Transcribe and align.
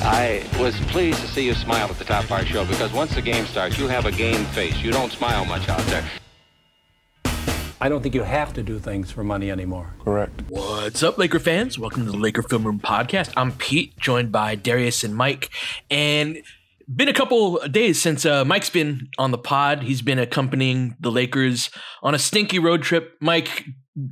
I 0.00 0.44
was 0.60 0.78
pleased 0.82 1.20
to 1.22 1.26
see 1.26 1.44
you 1.44 1.54
smile 1.54 1.88
at 1.88 1.98
the 1.98 2.04
top 2.04 2.22
of 2.22 2.30
our 2.30 2.44
show 2.44 2.64
because 2.64 2.92
once 2.92 3.14
the 3.16 3.22
game 3.22 3.44
starts, 3.46 3.78
you 3.78 3.88
have 3.88 4.06
a 4.06 4.12
game 4.12 4.44
face. 4.46 4.76
You 4.80 4.92
don't 4.92 5.10
smile 5.10 5.44
much 5.44 5.68
out 5.68 5.84
there. 5.86 6.04
I 7.80 7.88
don't 7.88 8.00
think 8.00 8.14
you 8.14 8.22
have 8.22 8.52
to 8.54 8.62
do 8.62 8.78
things 8.78 9.10
for 9.10 9.24
money 9.24 9.50
anymore. 9.50 9.94
Correct. 10.04 10.42
What's 10.48 11.02
up, 11.02 11.18
Laker 11.18 11.40
fans? 11.40 11.80
Welcome 11.80 12.06
to 12.06 12.12
the 12.12 12.16
Laker 12.16 12.42
Film 12.42 12.64
Room 12.64 12.78
Podcast. 12.78 13.32
I'm 13.36 13.52
Pete, 13.52 13.96
joined 13.98 14.30
by 14.30 14.54
Darius 14.54 15.02
and 15.02 15.16
Mike. 15.16 15.50
And 15.90 16.38
been 16.86 17.08
a 17.08 17.12
couple 17.12 17.58
of 17.58 17.72
days 17.72 18.00
since 18.00 18.24
uh, 18.24 18.44
Mike's 18.44 18.70
been 18.70 19.08
on 19.18 19.32
the 19.32 19.38
pod. 19.38 19.82
He's 19.82 20.02
been 20.02 20.20
accompanying 20.20 20.96
the 21.00 21.10
Lakers 21.10 21.70
on 22.04 22.14
a 22.14 22.18
stinky 22.20 22.60
road 22.60 22.82
trip. 22.82 23.14
Mike, 23.20 23.64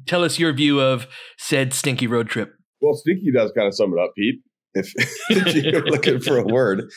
tell 0.07 0.25
us 0.25 0.39
your 0.39 0.53
view 0.53 0.81
of 0.81 1.07
said 1.39 1.73
stinky 1.73 2.09
road 2.09 2.29
trip. 2.29 2.55
Well, 2.81 2.95
stinky 2.95 3.31
does 3.33 3.53
kind 3.53 3.69
of 3.69 3.75
sum 3.75 3.92
it 3.92 4.01
up, 4.01 4.12
Pete. 4.17 4.42
If, 4.77 4.93
if 5.31 5.65
you're 5.65 5.87
looking 5.87 6.21
for 6.21 6.39
a 6.39 6.45
word, 6.45 6.91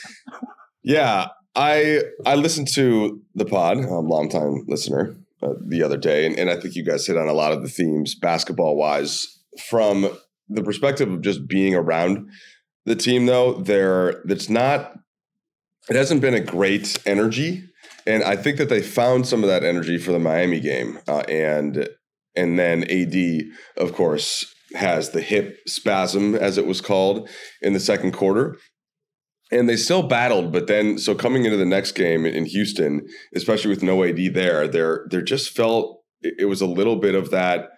yeah, 0.83 1.27
I 1.55 2.03
I 2.25 2.35
listened 2.35 2.67
to 2.75 3.21
the 3.35 3.45
pod, 3.45 3.77
um, 3.77 4.07
longtime 4.07 4.65
listener, 4.67 5.15
uh, 5.41 5.53
the 5.65 5.83
other 5.83 5.97
day, 5.97 6.25
and, 6.25 6.37
and 6.37 6.49
I 6.49 6.59
think 6.59 6.75
you 6.75 6.83
guys 6.83 7.07
hit 7.07 7.17
on 7.17 7.27
a 7.27 7.33
lot 7.33 7.51
of 7.51 7.61
the 7.61 7.69
themes 7.69 8.15
basketball 8.15 8.75
wise 8.75 9.27
from 9.69 10.09
the 10.47 10.63
perspective 10.63 11.11
of 11.11 11.21
just 11.21 11.47
being 11.47 11.75
around 11.75 12.29
the 12.85 12.95
team. 12.95 13.25
Though 13.25 13.53
there, 13.53 14.21
that's 14.25 14.49
not 14.49 14.95
it 15.89 15.95
hasn't 15.95 16.21
been 16.21 16.33
a 16.33 16.39
great 16.39 17.01
energy, 17.05 17.63
and 18.05 18.23
I 18.23 18.35
think 18.35 18.57
that 18.57 18.69
they 18.69 18.81
found 18.81 19.27
some 19.27 19.43
of 19.43 19.49
that 19.49 19.63
energy 19.63 19.97
for 19.97 20.11
the 20.11 20.19
Miami 20.19 20.59
game, 20.59 20.99
uh, 21.07 21.23
and 21.29 21.87
and 22.35 22.59
then 22.59 22.83
AD, 22.83 23.51
of 23.77 23.93
course, 23.93 24.53
has 24.73 25.09
the 25.09 25.21
hip 25.21 25.57
spasm, 25.67 26.35
as 26.35 26.57
it 26.57 26.65
was 26.65 26.81
called, 26.81 27.29
in 27.61 27.73
the 27.73 27.79
second 27.79 28.11
quarter. 28.11 28.57
And 29.51 29.67
they 29.67 29.77
still 29.77 30.03
battled, 30.03 30.51
but 30.51 30.67
then 30.67 30.99
so 30.99 31.15
coming 31.15 31.45
into 31.45 31.57
the 31.57 31.65
next 31.65 31.93
game 31.93 32.25
in 32.25 32.45
Houston, 32.45 33.07
especially 33.33 33.71
with 33.71 33.81
no 33.81 34.03
AD 34.03 34.33
there, 34.35 34.67
there 34.67 35.07
there 35.09 35.23
just 35.23 35.55
felt 35.55 36.03
it 36.21 36.47
was 36.47 36.61
a 36.61 36.67
little 36.67 36.97
bit 36.97 37.15
of 37.15 37.31
that 37.31 37.69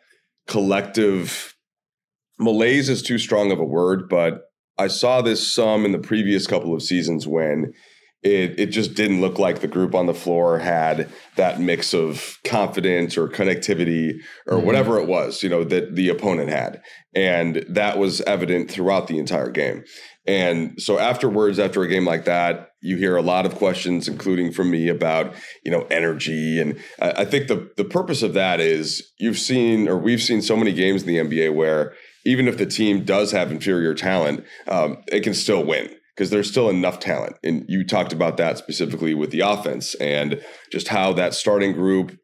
collective 0.47 1.55
malaise 2.39 2.89
is 2.89 3.01
too 3.01 3.17
strong 3.17 3.51
of 3.51 3.59
a 3.59 3.63
word, 3.63 4.09
but 4.09 4.41
I 4.77 4.87
saw 4.87 5.21
this 5.21 5.47
some 5.47 5.85
in 5.85 5.91
the 5.91 5.99
previous 5.99 6.47
couple 6.47 6.73
of 6.73 6.81
seasons 6.81 7.27
when 7.27 7.73
it 8.23 8.59
it 8.59 8.67
just 8.67 8.93
didn't 8.93 9.21
look 9.21 9.39
like 9.39 9.61
the 9.61 9.67
group 9.67 9.95
on 9.95 10.05
the 10.05 10.13
floor 10.13 10.59
had 10.59 11.09
that 11.37 11.59
mix 11.59 11.93
of 11.93 12.37
confidence 12.43 13.17
or 13.17 13.27
connectivity 13.27 14.19
or 14.45 14.57
mm-hmm. 14.57 14.65
whatever 14.65 14.99
it 14.99 15.07
was, 15.07 15.41
you 15.41 15.49
know, 15.49 15.63
that 15.63 15.95
the 15.95 16.09
opponent 16.09 16.49
had. 16.49 16.81
And 17.15 17.65
that 17.67 17.97
was 17.97 18.21
evident 18.21 18.69
throughout 18.69 19.07
the 19.07 19.17
entire 19.17 19.49
game. 19.49 19.83
And 20.27 20.79
so 20.79 20.99
afterwards, 20.99 21.57
after 21.57 21.81
a 21.81 21.87
game 21.87 22.05
like 22.05 22.25
that, 22.25 22.71
you 22.79 22.95
hear 22.95 23.15
a 23.15 23.23
lot 23.23 23.47
of 23.47 23.55
questions, 23.55 24.07
including 24.07 24.51
from 24.51 24.69
me, 24.69 24.87
about 24.87 25.33
you 25.65 25.71
know 25.71 25.87
energy. 25.89 26.61
And 26.61 26.79
I, 27.01 27.11
I 27.21 27.25
think 27.25 27.47
the 27.47 27.71
the 27.75 27.85
purpose 27.85 28.21
of 28.21 28.33
that 28.33 28.59
is 28.59 29.11
you've 29.17 29.39
seen 29.39 29.87
or 29.87 29.97
we've 29.97 30.21
seen 30.21 30.43
so 30.43 30.55
many 30.55 30.73
games 30.73 31.03
in 31.03 31.07
the 31.07 31.17
NBA 31.17 31.55
where 31.55 31.93
even 32.23 32.47
if 32.47 32.59
the 32.59 32.67
team 32.67 33.03
does 33.03 33.31
have 33.31 33.51
inferior 33.51 33.95
talent, 33.95 34.45
um, 34.67 35.03
it 35.11 35.21
can 35.21 35.33
still 35.33 35.63
win 35.63 35.89
because 36.15 36.29
there's 36.29 36.49
still 36.49 36.69
enough 36.69 36.99
talent. 36.99 37.37
And 37.43 37.65
you 37.67 37.85
talked 37.85 38.13
about 38.13 38.37
that 38.37 38.57
specifically 38.57 39.13
with 39.13 39.31
the 39.31 39.41
offense 39.41 39.95
and 39.95 40.41
just 40.71 40.89
how 40.89 41.13
that 41.13 41.33
starting 41.33 41.73
group 41.73 42.17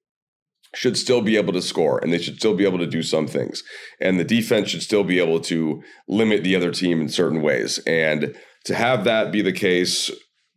should 0.76 0.98
still 0.98 1.22
be 1.22 1.38
able 1.38 1.54
to 1.54 1.62
score 1.62 1.98
and 2.00 2.12
they 2.12 2.18
should 2.18 2.38
still 2.38 2.56
be 2.56 2.66
able 2.66 2.78
to 2.78 2.88
do 2.88 3.02
some 3.02 3.28
things. 3.28 3.64
And 4.02 4.20
the 4.20 4.24
defense 4.24 4.70
should 4.70 4.84
still 4.84 5.04
be 5.04 5.20
able 5.20 5.40
to 5.42 5.82
limit 6.08 6.44
the 6.44 6.56
other 6.56 6.72
team 6.72 7.02
in 7.02 7.10
certain 7.10 7.42
ways. 7.42 7.80
And 7.88 8.36
to 8.66 8.76
have 8.76 9.06
that 9.06 9.32
be 9.32 9.42
the 9.42 9.54
case, 9.54 10.12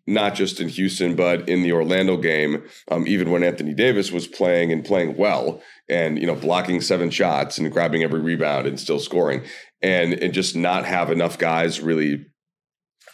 not 0.07 0.35
just 0.35 0.61
in 0.61 0.69
Houston, 0.69 1.15
but 1.15 1.49
in 1.49 1.63
the 1.63 1.73
Orlando 1.73 2.17
game, 2.17 2.65
um, 2.91 3.07
even 3.07 3.31
when 3.31 3.45
Anthony 3.45 3.73
Davis 3.73 4.11
was 4.11 4.27
playing 4.27 4.73
and 4.73 4.85
playing 4.85 5.17
well 5.17 5.63
and, 5.89 6.19
you 6.19 6.27
know, 6.27 6.35
blocking 6.35 6.81
seven 6.81 7.11
shots 7.11 7.59
and 7.59 7.71
grabbing 7.71 8.03
every 8.03 8.21
rebound 8.21 8.67
and 8.67 8.81
still 8.81 8.99
scoring 8.99 9.43
and, 9.81 10.15
and 10.15 10.35
just 10.35 10.57
not 10.57 10.85
have 10.85 11.11
enough 11.11 11.39
guys 11.39 11.81
really 11.81 12.27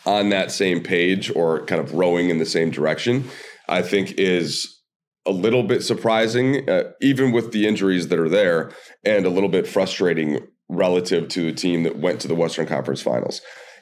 on 0.06 0.31
that 0.31 0.50
same 0.50 0.81
page 0.83 1.31
or 1.34 1.65
kind 1.67 1.81
of 1.81 1.93
rowing 1.94 2.31
in 2.31 2.39
the 2.39 2.47
same 2.47 2.71
direction, 2.71 3.28
I 3.69 3.83
think 3.83 4.12
is 4.12 4.81
a 5.27 5.33
little 5.33 5.65
bit 5.65 5.83
surprising, 5.83 6.69
uh, 6.71 6.93
even 7.03 7.33
with 7.33 7.53
the 7.53 7.67
injuries 7.67 8.09
that 8.09 8.19
are 8.19 8.28
there, 8.28 8.71
and 9.05 9.27
a 9.27 9.31
little 9.31 9.49
bit 9.49 9.66
frustrating 9.66 10.47
relative 10.69 11.28
to 11.28 11.49
a 11.49 11.53
team 11.53 11.83
that 11.83 11.99
went 11.99 12.21
to 12.21 12.28
the 12.28 12.34
Western 12.34 12.66
Conference 12.66 13.03
Finals. 13.03 13.41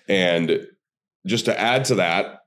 And 0.09 0.67
just 1.27 1.45
to 1.45 1.59
add 1.59 1.84
to 1.87 1.95
that, 1.97 2.41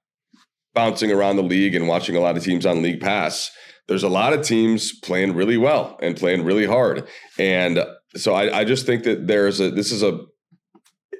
bouncing 0.74 1.12
around 1.12 1.38
the 1.38 1.44
league 1.44 1.76
and 1.76 1.88
watching 1.88 2.16
a 2.16 2.20
lot 2.20 2.38
of 2.38 2.44
teams 2.44 2.66
on 2.66 2.82
League 2.82 3.02
Pass, 3.02 3.52
there's 3.88 4.04
a 4.04 4.10
lot 4.10 4.34
of 4.34 4.46
teams 4.46 4.98
playing 5.00 5.34
really 5.34 5.58
well 5.58 5.98
and 6.02 6.16
playing 6.16 6.44
really 6.44 6.66
hard. 6.66 7.08
And 7.40 7.84
so 8.16 8.34
I, 8.34 8.60
I 8.60 8.64
just 8.64 8.86
think 8.86 9.04
that 9.04 9.28
there's 9.28 9.60
a 9.60 9.72
this 9.72 9.92
is 9.92 10.04
a 10.04 10.20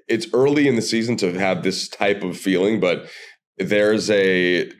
it's 0.08 0.28
early 0.34 0.68
in 0.68 0.76
the 0.76 0.82
season 0.82 1.18
to 1.18 1.34
have 1.34 1.64
this 1.64 1.88
type 1.88 2.24
of 2.24 2.38
feeling, 2.38 2.80
but 2.80 3.08
there's 3.58 4.10
a 4.10 4.72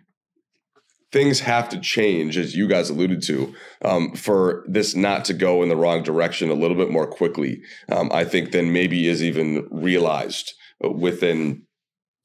things 1.12 1.40
have 1.40 1.70
to 1.70 1.80
change, 1.80 2.38
as 2.38 2.56
you 2.56 2.68
guys 2.68 2.90
alluded 2.90 3.24
to, 3.24 3.54
um, 3.84 4.14
for 4.14 4.66
this 4.68 4.94
not 4.96 5.24
to 5.26 5.34
go 5.34 5.64
in 5.64 5.70
the 5.70 5.76
wrong 5.76 6.04
direction 6.04 6.50
a 6.50 6.54
little 6.54 6.76
bit 6.76 6.92
more 6.92 7.08
quickly. 7.08 7.62
Um, 7.90 8.12
I 8.12 8.26
think 8.26 8.52
than 8.52 8.74
maybe 8.74 9.08
is 9.08 9.24
even 9.24 9.68
realized 9.72 10.54
within 10.82 11.64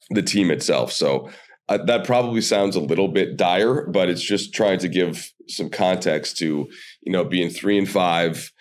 the 0.09 0.21
team 0.21 0.51
itself. 0.51 0.91
So 0.91 1.29
uh, 1.69 1.77
that 1.85 2.05
probably 2.05 2.41
sounds 2.41 2.75
a 2.75 2.81
little 2.81 3.07
bit 3.07 3.37
dire, 3.37 3.87
but 3.87 4.09
it's 4.09 4.21
just 4.21 4.53
trying 4.53 4.79
to 4.79 4.89
give 4.89 5.31
some 5.47 5.69
context 5.69 6.37
to 6.37 6.67
you 7.01 7.11
know 7.11 7.23
being 7.23 7.49
three 7.49 7.77
and 7.77 7.89
five 7.89 8.51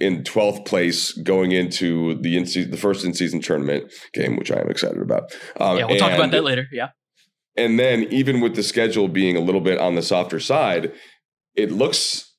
in 0.00 0.22
12th 0.22 0.66
place 0.66 1.12
going 1.12 1.52
into 1.52 2.14
the 2.20 2.36
in 2.36 2.44
the 2.44 2.76
first 2.76 3.04
in 3.04 3.14
season 3.14 3.40
tournament 3.40 3.92
game, 4.12 4.36
which 4.36 4.50
I 4.50 4.60
am 4.60 4.70
excited 4.70 5.00
about. 5.00 5.32
Um, 5.58 5.78
yeah, 5.78 5.86
we'll 5.86 5.98
talk 5.98 6.12
about 6.12 6.30
that 6.30 6.44
later. 6.44 6.66
Yeah. 6.72 6.90
And 7.56 7.78
then 7.78 8.04
even 8.04 8.40
with 8.40 8.56
the 8.56 8.62
schedule 8.62 9.08
being 9.08 9.36
a 9.36 9.40
little 9.40 9.60
bit 9.60 9.78
on 9.78 9.94
the 9.94 10.02
softer 10.02 10.40
side, 10.40 10.92
it 11.54 11.70
looks 11.70 12.32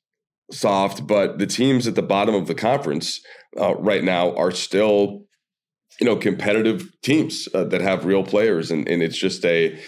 soft, 0.52 1.08
but 1.08 1.40
the 1.40 1.48
teams 1.48 1.88
at 1.88 1.96
the 1.96 2.02
bottom 2.02 2.36
of 2.36 2.48
the 2.48 2.56
conference 2.56 3.22
uh, 3.60 3.76
right 3.76 4.04
now 4.04 4.36
are 4.36 4.52
still, 4.52 5.24
you 6.00 6.06
know, 6.06 6.16
competitive 6.16 6.90
teams 7.02 7.48
uh, 7.54 7.64
that 7.66 7.82
have 7.82 8.06
real 8.06 8.24
players, 8.24 8.72
and 8.72 8.88
and 8.88 9.02
it's 9.02 9.18
just 9.18 9.46
a 9.46 9.80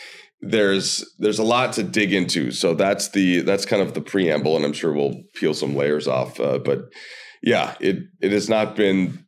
there's 0.42 1.06
there's 1.20 1.40
a 1.40 1.44
lot 1.44 1.74
to 1.74 1.84
dig 1.84 2.14
into. 2.14 2.52
So 2.52 2.74
that's 2.74 3.10
the 3.10 3.42
that's 3.42 3.66
kind 3.66 3.82
of 3.82 3.94
the 3.94 4.02
preamble, 4.02 4.56
and 4.56 4.66
I'm 4.66 4.74
sure 4.74 4.94
we'll 4.94 5.24
peel 5.34 5.54
some 5.54 5.76
layers 5.76 6.08
off. 6.08 6.40
Uh, 6.40 6.60
but 6.60 6.86
yeah, 7.48 7.76
it 7.80 8.00
it 8.20 8.34
has 8.34 8.50
not 8.50 8.76
been 8.76 9.26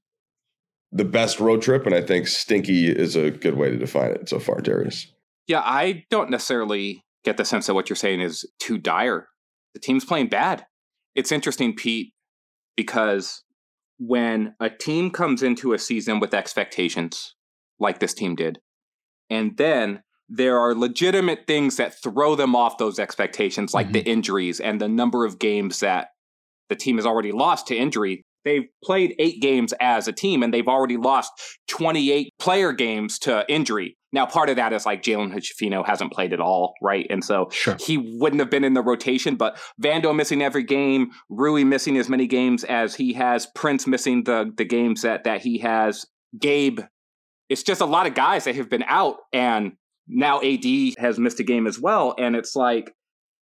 the 0.92 1.06
best 1.06 1.39
road 1.39 1.62
trip, 1.62 1.86
and 1.86 1.95
I 1.95 2.01
think 2.01 2.27
stinky 2.27 2.89
is 2.89 3.16
a 3.16 3.31
good 3.31 3.56
way 3.56 3.69
to 3.69 3.77
define 3.77 4.12
it 4.12 4.27
so 4.27 4.39
far, 4.39 4.60
Darius. 4.60 5.07
Yeah, 5.48 5.62
I 5.63 6.04
don't 6.12 6.30
necessarily 6.30 7.06
get 7.24 7.38
the 7.38 7.45
sense 7.45 7.68
that 7.68 7.75
what 7.75 7.89
you're 7.89 7.95
saying 7.95 8.19
is 8.19 8.45
too 8.60 8.77
dire. 8.77 9.30
The 9.74 9.80
team's 9.80 10.04
playing 10.04 10.27
bad. 10.27 10.66
It's 11.16 11.31
interesting, 11.31 11.74
Pete, 11.74 12.13
because 12.75 13.44
when 14.00 14.54
a 14.60 14.69
team 14.69 15.12
comes 15.12 15.42
into 15.42 15.72
a 15.72 15.80
season 15.80 16.19
with 16.19 16.33
expectations, 16.33 17.36
like 17.80 18.00
this 18.00 18.13
team 18.13 18.36
did, 18.36 18.60
and 19.30 19.56
then 19.56 20.04
there 20.27 20.60
are 20.60 20.75
legitimate 20.75 21.48
things 21.48 21.77
that 21.77 21.94
throw 22.04 22.36
them 22.36 22.54
off 22.54 22.77
those 22.77 23.00
expectations, 23.00 23.74
like 23.74 23.88
mm-hmm. 23.88 23.94
the 23.94 24.04
injuries 24.04 24.60
and 24.60 24.81
the 24.81 24.89
number 24.89 25.25
of 25.25 25.39
games 25.39 25.80
that 25.80 26.10
the 26.69 26.75
team 26.75 26.98
has 26.98 27.06
already 27.06 27.31
lost 27.31 27.68
to 27.68 27.75
injury. 27.75 28.24
They've 28.45 28.68
played 28.83 29.16
eight 29.19 29.42
games 29.42 29.74
as 29.81 30.07
a 30.07 30.13
team 30.13 30.44
and 30.44 30.54
they've 30.54 30.68
already 30.68 30.98
lost 30.98 31.31
28 31.68 32.31
player 32.39 32.71
games 32.71 33.19
to 33.19 33.45
injury. 33.50 33.98
Now, 34.12 34.25
part 34.25 34.50
of 34.50 34.56
that 34.56 34.74
is 34.74 34.86
like 34.86 35.04
Jalen 35.04 35.31
Hood-Schifino 35.31 35.86
hasn't 35.86 36.12
played 36.12 36.33
at 36.33 36.39
all, 36.39 36.74
right? 36.81 37.06
And 37.10 37.24
so 37.24 37.50
sure. 37.51 37.77
he 37.80 37.98
wouldn't 37.98 38.39
have 38.39 38.50
been 38.50 38.63
in 38.63 38.74
the 38.74 38.81
rotation, 38.81 39.36
but 39.36 39.60
Vando 39.81 40.16
missing 40.16 40.42
every 40.42 40.63
game, 40.63 41.12
Rui 41.30 41.63
missing 41.63 41.98
as 41.98 42.10
many 42.10 42.25
games 42.25 42.63
as 42.63 42.95
he 42.95 43.13
has, 43.13 43.45
Prince 43.54 43.86
missing 43.86 44.24
the, 44.24 44.51
the 44.57 44.65
games 44.65 45.04
that, 45.04 45.25
that 45.25 45.42
he 45.42 45.60
has, 45.60 46.06
Gabe. 46.39 46.80
It's 47.50 47.63
just 47.63 47.81
a 47.81 47.86
lot 47.86 48.07
of 48.07 48.15
guys 48.15 48.45
that 48.45 48.56
have 48.56 48.69
been 48.69 48.83
out, 48.88 49.18
and 49.31 49.74
now 50.07 50.42
AD 50.42 50.65
has 50.98 51.19
missed 51.19 51.39
a 51.39 51.44
game 51.44 51.68
as 51.68 51.80
well. 51.80 52.15
And 52.18 52.36
it's 52.36 52.56
like, 52.56 52.92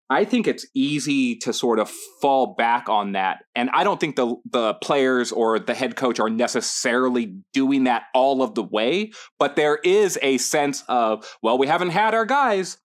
I 0.09 0.25
think 0.25 0.47
it's 0.47 0.67
easy 0.75 1.37
to 1.39 1.53
sort 1.53 1.79
of 1.79 1.91
fall 2.21 2.55
back 2.55 2.89
on 2.89 3.13
that. 3.13 3.39
And 3.55 3.71
I 3.71 3.83
don't 3.83 3.99
think 3.99 4.17
the 4.17 4.37
the 4.49 4.75
players 4.75 5.33
or 5.33 5.59
the 5.59 5.75
head 5.75 5.97
coach 5.97 6.21
are 6.21 6.31
necessarily 6.31 7.35
doing 7.53 7.85
that 7.85 8.05
all 8.15 8.43
of 8.43 8.55
the 8.55 8.63
way, 8.63 9.13
but 9.39 9.57
there 9.57 9.79
is 9.83 10.19
a 10.23 10.39
sense 10.39 10.85
of, 10.89 11.27
well, 11.43 11.59
we 11.59 11.67
haven't 11.67 11.91
had 11.91 12.15
our 12.15 12.25
guys. 12.25 12.79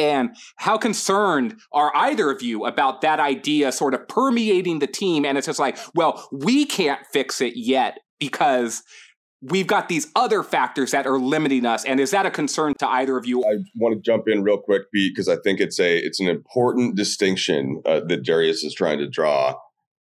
And 0.00 0.36
how 0.56 0.78
concerned 0.78 1.58
are 1.72 1.90
either 1.96 2.30
of 2.30 2.40
you 2.40 2.66
about 2.66 3.00
that 3.00 3.18
idea 3.18 3.72
sort 3.72 3.94
of 3.94 4.06
permeating 4.06 4.78
the 4.78 4.86
team? 4.86 5.24
And 5.24 5.36
it's 5.36 5.48
just 5.48 5.58
like, 5.58 5.76
well, 5.94 6.28
we 6.30 6.66
can't 6.66 7.00
fix 7.12 7.40
it 7.40 7.54
yet 7.56 7.98
because 8.20 8.82
we've 9.42 9.66
got 9.66 9.88
these 9.88 10.08
other 10.16 10.42
factors 10.42 10.90
that 10.90 11.06
are 11.06 11.18
limiting 11.18 11.64
us 11.64 11.84
and 11.84 12.00
is 12.00 12.10
that 12.10 12.26
a 12.26 12.30
concern 12.30 12.74
to 12.78 12.88
either 12.88 13.16
of 13.16 13.26
you? 13.26 13.44
I 13.44 13.58
want 13.76 13.94
to 13.94 14.00
jump 14.00 14.28
in 14.28 14.42
real 14.42 14.58
quick 14.58 14.90
pete 14.92 15.12
because 15.14 15.28
i 15.28 15.36
think 15.42 15.60
it's 15.60 15.78
a 15.78 15.98
it's 15.98 16.20
an 16.20 16.28
important 16.28 16.96
distinction 16.96 17.82
uh, 17.86 18.00
that 18.08 18.24
darius 18.24 18.64
is 18.64 18.74
trying 18.74 18.98
to 18.98 19.08
draw 19.08 19.54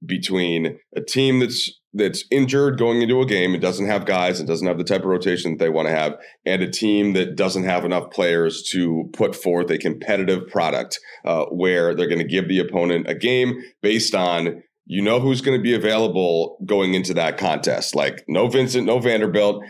between 0.05 0.79
a 0.95 1.01
team 1.01 1.41
that's 1.41 1.71
that's 1.95 2.25
injured 2.31 2.79
going 2.79 3.01
into 3.01 3.23
a 3.23 3.27
game 3.27 3.55
and 3.55 3.63
doesn't 3.63 3.87
have 3.87 4.05
guys 4.05 4.39
and 4.39 4.47
doesn't 4.47 4.67
have 4.67 4.77
the 4.77 4.85
type 4.85 5.01
of 5.01 5.07
rotation 5.07 5.53
that 5.53 5.59
they 5.59 5.71
want 5.71 5.89
to 5.89 5.95
have 5.95 6.15
and 6.45 6.63
a 6.63 6.71
team 6.71 7.15
that 7.15 7.37
doesn't 7.37 7.65
have 7.65 7.87
enough 7.87 8.11
players 8.11 8.63
to 8.63 9.09
put 9.15 9.35
forth 9.35 9.71
a 9.71 9.79
competitive 9.79 10.47
product 10.49 10.99
uh, 11.25 11.47
where 11.47 11.95
they're 11.95 12.09
going 12.09 12.21
to 12.21 12.25
give 12.25 12.49
the 12.49 12.59
opponent 12.59 13.09
a 13.09 13.15
game 13.15 13.63
based 13.81 14.15
on 14.15 14.63
you 14.87 15.03
know 15.03 15.21
who's 15.21 15.41
going 15.41 15.59
to 15.59 15.63
be 15.63 15.75
available 15.75 16.59
going 16.65 16.95
into 16.95 17.13
that 17.15 17.37
contest. 17.37 17.95
Like 17.95 18.25
no 18.29 18.49
Vincent, 18.49 18.87
no 18.87 18.99
Vanderbilt. 18.99 19.63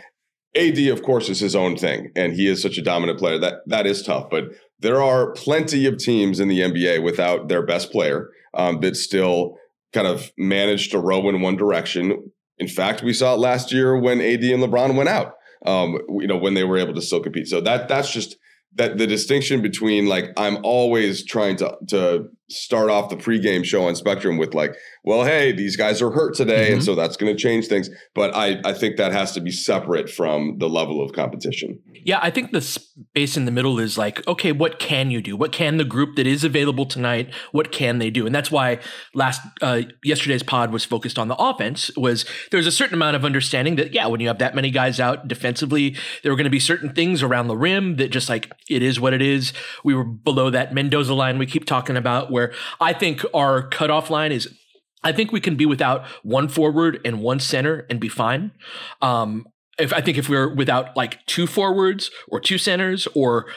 AD, 0.55 0.79
of 0.87 1.03
course, 1.03 1.29
is 1.29 1.39
his 1.39 1.55
own 1.55 1.75
thing, 1.75 2.11
and 2.15 2.33
he 2.33 2.47
is 2.47 2.61
such 2.61 2.77
a 2.77 2.81
dominant 2.81 3.19
player 3.19 3.37
that 3.39 3.55
that 3.65 3.85
is 3.85 4.01
tough. 4.01 4.29
But 4.29 4.45
there 4.79 5.01
are 5.01 5.33
plenty 5.33 5.85
of 5.85 5.97
teams 5.97 6.39
in 6.39 6.47
the 6.47 6.59
NBA 6.59 7.03
without 7.03 7.47
their 7.47 7.65
best 7.65 7.91
player 7.91 8.29
um, 8.53 8.79
that 8.81 8.95
still 8.95 9.57
kind 9.93 10.07
of 10.07 10.31
managed 10.37 10.91
to 10.91 10.99
row 10.99 11.27
in 11.29 11.41
one 11.41 11.57
direction. 11.57 12.31
In 12.57 12.67
fact, 12.67 13.03
we 13.03 13.13
saw 13.13 13.33
it 13.33 13.39
last 13.39 13.71
year 13.71 13.99
when 13.99 14.21
AD 14.21 14.43
and 14.43 14.63
LeBron 14.63 14.95
went 14.95 15.09
out. 15.09 15.33
Um, 15.65 15.97
you 16.19 16.27
know, 16.27 16.37
when 16.37 16.53
they 16.53 16.63
were 16.63 16.77
able 16.77 16.93
to 16.93 17.01
still 17.01 17.19
compete. 17.19 17.47
So 17.47 17.59
that 17.61 17.87
that's 17.87 18.11
just 18.11 18.37
that 18.75 18.97
the 18.97 19.07
distinction 19.07 19.61
between 19.61 20.05
like 20.05 20.25
I'm 20.37 20.59
always 20.63 21.25
trying 21.25 21.57
to 21.57 21.75
to 21.89 22.29
start 22.49 22.89
off 22.89 23.09
the 23.09 23.17
pregame 23.17 23.63
show 23.63 23.87
on 23.87 23.95
Spectrum 23.95 24.37
with 24.37 24.53
like, 24.53 24.75
well, 25.03 25.23
hey, 25.23 25.51
these 25.51 25.75
guys 25.75 26.01
are 26.01 26.11
hurt 26.11 26.35
today, 26.35 26.65
mm-hmm. 26.65 26.73
and 26.75 26.83
so 26.83 26.95
that's 26.95 27.17
going 27.17 27.33
to 27.33 27.41
change 27.41 27.67
things. 27.67 27.89
But 28.13 28.35
I 28.35 28.59
I 28.65 28.73
think 28.73 28.97
that 28.97 29.11
has 29.11 29.31
to 29.33 29.41
be 29.41 29.51
separate 29.51 30.09
from 30.09 30.57
the 30.57 30.69
level 30.69 31.01
of 31.01 31.13
competition. 31.13 31.79
Yeah, 32.03 32.19
I 32.21 32.29
think 32.29 32.51
the 32.51 32.61
space 32.61 33.37
in 33.37 33.45
the 33.45 33.51
middle 33.51 33.79
is 33.79 33.97
like, 33.97 34.25
okay, 34.27 34.51
what 34.51 34.79
can 34.79 35.11
you 35.11 35.21
do? 35.21 35.35
What 35.35 35.51
can 35.51 35.77
the 35.77 35.83
group 35.83 36.15
that 36.15 36.27
is 36.27 36.43
available 36.43 36.85
tonight? 36.85 37.33
What 37.51 37.71
can 37.71 37.99
they 37.99 38.09
do? 38.09 38.25
And 38.25 38.33
that's 38.33 38.51
why 38.51 38.79
last 39.13 39.41
uh, 39.61 39.83
yesterday's 40.03 40.43
pod 40.43 40.71
was 40.71 40.85
focused 40.85 41.19
on 41.19 41.27
the 41.27 41.35
offense. 41.35 41.91
Was 41.95 42.25
there's 42.51 42.67
a 42.67 42.71
certain 42.71 42.95
amount 42.95 43.15
of 43.15 43.25
understanding 43.25 43.75
that 43.77 43.93
yeah, 43.93 44.07
when 44.07 44.19
you 44.19 44.27
have 44.27 44.39
that 44.39 44.55
many 44.55 44.71
guys 44.71 44.99
out 44.99 45.27
defensively, 45.27 45.95
there 46.23 46.31
are 46.31 46.35
going 46.35 46.45
to 46.45 46.49
be 46.49 46.59
certain 46.59 46.93
things 46.93 47.23
around 47.23 47.47
the 47.47 47.57
rim 47.57 47.97
that 47.97 48.09
just 48.09 48.29
like 48.29 48.51
it 48.69 48.83
is 48.83 48.99
what 48.99 49.13
it 49.13 49.21
is. 49.21 49.53
We 49.83 49.93
were 49.93 50.03
below 50.03 50.49
that 50.49 50.73
Mendoza 50.73 51.13
line 51.13 51.37
we 51.37 51.45
keep 51.45 51.65
talking 51.65 51.97
about 51.97 52.31
where 52.37 52.53
I 52.79 52.93
think 52.93 53.25
our 53.33 53.67
cutoff 53.67 54.11
line 54.11 54.31
is 54.31 54.47
I 55.03 55.11
think 55.11 55.31
we 55.31 55.41
can 55.41 55.55
be 55.55 55.65
without 55.65 56.05
one 56.21 56.47
forward 56.47 56.99
and 57.03 57.21
one 57.21 57.39
center 57.39 57.87
and 57.89 57.99
be 57.99 58.09
fine. 58.09 58.51
Um, 59.01 59.47
if 59.79 59.91
I 59.91 60.01
think 60.01 60.17
if 60.17 60.29
we're 60.29 60.53
without 60.53 60.95
like 60.95 61.25
two 61.25 61.47
forwards 61.47 62.11
or 62.27 62.39
two 62.39 62.57
centers 62.57 63.07
or 63.15 63.47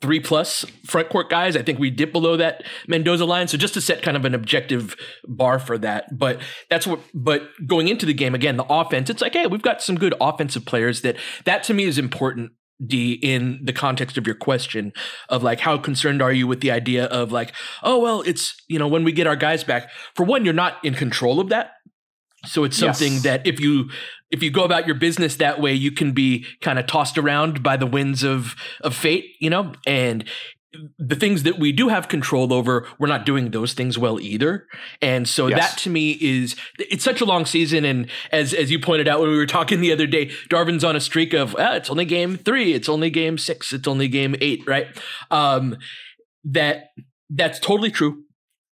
three 0.00 0.20
plus 0.20 0.64
front 0.84 1.08
court 1.08 1.30
guys, 1.30 1.56
I 1.56 1.62
think 1.62 1.78
we 1.78 1.90
dip 1.90 2.12
below 2.12 2.36
that 2.36 2.64
Mendoza 2.86 3.24
line. 3.24 3.48
So 3.48 3.56
just 3.56 3.74
to 3.74 3.80
set 3.80 4.02
kind 4.02 4.16
of 4.16 4.24
an 4.24 4.34
objective 4.34 4.96
bar 5.26 5.58
for 5.58 5.78
that. 5.78 6.18
But 6.18 6.40
that's 6.68 6.86
what 6.86 7.00
but 7.14 7.42
going 7.66 7.88
into 7.88 8.04
the 8.04 8.14
game 8.14 8.34
again, 8.34 8.56
the 8.56 8.66
offense, 8.68 9.08
it's 9.08 9.22
like, 9.22 9.32
hey, 9.32 9.46
we've 9.46 9.62
got 9.62 9.80
some 9.80 9.96
good 9.96 10.14
offensive 10.20 10.66
players 10.66 11.00
that 11.02 11.16
that 11.44 11.62
to 11.64 11.74
me 11.74 11.84
is 11.84 11.98
important 11.98 12.52
D 12.84 13.12
in 13.12 13.60
the 13.62 13.72
context 13.72 14.18
of 14.18 14.26
your 14.26 14.36
question 14.36 14.92
of 15.28 15.42
like 15.42 15.60
how 15.60 15.78
concerned 15.78 16.20
are 16.20 16.32
you 16.32 16.46
with 16.46 16.60
the 16.60 16.70
idea 16.70 17.04
of 17.06 17.30
like 17.30 17.52
oh 17.82 17.98
well 18.00 18.22
it's 18.22 18.60
you 18.68 18.78
know 18.78 18.88
when 18.88 19.04
we 19.04 19.12
get 19.12 19.26
our 19.26 19.36
guys 19.36 19.62
back 19.62 19.90
for 20.14 20.24
one 20.24 20.44
you're 20.44 20.54
not 20.54 20.84
in 20.84 20.94
control 20.94 21.40
of 21.40 21.50
that 21.50 21.72
so 22.44 22.64
it's 22.64 22.76
something 22.76 23.14
yes. 23.14 23.22
that 23.22 23.46
if 23.46 23.60
you 23.60 23.90
if 24.30 24.42
you 24.42 24.50
go 24.50 24.64
about 24.64 24.86
your 24.86 24.96
business 24.96 25.36
that 25.36 25.60
way 25.60 25.72
you 25.72 25.92
can 25.92 26.12
be 26.12 26.44
kind 26.60 26.78
of 26.78 26.86
tossed 26.86 27.16
around 27.16 27.62
by 27.62 27.76
the 27.76 27.86
winds 27.86 28.22
of 28.22 28.56
of 28.80 28.94
fate 28.94 29.36
you 29.40 29.50
know 29.50 29.72
and 29.86 30.24
the 30.98 31.16
things 31.16 31.42
that 31.42 31.58
we 31.58 31.72
do 31.72 31.88
have 31.88 32.08
control 32.08 32.52
over, 32.52 32.86
we're 32.98 33.08
not 33.08 33.26
doing 33.26 33.50
those 33.50 33.74
things 33.74 33.98
well 33.98 34.20
either. 34.20 34.66
And 35.00 35.28
so 35.28 35.46
yes. 35.46 35.58
that 35.58 35.78
to 35.82 35.90
me 35.90 36.12
is 36.20 36.56
it's 36.78 37.04
such 37.04 37.20
a 37.20 37.24
long 37.24 37.46
season. 37.46 37.84
And 37.84 38.08
as 38.32 38.54
as 38.54 38.70
you 38.70 38.78
pointed 38.78 39.08
out 39.08 39.20
when 39.20 39.30
we 39.30 39.36
were 39.36 39.46
talking 39.46 39.80
the 39.80 39.92
other 39.92 40.06
day, 40.06 40.26
Darvin's 40.50 40.84
on 40.84 40.96
a 40.96 41.00
streak 41.00 41.32
of 41.32 41.54
ah, 41.58 41.74
it's 41.74 41.90
only 41.90 42.04
game 42.04 42.36
three, 42.36 42.74
it's 42.74 42.88
only 42.88 43.10
game 43.10 43.38
six, 43.38 43.72
it's 43.72 43.88
only 43.88 44.08
game 44.08 44.34
eight, 44.40 44.66
right? 44.66 44.86
Um, 45.30 45.76
that 46.44 46.90
that's 47.30 47.58
totally 47.58 47.90
true. 47.90 48.22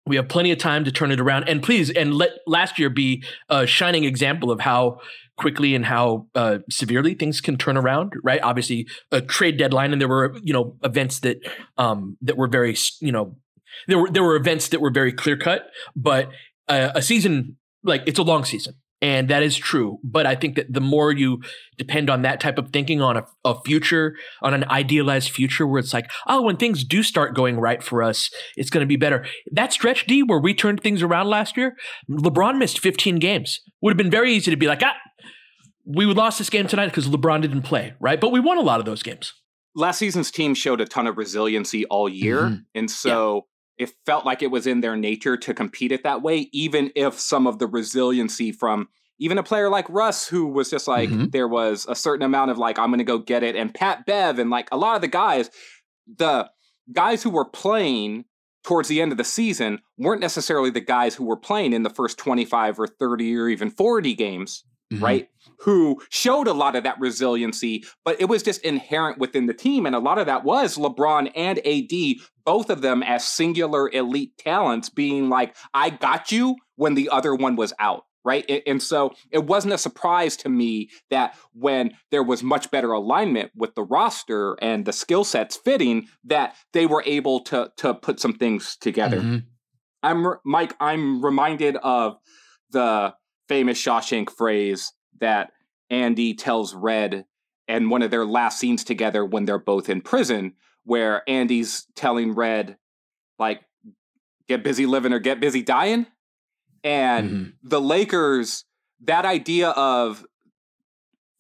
We 0.08 0.18
have 0.18 0.30
plenty 0.30 0.52
of 0.52 0.60
time 0.60 0.86
to 0.86 0.92
turn 0.92 1.12
it 1.12 1.20
around. 1.20 1.50
And 1.50 1.64
please, 1.64 1.90
and 1.90 2.14
let 2.14 2.32
last 2.46 2.78
year 2.78 2.92
be 2.92 3.24
a 3.50 3.66
shining 3.66 4.04
example 4.04 4.52
of 4.52 4.60
how 4.60 5.00
quickly 5.38 5.75
and 5.75 5.86
how 5.86 6.27
uh, 6.36 6.60
severely 6.70 7.13
things 7.13 7.42
can 7.42 7.58
turn 7.58 7.77
around, 7.77 8.13
right? 8.24 8.42
Obviously, 8.42 8.88
a 9.12 9.22
trade 9.22 9.58
deadline, 9.58 9.92
and 9.92 10.01
there 10.01 10.08
were 10.08 10.38
you 10.42 10.54
know 10.54 10.77
events 10.84 11.20
that 11.20 11.38
um, 11.77 12.18
that 12.22 12.38
were 12.38 12.48
very 12.48 12.75
you 13.01 13.12
know 13.12 13.36
there 13.88 14.00
were 14.00 14.10
there 14.10 14.24
were 14.24 14.36
events 14.36 14.70
that 14.70 14.82
were 14.82 14.92
very 14.92 15.12
clear 15.12 15.38
cut, 15.38 15.70
but 15.96 16.30
uh, 16.68 16.92
a 16.96 17.01
season 17.01 17.58
like 17.84 18.04
it's 18.06 18.20
a 18.20 18.24
long 18.24 18.46
season. 18.46 18.75
And 19.02 19.30
that 19.30 19.44
is 19.44 19.58
true. 19.58 20.00
But 20.04 20.25
I 20.25 20.36
think 20.36 20.56
that 20.56 20.72
the 20.72 20.82
more 20.82 21.12
you 21.12 21.42
depend 21.78 22.10
on 22.10 22.22
that 22.22 22.40
type 22.40 22.58
of 22.58 22.70
thinking 22.70 23.02
on 23.02 23.18
a, 23.18 23.25
a, 23.44 23.62
future, 23.62 24.16
on 24.42 24.54
an 24.54 24.64
idealized 24.70 25.30
future 25.30 25.68
where 25.68 25.80
it's 25.80 25.94
like, 25.94 26.10
oh, 26.28 26.42
when 26.42 26.58
things 26.58 26.84
do 26.84 27.04
start 27.04 27.36
going 27.36 27.60
right 27.60 27.84
for 27.84 28.02
us, 28.02 28.30
it's 28.56 28.70
going 28.70 28.82
to 28.82 28.88
be 28.88 28.96
better. 28.96 29.25
That 29.52 29.74
stretch 29.74 30.06
D 30.06 30.24
where 30.24 30.40
we 30.40 30.54
turned 30.54 30.82
things 30.82 31.04
around 31.04 31.28
last 31.28 31.58
year, 31.58 31.75
LeBron 32.10 32.58
missed 32.58 32.80
15 32.80 33.18
games. 33.18 33.60
Would 33.82 33.92
have 33.92 33.98
been 33.98 34.12
very 34.12 34.34
easy 34.34 34.50
to 34.50 34.58
be 34.58 34.68
like, 34.68 34.82
ah, 34.82 34.96
we 35.86 36.06
lost 36.06 36.38
this 36.38 36.50
game 36.50 36.68
tonight 36.68 36.88
because 36.88 37.08
LeBron 37.08 37.42
didn't 37.42 37.62
play, 37.62 37.94
right? 38.00 38.20
But 38.20 38.32
we 38.32 38.40
won 38.40 38.58
a 38.58 38.62
lot 38.62 38.80
of 38.80 38.86
those 38.86 39.04
games. 39.04 39.34
Last 39.75 40.00
season's 40.00 40.32
team 40.32 40.56
showed 40.56 40.80
a 40.80 40.86
ton 40.86 41.06
of 41.06 41.18
resiliency 41.18 41.86
all 41.86 42.08
year. 42.08 42.44
Mm-hmm. 42.44 42.56
And 42.74 42.90
so 42.90 43.36
yeah. 43.36 43.42
It 43.77 43.94
felt 44.05 44.25
like 44.25 44.41
it 44.41 44.51
was 44.51 44.67
in 44.67 44.82
their 44.82 44.96
nature 44.96 45.38
to 45.38 45.53
compete 45.53 45.91
it 45.91 46.03
that 46.03 46.22
way, 46.22 46.50
even 46.51 46.91
if 46.96 47.20
some 47.20 47.48
of 47.48 47.60
the 47.60 47.67
resiliency 47.67 48.51
from 48.51 48.88
even 49.20 49.38
a 49.38 49.44
player 49.44 49.70
like 49.70 49.89
Russ, 49.89 50.27
who 50.27 50.48
was 50.48 50.70
just 50.70 50.88
like, 50.88 51.10
mm-hmm. 51.10 51.29
there 51.32 51.48
was 51.48 51.86
a 51.88 51.96
certain 51.96 52.25
amount 52.25 52.51
of 52.51 52.58
like, 52.58 52.77
I'm 52.77 52.89
going 52.89 53.00
to 53.00 53.05
go 53.05 53.17
get 53.17 53.44
it. 53.44 53.55
And 53.55 53.74
Pat 53.74 54.05
Bev 54.05 54.39
and 54.39 54.50
like 54.50 54.67
a 54.72 54.77
lot 54.77 54.96
of 54.96 55.01
the 55.01 55.08
guys, 55.08 55.50
the 56.17 56.50
guys 56.91 57.24
who 57.24 57.29
were 57.29 57.46
playing 57.46 58.25
towards 58.63 58.89
the 58.89 59.01
end 59.01 59.12
of 59.12 59.17
the 59.17 59.24
season 59.24 59.79
weren't 59.98 60.22
necessarily 60.22 60.70
the 60.70 60.82
guys 60.82 61.15
who 61.15 61.24
were 61.24 61.38
playing 61.38 61.72
in 61.72 61.84
the 61.84 61.89
first 61.89 62.17
25 62.17 62.79
or 62.79 62.88
30 62.88 63.36
or 63.38 63.48
even 63.48 63.70
40 63.70 64.13
games 64.15 64.63
mm-hmm. 64.94 65.04
right? 65.04 65.30
Who 65.60 66.01
showed 66.10 66.48
a 66.48 66.54
lot 66.54 66.75
of 66.75 66.84
that 66.84 67.00
resiliency, 67.00 67.86
but 68.04 68.20
it 68.20 68.25
was 68.25 68.44
just 68.44 68.62
inherent 68.62 69.18
within 69.18 69.46
the 69.46 69.54
team. 69.54 69.86
And 69.86 69.96
a 69.96 70.00
lot 70.00 70.18
of 70.18 70.25
that 70.25 70.44
was 70.44 70.77
LeBron 70.77 71.32
and 71.36 71.60
AD, 71.65 72.27
both 72.46 72.70
of 72.70 72.82
them 72.82 73.04
as 73.04 73.25
singular 73.25 73.89
elite 73.89 74.38
talents, 74.38 74.89
being 74.89 75.30
like, 75.30 75.56
I 75.74 75.89
got 75.89 76.32
you 76.32 76.56
when 76.75 76.96
the 76.96 77.10
other 77.10 77.34
one 77.34 77.56
was 77.56 77.74
out 77.80 78.04
right? 78.25 78.63
And 78.65 78.82
so 78.82 79.13
it 79.32 79.46
wasn't 79.46 79.75
a 79.75 79.77
surprise 79.77 80.36
to 80.38 80.50
me 80.50 80.89
that 81.12 81.38
when 81.54 81.92
there 82.10 82.24
was 82.24 82.42
much 82.42 82.72
better 82.72 82.92
alignment 82.92 83.51
with 83.56 83.75
the 83.75 83.84
roster 83.84 84.58
and 84.62 84.84
the 84.84 84.92
skill 84.92 85.24
sets 85.24 85.56
fitting, 85.56 86.08
that 86.25 86.56
they 86.74 86.88
were 86.88 87.04
able 87.06 87.42
to 87.42 87.72
to 87.77 87.94
put 87.94 88.20
some 88.20 88.34
things 88.34 88.75
together. 88.77 89.22
Mm-hmm. 89.22 89.38
I'm 90.01 90.25
Mike. 90.44 90.75
I'm 90.80 91.24
reminded 91.24 91.77
of 91.77 92.18
the 92.72 93.13
famous 93.48 93.82
Shawshank 93.82 94.30
phrase 94.30 94.94
that 95.20 95.52
Andy 95.90 96.34
tells 96.34 96.74
Red 96.74 97.25
and 97.68 97.90
one 97.90 98.02
of 98.02 98.12
their 98.12 98.25
last 98.25 98.60
scenes 98.60 98.84
together 98.84 99.25
when 99.25 99.46
they're 99.46 99.58
both 99.58 99.90
in 99.90 100.02
prison, 100.02 100.54
where 100.84 101.28
Andy's 101.28 101.88
telling 101.96 102.34
Red, 102.34 102.78
like, 103.40 103.62
"Get 104.48 104.64
busy 104.64 104.86
living 104.86 105.14
or 105.14 105.20
get 105.20 105.40
busy 105.40 105.62
dying." 105.62 106.06
And 106.84 107.30
mm-hmm. 107.30 107.50
the 107.64 107.82
Lakers, 107.82 108.66
that 109.02 109.25
idea 109.25 109.70
of 109.70 110.25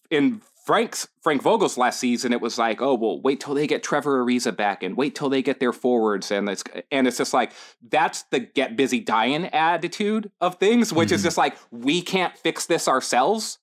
in 0.09 0.41
Frank's 0.65 1.07
Frank 1.21 1.43
Vogel's 1.43 1.77
last 1.77 1.99
season, 1.99 2.33
it 2.33 2.41
was 2.41 2.57
like, 2.57 2.81
oh 2.81 2.95
well, 2.95 3.21
wait 3.21 3.39
till 3.39 3.53
they 3.53 3.67
get 3.67 3.83
Trevor 3.83 4.23
Ariza 4.23 4.55
back, 4.55 4.81
and 4.81 4.97
wait 4.97 5.13
till 5.13 5.29
they 5.29 5.43
get 5.43 5.59
their 5.59 5.71
forwards, 5.71 6.31
and 6.31 6.49
it's 6.49 6.63
and 6.91 7.07
it's 7.07 7.17
just 7.17 7.33
like 7.33 7.51
that's 7.87 8.23
the 8.31 8.39
get 8.39 8.75
busy 8.75 8.99
dying 8.99 9.45
attitude 9.45 10.31
of 10.41 10.55
things, 10.55 10.91
which 10.91 11.09
mm-hmm. 11.09 11.15
is 11.15 11.23
just 11.23 11.37
like 11.37 11.55
we 11.69 12.01
can't 12.01 12.35
fix 12.35 12.65
this 12.65 12.87
ourselves, 12.87 13.59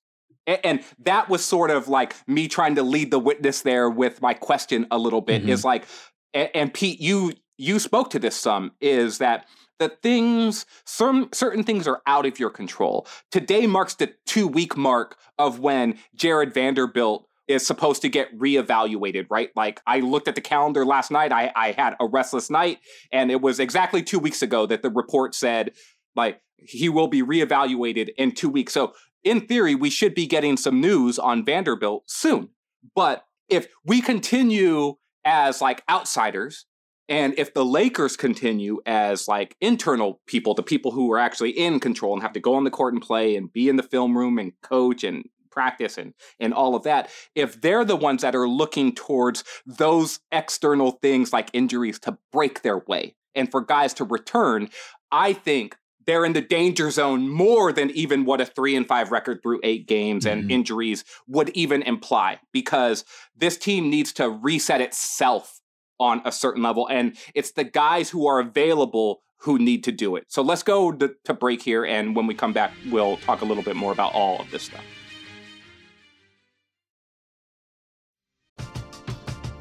and 0.46 0.84
that 1.00 1.28
was 1.28 1.44
sort 1.44 1.70
of 1.70 1.88
like 1.88 2.14
me 2.28 2.46
trying 2.46 2.76
to 2.76 2.84
lead 2.84 3.10
the 3.10 3.18
witness 3.18 3.62
there 3.62 3.90
with 3.90 4.22
my 4.22 4.34
question 4.34 4.86
a 4.92 4.98
little 4.98 5.20
bit. 5.20 5.42
Mm-hmm. 5.42 5.50
Is 5.50 5.64
like, 5.64 5.86
and 6.32 6.72
Pete, 6.72 7.00
you 7.00 7.32
you 7.58 7.80
spoke 7.80 8.10
to 8.10 8.20
this 8.20 8.36
some 8.36 8.72
is 8.80 9.18
that 9.18 9.46
that 9.82 10.00
things, 10.00 10.64
some 10.84 11.28
certain 11.32 11.64
things 11.64 11.88
are 11.88 12.00
out 12.06 12.24
of 12.24 12.38
your 12.38 12.50
control. 12.50 13.06
Today 13.32 13.66
marks 13.66 13.94
the 13.94 14.14
two 14.26 14.46
week 14.46 14.76
mark 14.76 15.16
of 15.38 15.58
when 15.58 15.98
Jared 16.14 16.54
Vanderbilt 16.54 17.26
is 17.48 17.66
supposed 17.66 18.00
to 18.02 18.08
get 18.08 18.36
reevaluated, 18.38 19.26
right? 19.28 19.50
Like 19.56 19.80
I 19.84 19.98
looked 19.98 20.28
at 20.28 20.36
the 20.36 20.40
calendar 20.40 20.86
last 20.86 21.10
night. 21.10 21.32
I, 21.32 21.50
I 21.56 21.72
had 21.72 21.96
a 21.98 22.06
restless 22.06 22.48
night, 22.48 22.78
and 23.12 23.30
it 23.32 23.40
was 23.40 23.58
exactly 23.58 24.04
two 24.04 24.20
weeks 24.20 24.40
ago 24.40 24.66
that 24.66 24.82
the 24.82 24.90
report 24.90 25.34
said 25.34 25.72
like 26.14 26.40
he 26.56 26.88
will 26.88 27.08
be 27.08 27.22
reevaluated 27.22 28.10
in 28.16 28.30
two 28.30 28.48
weeks. 28.48 28.72
So 28.72 28.94
in 29.24 29.46
theory, 29.46 29.74
we 29.74 29.90
should 29.90 30.14
be 30.14 30.26
getting 30.26 30.56
some 30.56 30.80
news 30.80 31.18
on 31.18 31.44
Vanderbilt 31.44 32.04
soon. 32.06 32.50
But 32.94 33.24
if 33.48 33.66
we 33.84 34.00
continue 34.00 34.94
as 35.24 35.60
like 35.60 35.82
outsiders 35.90 36.66
and 37.12 37.34
if 37.36 37.52
the 37.52 37.62
Lakers 37.62 38.16
continue 38.16 38.80
as 38.86 39.28
like 39.28 39.54
internal 39.60 40.22
people, 40.26 40.54
the 40.54 40.62
people 40.62 40.92
who 40.92 41.12
are 41.12 41.18
actually 41.18 41.50
in 41.50 41.78
control 41.78 42.14
and 42.14 42.22
have 42.22 42.32
to 42.32 42.40
go 42.40 42.54
on 42.54 42.64
the 42.64 42.70
court 42.70 42.94
and 42.94 43.02
play 43.02 43.36
and 43.36 43.52
be 43.52 43.68
in 43.68 43.76
the 43.76 43.82
film 43.82 44.16
room 44.16 44.38
and 44.38 44.58
coach 44.62 45.04
and 45.04 45.28
practice 45.50 45.98
and 45.98 46.14
and 46.40 46.54
all 46.54 46.74
of 46.74 46.84
that, 46.84 47.10
if 47.34 47.60
they're 47.60 47.84
the 47.84 47.96
ones 47.96 48.22
that 48.22 48.34
are 48.34 48.48
looking 48.48 48.94
towards 48.94 49.44
those 49.66 50.20
external 50.32 50.92
things 51.02 51.34
like 51.34 51.50
injuries 51.52 51.98
to 51.98 52.16
break 52.32 52.62
their 52.62 52.78
way 52.78 53.14
and 53.34 53.50
for 53.50 53.60
guys 53.60 53.92
to 53.92 54.04
return, 54.04 54.70
I 55.10 55.34
think 55.34 55.76
they're 56.06 56.24
in 56.24 56.32
the 56.32 56.40
danger 56.40 56.90
zone 56.90 57.28
more 57.28 57.74
than 57.74 57.90
even 57.90 58.24
what 58.24 58.40
a 58.40 58.46
three 58.46 58.74
and 58.74 58.88
five 58.88 59.12
record 59.12 59.40
through 59.42 59.60
eight 59.62 59.86
games 59.86 60.24
mm-hmm. 60.24 60.40
and 60.40 60.50
injuries 60.50 61.04
would 61.28 61.50
even 61.50 61.82
imply 61.82 62.40
because 62.54 63.04
this 63.36 63.58
team 63.58 63.90
needs 63.90 64.14
to 64.14 64.30
reset 64.30 64.80
itself 64.80 65.60
on 65.98 66.22
a 66.24 66.32
certain 66.32 66.62
level. 66.62 66.88
And 66.88 67.16
it's 67.34 67.52
the 67.52 67.64
guys 67.64 68.10
who 68.10 68.26
are 68.26 68.40
available 68.40 69.22
who 69.42 69.58
need 69.58 69.82
to 69.84 69.92
do 69.92 70.14
it. 70.14 70.24
So 70.28 70.40
let's 70.40 70.62
go 70.62 70.92
to, 70.92 71.14
to 71.24 71.34
break 71.34 71.62
here. 71.62 71.84
And 71.84 72.14
when 72.14 72.26
we 72.26 72.34
come 72.34 72.52
back, 72.52 72.72
we'll 72.90 73.16
talk 73.18 73.40
a 73.40 73.44
little 73.44 73.64
bit 73.64 73.74
more 73.74 73.92
about 73.92 74.14
all 74.14 74.40
of 74.40 74.50
this 74.50 74.62
stuff. 74.62 74.84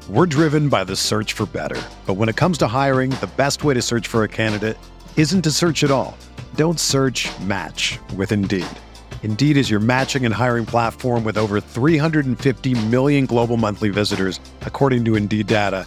We're 0.08 0.26
driven 0.26 0.68
by 0.68 0.84
the 0.84 0.94
search 0.94 1.32
for 1.32 1.46
better. 1.46 1.80
But 2.06 2.14
when 2.14 2.28
it 2.28 2.36
comes 2.36 2.58
to 2.58 2.68
hiring, 2.68 3.10
the 3.10 3.30
best 3.36 3.64
way 3.64 3.74
to 3.74 3.82
search 3.82 4.06
for 4.06 4.24
a 4.24 4.28
candidate 4.28 4.76
isn't 5.16 5.42
to 5.42 5.50
search 5.50 5.82
at 5.82 5.90
all. 5.90 6.16
Don't 6.54 6.78
search 6.78 7.28
match 7.40 7.98
with 8.16 8.30
Indeed. 8.30 8.66
Indeed 9.22 9.56
is 9.56 9.70
your 9.70 9.80
matching 9.80 10.24
and 10.24 10.34
hiring 10.34 10.66
platform 10.66 11.24
with 11.24 11.38
over 11.38 11.60
350 11.60 12.86
million 12.86 13.26
global 13.26 13.56
monthly 13.56 13.88
visitors, 13.88 14.38
according 14.62 15.04
to 15.06 15.14
Indeed 15.14 15.46
data 15.46 15.86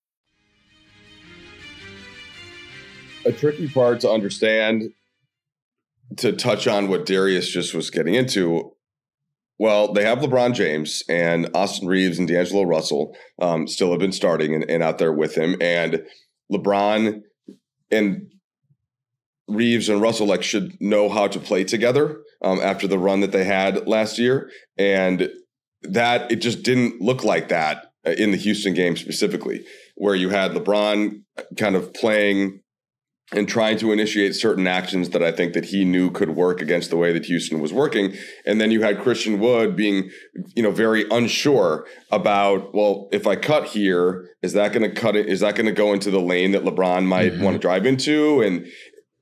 A 3.25 3.31
tricky 3.31 3.67
part 3.67 3.99
to 4.01 4.09
understand 4.09 4.91
to 6.17 6.31
touch 6.33 6.67
on 6.67 6.87
what 6.87 7.05
Darius 7.05 7.49
just 7.49 7.73
was 7.73 7.89
getting 7.89 8.15
into. 8.15 8.71
Well, 9.59 9.93
they 9.93 10.03
have 10.03 10.19
LeBron 10.19 10.55
James 10.55 11.03
and 11.07 11.49
Austin 11.53 11.87
Reaves 11.87 12.17
and 12.17 12.27
D'Angelo 12.27 12.63
Russell 12.63 13.15
um, 13.39 13.67
still 13.67 13.91
have 13.91 13.99
been 13.99 14.11
starting 14.11 14.55
and, 14.55 14.69
and 14.69 14.81
out 14.81 14.97
there 14.97 15.13
with 15.13 15.35
him. 15.35 15.55
And 15.61 16.03
LeBron 16.51 17.21
and 17.91 18.31
Reaves 19.47 19.87
and 19.87 20.01
Russell 20.01 20.27
like 20.27 20.43
should 20.43 20.81
know 20.81 21.07
how 21.07 21.27
to 21.27 21.39
play 21.39 21.63
together 21.63 22.21
um, 22.41 22.59
after 22.59 22.87
the 22.87 22.97
run 22.97 23.19
that 23.19 23.31
they 23.31 23.43
had 23.43 23.87
last 23.87 24.17
year, 24.17 24.49
and 24.77 25.29
that 25.83 26.31
it 26.31 26.37
just 26.37 26.63
didn't 26.63 27.01
look 27.01 27.23
like 27.23 27.49
that 27.49 27.93
in 28.03 28.31
the 28.31 28.37
Houston 28.37 28.73
game 28.73 28.95
specifically, 28.97 29.63
where 29.95 30.15
you 30.15 30.29
had 30.29 30.51
LeBron 30.51 31.21
kind 31.57 31.75
of 31.75 31.93
playing 31.93 32.61
and 33.33 33.47
trying 33.47 33.77
to 33.77 33.91
initiate 33.93 34.35
certain 34.35 34.67
actions 34.67 35.11
that 35.11 35.23
I 35.23 35.31
think 35.31 35.53
that 35.53 35.65
he 35.65 35.85
knew 35.85 36.11
could 36.11 36.31
work 36.31 36.61
against 36.61 36.89
the 36.89 36.97
way 36.97 37.13
that 37.13 37.25
Houston 37.25 37.61
was 37.61 37.71
working. 37.71 38.13
And 38.45 38.59
then 38.59 38.71
you 38.71 38.81
had 38.81 38.99
Christian 38.99 39.39
Wood 39.39 39.75
being, 39.75 40.09
you 40.53 40.61
know, 40.61 40.71
very 40.71 41.05
unsure 41.09 41.87
about, 42.11 42.73
well, 42.75 43.07
if 43.13 43.27
I 43.27 43.37
cut 43.37 43.67
here, 43.67 44.27
is 44.41 44.51
that 44.53 44.73
going 44.73 44.83
to 44.83 44.93
cut 44.93 45.15
it? 45.15 45.27
Is 45.27 45.39
that 45.39 45.55
going 45.55 45.67
to 45.67 45.71
go 45.71 45.93
into 45.93 46.11
the 46.11 46.19
lane 46.19 46.51
that 46.51 46.63
LeBron 46.63 47.05
might 47.05 47.33
mm-hmm. 47.33 47.43
want 47.43 47.55
to 47.55 47.59
drive 47.59 47.85
into? 47.85 48.41
And 48.41 48.65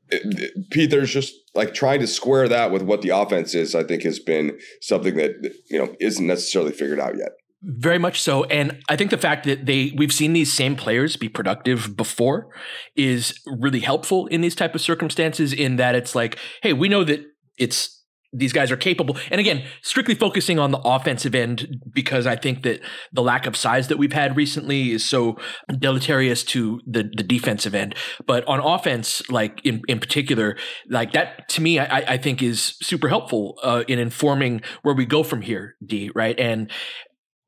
it, 0.09 0.21
it, 0.23 0.71
Pete, 0.71 0.89
there's 0.89 1.13
just 1.13 1.35
like 1.53 1.75
trying 1.75 1.99
to 1.99 2.07
square 2.07 2.47
that 2.47 2.71
with 2.71 2.81
what 2.81 3.03
the 3.03 3.09
offense 3.09 3.53
is, 3.53 3.75
I 3.75 3.83
think 3.83 4.01
has 4.03 4.17
been 4.17 4.57
something 4.81 5.17
that, 5.17 5.53
you 5.69 5.77
know, 5.77 5.95
isn't 5.99 6.25
necessarily 6.25 6.71
figured 6.71 6.99
out 6.99 7.15
yet. 7.15 7.29
Very 7.61 7.97
much 7.97 8.21
so. 8.21 8.45
And 8.45 8.81
I 8.87 8.95
think 8.95 9.11
the 9.11 9.17
fact 9.17 9.45
that 9.45 9.65
they 9.65 9.93
we've 9.97 10.13
seen 10.13 10.31
these 10.31 10.51
same 10.51 10.77
players 10.77 11.17
be 11.17 11.27
productive 11.27 11.97
before 11.97 12.47
is 12.95 13.37
really 13.45 13.81
helpful 13.81 14.27
in 14.27 14.39
these 14.39 14.55
type 14.55 14.75
of 14.75 14.81
circumstances 14.81 15.51
in 15.51 15.75
that 15.75 15.93
it's 15.93 16.15
like, 16.15 16.39
hey, 16.63 16.71
we 16.71 16.87
know 16.87 17.03
that 17.03 17.25
it's 17.57 17.99
these 18.31 18.53
guys 18.53 18.71
are 18.71 18.77
capable. 18.77 19.17
And 19.31 19.41
again, 19.41 19.65
strictly 19.81 20.13
focusing 20.13 20.59
on 20.59 20.71
the 20.71 20.77
offensive 20.79 21.33
end 21.33 21.81
because 21.91 22.27
I 22.27 22.35
think 22.35 22.61
that 22.63 22.79
the 23.11 23.23
lack 23.23 23.47
of 23.47 23.55
size 23.57 23.87
that 23.87 23.97
we've 23.97 24.13
had 24.13 24.37
recently 24.37 24.91
is 24.91 25.03
so 25.03 25.37
deleterious 25.77 26.43
to 26.45 26.79
the 26.85 27.03
the 27.03 27.23
defensive 27.23 27.73
end. 27.73 27.95
But 28.25 28.45
on 28.47 28.59
offense, 28.59 29.27
like 29.29 29.65
in 29.65 29.81
in 29.87 29.99
particular, 29.99 30.57
like 30.89 31.11
that 31.13 31.49
to 31.49 31.61
me, 31.61 31.79
I, 31.79 32.13
I 32.13 32.17
think 32.17 32.41
is 32.41 32.77
super 32.81 33.09
helpful 33.09 33.59
uh, 33.63 33.83
in 33.87 33.99
informing 33.99 34.61
where 34.83 34.95
we 34.95 35.05
go 35.05 35.23
from 35.23 35.41
here. 35.41 35.75
D 35.85 36.11
right 36.13 36.39
and 36.39 36.71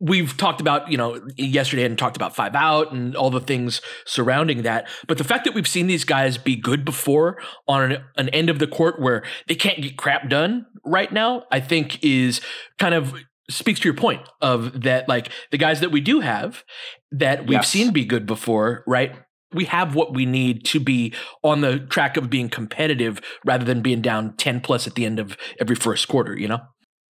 we've 0.02 0.36
talked 0.36 0.60
about, 0.60 0.92
you 0.92 0.98
know, 0.98 1.22
yesterday 1.38 1.86
and 1.86 1.98
talked 1.98 2.16
about 2.16 2.36
five 2.36 2.56
out 2.56 2.92
and 2.92 3.16
all 3.16 3.30
the 3.30 3.40
things 3.40 3.82
surrounding 4.06 4.64
that. 4.64 4.90
But 5.08 5.20
the 5.20 5.24
fact 5.24 5.46
that 5.46 5.54
we've 5.54 5.68
seen 5.68 5.86
these 5.86 6.04
guys 6.04 6.40
be 6.40 6.56
good 6.56 6.84
before 6.84 7.40
on 7.68 7.92
an, 7.92 8.04
an, 8.18 8.30
end 8.30 8.50
of 8.50 8.58
the 8.58 8.66
court 8.66 9.00
where 9.00 9.24
they 9.48 9.54
can't 9.54 9.80
get 9.80 9.98
crap 9.98 10.28
done 10.28 10.66
right 10.84 11.12
now, 11.14 11.44
I 11.52 11.60
think 11.60 12.04
is 12.04 12.42
kind 12.80 12.96
of 12.96 13.14
speaks 13.48 13.80
to 13.82 13.88
your 13.88 13.94
point 13.94 14.28
of 14.42 14.82
that, 14.82 15.08
like 15.08 15.30
the 15.52 15.58
guys 15.58 15.82
that 15.82 15.92
we 15.92 16.02
do 16.02 16.22
have 16.22 16.64
that 17.12 17.42
we've 17.42 17.60
yes. 17.60 17.70
seen 17.70 17.94
be 17.94 18.04
good 18.04 18.26
before, 18.26 18.84
right? 18.88 19.16
We 19.54 19.66
have 19.66 19.94
what 19.94 20.16
we 20.16 20.26
need 20.26 20.66
to 20.66 20.80
be 20.80 21.14
on 21.44 21.62
the 21.62 21.78
track 21.78 22.18
of 22.18 22.30
being 22.30 22.50
competitive 22.50 23.22
rather 23.46 23.66
than 23.66 23.82
being 23.82 24.02
down 24.02 24.36
10 24.38 24.62
plus 24.62 24.88
at 24.88 24.96
the 24.96 25.06
end 25.06 25.20
of 25.20 25.38
every 25.60 25.76
first 25.76 26.08
quarter, 26.08 26.36
you 26.36 26.48
know? 26.48 26.62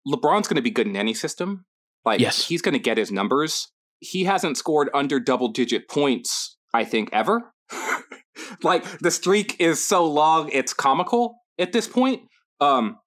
LeBron's 0.09 0.49
going 0.49 0.57
to 0.57 0.63
be 0.63 0.71
good 0.71 0.87
in 0.87 0.97
any 0.97 1.15
system 1.15 1.67
like, 2.05 2.21
yes. 2.21 2.47
he's 2.47 2.63
going 2.63 2.75
to 2.75 2.79
get 2.79 2.99
his 2.99 3.13
numbers. 3.13 3.69
He 4.01 4.25
hasn't 4.25 4.57
scored 4.57 4.89
under 4.95 5.21
double 5.21 5.49
digit 5.49 5.89
points, 5.89 6.57
I 6.73 6.85
think, 6.85 7.11
ever. 7.13 7.53
like, 8.63 8.85
the 9.01 9.11
streak 9.11 9.61
is 9.61 9.85
so 9.85 10.07
long, 10.07 10.49
it's 10.53 10.73
comical 10.73 11.37
at 11.59 11.73
this 11.73 11.87
point. 11.87 12.23
Um, 12.61 12.99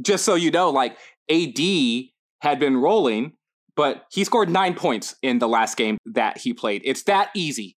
just 0.00 0.24
so 0.24 0.34
you 0.34 0.50
know, 0.50 0.70
like, 0.70 0.96
AD 1.30 1.58
had 2.40 2.58
been 2.58 2.76
rolling, 2.76 3.32
but 3.74 4.04
he 4.12 4.24
scored 4.24 4.48
nine 4.48 4.74
points 4.74 5.16
in 5.22 5.38
the 5.38 5.48
last 5.48 5.76
game 5.76 5.98
that 6.06 6.38
he 6.38 6.52
played. 6.52 6.82
It's 6.84 7.04
that 7.04 7.30
easy 7.34 7.76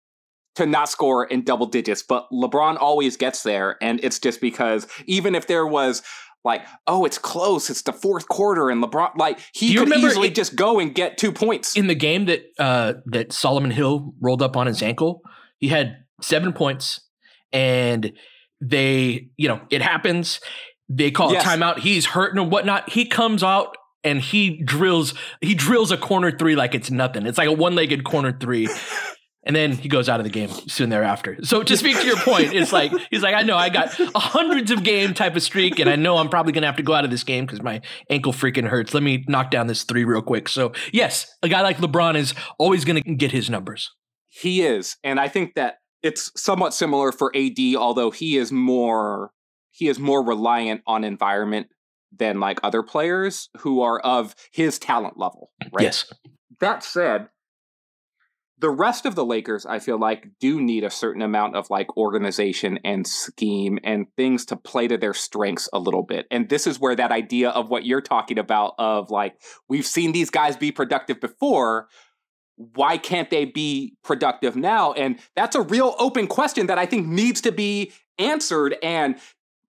to 0.55 0.65
not 0.65 0.89
score 0.89 1.25
in 1.25 1.43
double 1.43 1.65
digits, 1.65 2.03
but 2.03 2.27
LeBron 2.31 2.77
always 2.79 3.15
gets 3.15 3.43
there. 3.43 3.77
And 3.81 4.03
it's 4.03 4.19
just 4.19 4.41
because 4.41 4.87
even 5.05 5.33
if 5.33 5.47
there 5.47 5.65
was 5.65 6.01
like, 6.43 6.65
oh, 6.87 7.05
it's 7.05 7.17
close. 7.17 7.69
It's 7.69 7.81
the 7.81 7.93
fourth 7.93 8.27
quarter, 8.27 8.69
and 8.69 8.83
LeBron, 8.83 9.17
like, 9.17 9.39
he 9.53 9.75
could 9.75 9.93
easily 9.93 10.29
it, 10.29 10.35
just 10.35 10.55
go 10.55 10.79
and 10.79 10.93
get 10.95 11.17
two 11.17 11.31
points 11.31 11.75
in 11.75 11.87
the 11.87 11.95
game 11.95 12.25
that 12.25 12.43
uh, 12.57 12.93
that 13.07 13.33
Solomon 13.33 13.71
Hill 13.71 14.13
rolled 14.21 14.41
up 14.41 14.55
on 14.55 14.67
his 14.67 14.81
ankle. 14.81 15.21
He 15.57 15.67
had 15.67 15.97
seven 16.21 16.53
points, 16.53 17.01
and 17.51 18.13
they, 18.61 19.29
you 19.37 19.47
know, 19.47 19.61
it 19.69 19.81
happens. 19.81 20.39
They 20.87 21.11
call 21.11 21.31
yes. 21.31 21.45
a 21.45 21.47
timeout. 21.47 21.79
He's 21.79 22.07
hurting 22.07 22.39
and 22.39 22.51
whatnot. 22.51 22.89
He 22.89 23.05
comes 23.05 23.43
out 23.43 23.75
and 24.03 24.19
he 24.19 24.63
drills. 24.63 25.13
He 25.41 25.55
drills 25.55 25.91
a 25.91 25.97
corner 25.97 26.35
three 26.35 26.55
like 26.55 26.73
it's 26.73 26.89
nothing. 26.89 27.27
It's 27.27 27.37
like 27.37 27.49
a 27.49 27.53
one 27.53 27.75
legged 27.75 28.03
corner 28.03 28.35
three. 28.39 28.69
And 29.43 29.55
then 29.55 29.71
he 29.71 29.87
goes 29.87 30.09
out 30.09 30.19
of 30.19 30.25
the 30.25 30.29
game 30.29 30.49
soon 30.67 30.89
thereafter. 30.89 31.37
So 31.43 31.63
to 31.63 31.77
speak 31.77 31.97
to 31.99 32.05
your 32.05 32.17
point, 32.17 32.53
it's 32.53 32.73
like 32.73 32.91
he's 33.09 33.23
like, 33.23 33.33
I 33.33 33.41
know 33.41 33.55
I 33.55 33.69
got 33.69 33.97
a 33.99 34.19
hundreds 34.19 34.69
of 34.69 34.83
game 34.83 35.13
type 35.13 35.35
of 35.35 35.43
streak, 35.43 35.79
and 35.79 35.89
I 35.89 35.95
know 35.95 36.17
I'm 36.17 36.29
probably 36.29 36.51
gonna 36.51 36.67
have 36.67 36.75
to 36.75 36.83
go 36.83 36.93
out 36.93 37.05
of 37.05 37.11
this 37.11 37.23
game 37.23 37.45
because 37.45 37.61
my 37.61 37.81
ankle 38.09 38.33
freaking 38.33 38.67
hurts. 38.67 38.93
Let 38.93 39.01
me 39.01 39.23
knock 39.27 39.49
down 39.49 39.67
this 39.67 39.83
three 39.83 40.03
real 40.03 40.21
quick. 40.21 40.49
So 40.49 40.73
yes, 40.91 41.33
a 41.41 41.47
guy 41.47 41.61
like 41.61 41.77
LeBron 41.77 42.15
is 42.15 42.33
always 42.57 42.83
gonna 42.83 43.01
get 43.01 43.31
his 43.31 43.49
numbers. 43.49 43.89
He 44.27 44.61
is, 44.61 44.97
and 45.03 45.19
I 45.19 45.29
think 45.29 45.55
that 45.55 45.75
it's 46.03 46.31
somewhat 46.35 46.73
similar 46.73 47.11
for 47.11 47.31
AD, 47.35 47.75
although 47.77 48.11
he 48.11 48.37
is 48.37 48.51
more 48.51 49.31
he 49.71 49.87
is 49.87 49.99
more 49.99 50.23
reliant 50.23 50.81
on 50.85 51.03
environment 51.03 51.67
than 52.11 52.39
like 52.39 52.59
other 52.63 52.83
players 52.83 53.49
who 53.59 53.81
are 53.81 53.99
of 53.99 54.35
his 54.51 54.79
talent 54.79 55.17
level. 55.17 55.51
Right. 55.71 55.83
Yes. 55.83 56.11
That 56.59 56.83
said, 56.83 57.29
the 58.59 58.69
rest 58.69 59.05
of 59.05 59.15
the 59.15 59.25
Lakers, 59.25 59.65
I 59.65 59.79
feel 59.79 59.97
like, 59.97 60.27
do 60.39 60.61
need 60.61 60.83
a 60.83 60.89
certain 60.89 61.21
amount 61.21 61.55
of 61.55 61.69
like 61.69 61.95
organization 61.97 62.79
and 62.83 63.07
scheme 63.07 63.79
and 63.83 64.07
things 64.17 64.45
to 64.45 64.57
play 64.57 64.87
to 64.87 64.97
their 64.97 65.13
strengths 65.13 65.69
a 65.71 65.79
little 65.79 66.03
bit. 66.03 66.27
And 66.29 66.49
this 66.49 66.67
is 66.67 66.79
where 66.79 66.95
that 66.95 67.11
idea 67.11 67.49
of 67.49 67.69
what 67.69 67.85
you're 67.85 68.01
talking 68.01 68.37
about 68.37 68.73
of 68.77 69.09
like, 69.09 69.41
we've 69.69 69.85
seen 69.85 70.11
these 70.11 70.29
guys 70.29 70.57
be 70.57 70.71
productive 70.71 71.21
before. 71.21 71.87
Why 72.57 72.97
can't 72.97 73.29
they 73.29 73.45
be 73.45 73.95
productive 74.03 74.57
now? 74.57 74.91
And 74.91 75.19
that's 75.35 75.55
a 75.55 75.61
real 75.61 75.95
open 75.97 76.27
question 76.27 76.67
that 76.67 76.77
I 76.77 76.85
think 76.85 77.07
needs 77.07 77.39
to 77.41 77.53
be 77.53 77.93
answered 78.17 78.75
and 78.83 79.15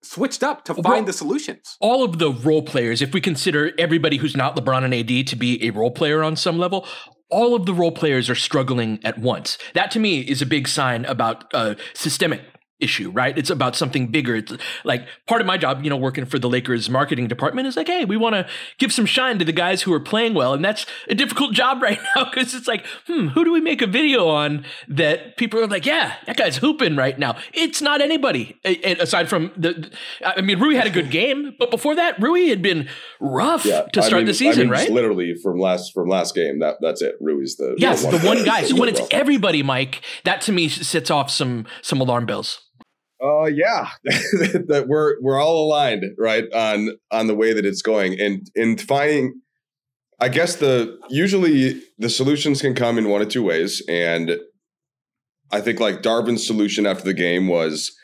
switched 0.03 0.43
up 0.43 0.63
to 0.65 0.75
find 0.75 0.85
well, 0.85 1.03
the 1.05 1.13
solutions. 1.13 1.77
All 1.79 2.03
of 2.03 2.19
the 2.19 2.31
role 2.31 2.61
players, 2.61 3.01
if 3.01 3.13
we 3.13 3.21
consider 3.21 3.71
everybody 3.79 4.17
who's 4.17 4.37
not 4.37 4.55
LeBron 4.55 4.83
and 4.83 4.93
AD 4.93 5.27
to 5.27 5.35
be 5.35 5.65
a 5.65 5.71
role 5.71 5.89
player 5.89 6.21
on 6.21 6.35
some 6.35 6.59
level, 6.59 6.87
all 7.29 7.55
of 7.55 7.65
the 7.65 7.73
role 7.73 7.91
players 7.91 8.29
are 8.29 8.35
struggling 8.35 8.99
at 9.03 9.17
once. 9.17 9.57
That 9.73 9.91
to 9.91 9.99
me 9.99 10.21
is 10.21 10.41
a 10.41 10.45
big 10.45 10.67
sign 10.67 11.05
about 11.05 11.53
uh, 11.53 11.75
systemic 11.93 12.41
issue, 12.79 13.09
right? 13.11 13.37
It's 13.37 13.49
about 13.49 13.75
something 13.75 14.07
bigger. 14.07 14.35
It's 14.35 14.53
like 14.83 15.07
part 15.27 15.41
of 15.41 15.47
my 15.47 15.57
job, 15.57 15.83
you 15.83 15.89
know, 15.89 15.97
working 15.97 16.25
for 16.25 16.37
the 16.37 16.49
Lakers 16.49 16.89
marketing 16.89 17.27
department 17.27 17.67
is 17.67 17.77
like, 17.77 17.87
hey, 17.87 18.03
we 18.03 18.17
want 18.17 18.35
to 18.35 18.47
give 18.77 18.91
some 18.91 19.05
shine 19.05 19.39
to 19.39 19.45
the 19.45 19.53
guys 19.53 19.83
who 19.83 19.93
are 19.93 19.99
playing 19.99 20.33
well. 20.33 20.53
And 20.53 20.63
that's 20.63 20.85
a 21.07 21.15
difficult 21.15 21.53
job 21.61 21.81
right 21.81 21.99
now 22.15 22.25
because 22.25 22.53
it's 22.53 22.67
like, 22.67 22.85
hmm, 23.07 23.27
who 23.27 23.45
do 23.45 23.53
we 23.53 23.61
make 23.61 23.81
a 23.81 23.87
video 23.87 24.27
on 24.27 24.65
that 24.89 25.37
people 25.37 25.59
are 25.59 25.67
like, 25.67 25.85
yeah, 25.85 26.15
that 26.25 26.37
guy's 26.37 26.57
hooping 26.57 26.95
right 26.95 27.17
now? 27.17 27.37
It's 27.53 27.81
not 27.81 28.01
anybody 28.01 28.59
aside 28.65 29.29
from 29.29 29.51
the, 29.55 29.89
I 30.23 30.41
mean, 30.41 30.59
Rui 30.59 30.75
had 30.75 30.87
a 30.87 30.91
good 30.91 31.11
game, 31.15 31.55
but 31.57 31.71
before 31.71 31.95
that, 31.95 32.21
Rui 32.21 32.49
had 32.49 32.61
been 32.61 32.89
rough 33.19 33.65
yeah, 33.65 33.83
to 33.93 34.01
start 34.01 34.13
I 34.13 34.17
mean, 34.17 34.25
the 34.27 34.33
season, 34.33 34.61
I 34.61 34.63
mean, 34.63 34.71
right? 34.71 34.91
Literally 34.91 35.35
from 35.41 35.59
last 35.59 35.93
from 35.93 36.09
last 36.09 36.35
game, 36.35 36.59
that 36.59 36.77
that's 36.81 37.01
it. 37.01 37.15
Rui's 37.21 37.55
the 37.55 37.75
yes, 37.77 38.01
the 38.01 38.07
one, 38.07 38.21
the 38.21 38.27
one 38.27 38.43
guy. 38.43 38.61
So 38.65 38.75
when 38.75 38.89
it's 38.89 39.01
everybody, 39.11 39.61
Mike, 39.61 40.01
that 40.23 40.41
to 40.41 40.51
me 40.51 40.69
sets 40.69 41.11
off 41.11 41.29
some 41.29 41.67
some 41.81 42.01
alarm 42.01 42.25
bells. 42.25 42.61
Uh, 43.23 43.45
yeah, 43.45 43.89
that 44.03 44.85
we're 44.87 45.21
we're 45.21 45.39
all 45.39 45.65
aligned, 45.65 46.03
right, 46.17 46.51
on 46.53 46.97
on 47.11 47.27
the 47.27 47.35
way 47.35 47.53
that 47.53 47.65
it's 47.65 47.81
going, 47.81 48.19
and 48.19 48.49
in 48.55 48.77
finding, 48.77 49.41
I 50.19 50.29
guess 50.29 50.55
the 50.55 50.97
usually 51.09 51.81
the 51.97 52.09
solutions 52.09 52.61
can 52.61 52.75
come 52.75 52.97
in 52.97 53.09
one 53.09 53.21
of 53.21 53.29
two 53.29 53.43
ways, 53.43 53.81
and 53.87 54.37
I 55.51 55.61
think 55.61 55.79
like 55.79 56.01
Darvin's 56.01 56.45
solution 56.45 56.85
after 56.85 57.03
the 57.03 57.13
game 57.13 57.47
was 57.47 57.95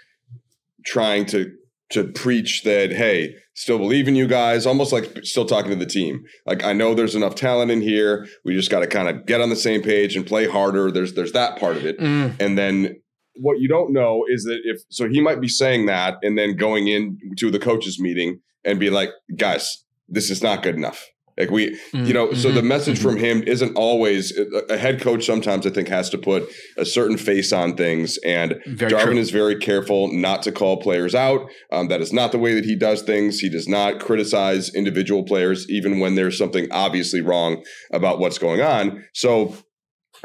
trying 0.85 1.25
to 1.27 1.51
to 1.91 2.05
preach 2.05 2.63
that 2.63 2.93
hey 2.93 3.35
still 3.53 3.77
believe 3.77 4.07
in 4.07 4.15
you 4.15 4.25
guys 4.25 4.65
almost 4.65 4.93
like 4.93 5.25
still 5.25 5.45
talking 5.45 5.69
to 5.69 5.75
the 5.75 5.85
team. 5.85 6.23
Like 6.45 6.63
i 6.63 6.71
know 6.73 6.93
there's 6.93 7.15
enough 7.15 7.35
talent 7.35 7.69
in 7.69 7.81
here. 7.81 8.27
We 8.45 8.55
just 8.55 8.71
got 8.71 8.79
to 8.79 8.87
kind 8.87 9.09
of 9.09 9.25
get 9.25 9.41
on 9.41 9.49
the 9.49 9.55
same 9.57 9.81
page 9.81 10.15
and 10.15 10.25
play 10.25 10.47
harder. 10.47 10.89
There's 10.89 11.13
there's 11.13 11.33
that 11.33 11.59
part 11.59 11.75
of 11.75 11.85
it. 11.85 11.99
Mm. 11.99 12.39
and 12.39 12.57
then 12.57 13.01
what 13.35 13.59
you 13.59 13.67
don't 13.67 13.93
know 13.93 14.25
is 14.29 14.43
that 14.43 14.59
if 14.63 14.81
so 14.89 15.07
he 15.07 15.21
might 15.21 15.41
be 15.41 15.47
saying 15.47 15.85
that 15.85 16.17
and 16.21 16.37
then 16.37 16.55
going 16.55 16.87
into 16.87 17.49
the 17.49 17.59
coaches 17.59 17.99
meeting 17.99 18.39
and 18.65 18.79
be 18.79 18.89
like 18.89 19.09
guys 19.35 19.83
this 20.07 20.29
is 20.29 20.43
not 20.43 20.63
good 20.63 20.75
enough 20.75 21.07
like 21.37 21.49
we 21.49 21.69
mm-hmm. 21.69 22.05
you 22.05 22.13
know 22.13 22.27
mm-hmm. 22.27 22.35
so 22.35 22.51
the 22.51 22.61
message 22.61 22.99
mm-hmm. 22.99 23.09
from 23.09 23.17
him 23.17 23.43
isn't 23.43 23.75
always 23.75 24.37
a 24.69 24.77
head 24.77 24.99
coach 25.01 25.25
sometimes 25.25 25.65
i 25.65 25.69
think 25.69 25.87
has 25.87 26.09
to 26.09 26.17
put 26.17 26.47
a 26.77 26.85
certain 26.85 27.17
face 27.17 27.53
on 27.53 27.75
things 27.75 28.17
and 28.25 28.61
very 28.67 28.91
darvin 28.91 29.03
true. 29.03 29.17
is 29.17 29.31
very 29.31 29.55
careful 29.55 30.11
not 30.11 30.43
to 30.43 30.51
call 30.51 30.77
players 30.81 31.15
out 31.15 31.49
um, 31.71 31.87
that 31.87 32.01
is 32.01 32.11
not 32.11 32.31
the 32.31 32.39
way 32.39 32.53
that 32.53 32.65
he 32.65 32.75
does 32.75 33.01
things 33.01 33.39
he 33.39 33.49
does 33.49 33.67
not 33.67 33.99
criticize 33.99 34.73
individual 34.75 35.23
players 35.23 35.69
even 35.69 35.99
when 35.99 36.15
there's 36.15 36.37
something 36.37 36.67
obviously 36.71 37.21
wrong 37.21 37.63
about 37.93 38.19
what's 38.19 38.37
going 38.37 38.61
on 38.61 39.03
so 39.13 39.55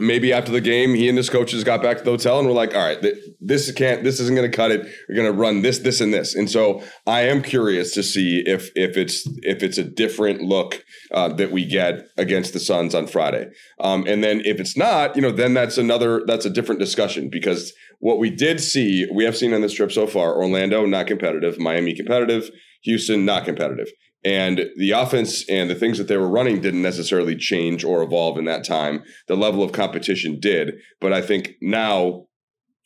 maybe 0.00 0.32
after 0.32 0.52
the 0.52 0.61
game, 0.61 0.94
he 0.94 1.09
and 1.09 1.16
his 1.16 1.30
coaches 1.30 1.64
got 1.64 1.82
back 1.82 1.98
to 1.98 2.04
the 2.04 2.11
hotel 2.11 2.38
and 2.38 2.46
were 2.46 2.54
like, 2.54 2.74
"All 2.74 2.82
right, 2.82 3.04
this 3.40 3.70
can't, 3.72 4.04
this 4.04 4.20
isn't 4.20 4.35
going 4.35 4.50
to 4.50 4.56
cut 4.56 4.70
it. 4.70 4.87
We're 5.09 5.14
going 5.14 5.32
to 5.32 5.38
run 5.38 5.62
this, 5.62 5.78
this, 5.78 6.00
and 6.00 6.12
this." 6.12 6.35
And 6.35 6.50
so 6.50 6.82
I 7.06 7.22
am 7.22 7.42
curious 7.42 7.92
to 7.94 8.02
see 8.02 8.42
if 8.46 8.70
if 8.74 8.96
it's 8.96 9.26
if 9.42 9.62
it's 9.62 9.78
a 9.78 9.85
different 9.85 10.42
look 10.42 10.85
uh, 11.12 11.28
that 11.35 11.52
we 11.52 11.64
get 11.64 12.06
against 12.16 12.52
the 12.52 12.61
Suns 12.61 12.94
on 12.94 13.06
Friday. 13.06 13.48
Um, 13.80 14.06
and 14.06 14.22
then 14.22 14.42
if 14.44 14.61
it's 14.61 14.76
not, 14.76 15.16
you 15.16 15.22
know, 15.22 15.32
then 15.32 15.54
that's 15.54 15.78
another 15.78 16.22
that's 16.26 16.44
a 16.44 16.50
different 16.50 16.80
discussion 16.80 17.28
because 17.30 17.72
what 17.98 18.18
we 18.18 18.30
did 18.30 18.61
see, 18.61 19.06
we 19.12 19.24
have 19.24 19.37
seen 19.37 19.54
on 19.54 19.62
this 19.62 19.72
trip 19.72 19.92
so 19.92 20.06
far: 20.06 20.37
Orlando 20.37 20.85
not 20.87 21.06
competitive, 21.06 21.59
Miami 21.59 21.94
competitive, 21.94 22.50
Houston 22.82 23.24
not 23.24 23.44
competitive. 23.44 23.88
And 24.26 24.70
the 24.76 24.90
offense 24.90 25.48
and 25.48 25.70
the 25.70 25.76
things 25.76 25.98
that 25.98 26.08
they 26.08 26.16
were 26.16 26.28
running 26.28 26.60
didn't 26.60 26.82
necessarily 26.82 27.36
change 27.36 27.84
or 27.84 28.02
evolve 28.02 28.38
in 28.38 28.44
that 28.46 28.64
time. 28.64 29.04
The 29.28 29.36
level 29.36 29.62
of 29.62 29.70
competition 29.70 30.40
did. 30.40 30.74
But 31.00 31.12
I 31.12 31.22
think 31.22 31.54
now 31.62 32.26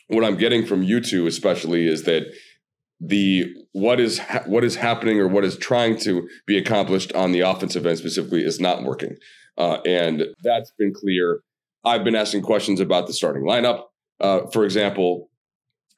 what 0.09 0.22
I'm 0.22 0.37
getting 0.37 0.66
from 0.66 0.83
you 0.83 1.00
two, 1.00 1.26
especially, 1.26 1.87
is 1.87 2.03
that 2.03 2.24
the 3.00 3.55
what 3.72 3.98
is 4.00 4.18
ha- 4.18 4.42
what 4.44 4.64
is 4.64 4.76
happening 4.76 5.18
or 5.18 5.29
what 5.29 5.46
is 5.46 5.57
trying 5.57 5.98
to 6.00 6.29
be 6.46 6.59
accomplished 6.59 7.11
on 7.14 7.33
the 7.33 7.40
offensive 7.40 7.87
end 7.87 7.96
specifically 7.96 8.44
is 8.44 8.61
not 8.61 8.83
working. 8.83 9.16
uh, 9.57 9.79
and 9.87 10.24
that's 10.44 10.72
been 10.79 10.92
clear. 10.92 11.40
I've 11.85 12.05
been 12.05 12.14
asking 12.14 12.42
questions 12.42 12.81
about 12.81 13.07
the 13.07 13.14
starting 13.14 13.44
lineup, 13.44 13.85
uh, 14.20 14.40
for 14.53 14.66
example, 14.66 15.31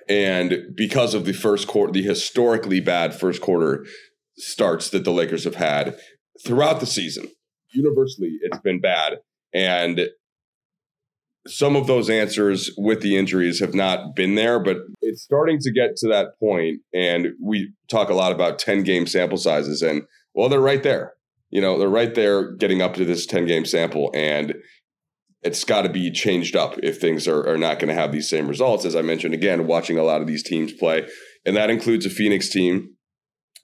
and 0.08 0.66
because 0.76 1.14
of 1.14 1.24
the 1.24 1.32
first 1.32 1.66
quarter, 1.66 1.92
the 1.92 2.02
historically 2.02 2.80
bad 2.80 3.14
first 3.14 3.40
quarter 3.40 3.84
starts 4.42 4.90
that 4.90 5.04
the 5.04 5.12
Lakers 5.12 5.44
have 5.44 5.54
had 5.54 5.96
throughout 6.44 6.80
the 6.80 6.86
season, 6.86 7.28
universally, 7.72 8.38
it's 8.42 8.60
been 8.60 8.80
bad, 8.80 9.18
and 9.52 10.08
some 11.46 11.74
of 11.74 11.86
those 11.86 12.08
answers 12.08 12.70
with 12.76 13.00
the 13.00 13.16
injuries 13.16 13.60
have 13.60 13.74
not 13.74 14.14
been 14.14 14.36
there, 14.36 14.60
but 14.60 14.76
it's 15.00 15.22
starting 15.22 15.58
to 15.58 15.72
get 15.72 15.96
to 15.96 16.08
that 16.08 16.38
point. 16.38 16.80
And 16.94 17.28
we 17.40 17.72
talk 17.90 18.10
a 18.10 18.14
lot 18.14 18.32
about 18.32 18.58
10 18.58 18.84
game 18.84 19.06
sample 19.06 19.38
sizes, 19.38 19.82
and 19.82 20.02
well, 20.34 20.48
they're 20.48 20.60
right 20.60 20.82
there. 20.82 21.14
You 21.50 21.60
know, 21.60 21.78
they're 21.78 21.88
right 21.88 22.14
there 22.14 22.52
getting 22.52 22.80
up 22.80 22.94
to 22.94 23.04
this 23.04 23.26
10 23.26 23.46
game 23.46 23.64
sample, 23.64 24.10
and 24.14 24.54
it's 25.42 25.64
got 25.64 25.82
to 25.82 25.88
be 25.88 26.10
changed 26.10 26.54
up 26.54 26.78
if 26.82 27.00
things 27.00 27.26
are, 27.26 27.46
are 27.48 27.58
not 27.58 27.80
going 27.80 27.88
to 27.88 28.00
have 28.00 28.12
these 28.12 28.30
same 28.30 28.46
results. 28.46 28.84
As 28.84 28.94
I 28.94 29.02
mentioned 29.02 29.34
again, 29.34 29.66
watching 29.66 29.98
a 29.98 30.04
lot 30.04 30.20
of 30.20 30.28
these 30.28 30.44
teams 30.44 30.72
play, 30.72 31.06
and 31.44 31.56
that 31.56 31.70
includes 31.70 32.06
a 32.06 32.10
Phoenix 32.10 32.48
team 32.48 32.96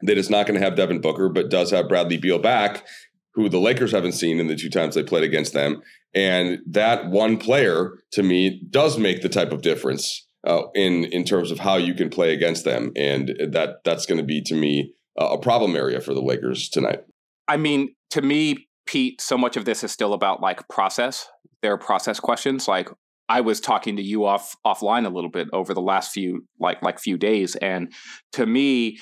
that 0.03 0.19
is 0.19 0.31
not 0.31 0.47
going 0.47 0.59
to 0.59 0.65
have 0.65 0.77
Devin 0.77 1.01
Booker, 1.01 1.29
but 1.29 1.51
does 1.51 1.71
have 1.71 1.89
Bradley 1.89 2.17
Beal 2.17 2.39
back, 2.39 2.87
who 3.35 3.49
the 3.49 3.61
Lakers 3.61 3.93
haven't 3.93 4.13
seen 4.13 4.41
in 4.41 4.47
the 4.47 4.57
two 4.57 4.71
times 4.71 4.95
they 4.95 5.03
played 5.03 5.25
against 5.25 5.53
them. 5.53 5.83
And 6.15 6.59
that 6.67 7.09
one 7.09 7.37
player, 7.37 7.99
to 8.13 8.23
me, 8.23 8.63
does 8.71 8.99
make 8.99 9.23
the 9.23 9.29
type 9.29 9.53
of 9.53 9.63
difference 9.63 10.27
uh, 10.47 10.63
in 10.75 11.05
in 11.05 11.25
terms 11.25 11.51
of 11.51 11.59
how 11.59 11.77
you 11.77 11.95
can 11.95 12.11
play 12.11 12.33
against 12.33 12.65
them, 12.65 12.93
and 12.97 13.29
that 13.51 13.77
that's 13.85 14.07
going 14.07 14.19
to 14.19 14.25
be 14.25 14.41
to 14.43 14.55
me 14.55 14.95
uh, 15.21 15.27
a 15.27 15.39
problem 15.39 15.77
area 15.77 16.01
for 16.01 16.15
the 16.15 16.23
Lakers 16.23 16.69
tonight. 16.69 17.01
I 17.47 17.57
mean, 17.57 17.95
to 18.11 18.23
me, 18.23 18.69
Pete, 18.87 19.21
so 19.21 19.37
much 19.37 19.57
of 19.57 19.65
this 19.65 19.85
is 19.85 19.93
still 19.93 20.15
about 20.15 20.41
like 20.41 20.67
process. 20.69 21.29
There 21.61 21.73
are 21.73 21.79
process 21.79 22.21
questions. 22.21 22.69
Like 22.69 22.89
I 23.29 23.41
was 23.41 23.61
talking 23.61 23.97
to 23.97 24.03
you 24.03 24.25
off 24.25 24.57
offline 24.65 25.07
a 25.07 25.11
little 25.11 25.31
bit 25.31 25.49
over 25.53 25.75
the 25.75 25.83
last 25.83 26.13
few 26.13 26.47
like 26.59 26.83
like 26.83 26.99
few 26.99 27.19
days, 27.19 27.57
and 27.57 27.93
to 28.33 28.47
me, 28.47 28.99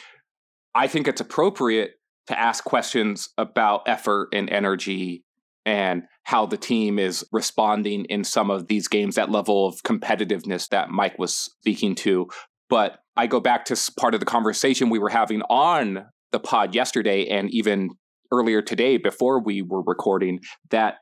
I 0.76 0.88
think 0.88 1.08
it's 1.08 1.22
appropriate 1.22 1.92
to 2.26 2.38
ask 2.38 2.62
questions 2.62 3.30
about 3.38 3.88
effort 3.88 4.28
and 4.34 4.50
energy 4.50 5.24
and 5.64 6.02
how 6.24 6.44
the 6.44 6.58
team 6.58 6.98
is 6.98 7.24
responding 7.32 8.04
in 8.04 8.24
some 8.24 8.50
of 8.50 8.68
these 8.68 8.86
games, 8.86 9.14
that 9.14 9.30
level 9.30 9.66
of 9.66 9.82
competitiveness 9.82 10.68
that 10.68 10.90
Mike 10.90 11.18
was 11.18 11.34
speaking 11.34 11.94
to. 11.96 12.28
But 12.68 12.98
I 13.16 13.26
go 13.26 13.40
back 13.40 13.64
to 13.66 13.92
part 13.98 14.12
of 14.12 14.20
the 14.20 14.26
conversation 14.26 14.90
we 14.90 14.98
were 14.98 15.08
having 15.08 15.40
on 15.42 16.04
the 16.32 16.40
pod 16.40 16.74
yesterday 16.74 17.26
and 17.26 17.50
even 17.54 17.90
earlier 18.30 18.60
today 18.60 18.98
before 18.98 19.40
we 19.40 19.62
were 19.62 19.82
recording 19.82 20.40
that 20.70 20.96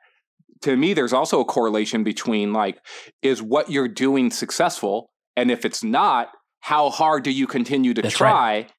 to 0.61 0.77
me 0.77 0.93
there's 0.93 1.15
also 1.15 1.41
a 1.41 1.45
correlation 1.45 2.05
between 2.05 2.53
like 2.53 2.79
is 3.23 3.43
what 3.43 3.71
you're 3.71 3.89
doing 3.89 4.31
successful 4.31 5.11
and 5.35 5.51
if 5.51 5.65
it's 5.65 5.83
not 5.83 6.29
how 6.61 6.91
hard 6.91 7.23
do 7.23 7.31
you 7.31 7.47
continue 7.47 7.95
to 7.95 8.03
That's 8.03 8.15
try 8.15 8.31
right. 8.31 8.73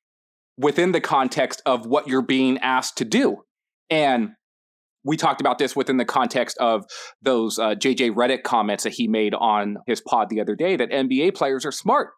Within 0.58 0.92
the 0.92 1.02
context 1.02 1.62
of 1.66 1.86
what 1.86 2.08
you're 2.08 2.22
being 2.22 2.58
asked 2.60 2.98
to 2.98 3.06
do 3.06 3.44
and 3.90 4.32
we 5.06 5.16
talked 5.16 5.40
about 5.40 5.60
this 5.60 5.76
within 5.76 5.98
the 5.98 6.06
context 6.06 6.58
of 6.58 6.86
those 7.22 7.60
uh, 7.60 7.76
JJ 7.76 8.12
Redick 8.16 8.44
comments 8.44 8.84
that 8.84 8.94
he 8.94 9.08
made 9.08 9.34
on 9.36 9.78
his 9.88 10.02
pod 10.02 10.30
the 10.30 10.42
other 10.42 10.56
day 10.56 10.76
that 10.76 10.90
NBA 10.90 11.36
players 11.36 11.66
are 11.66 11.72
smart. 11.72 12.10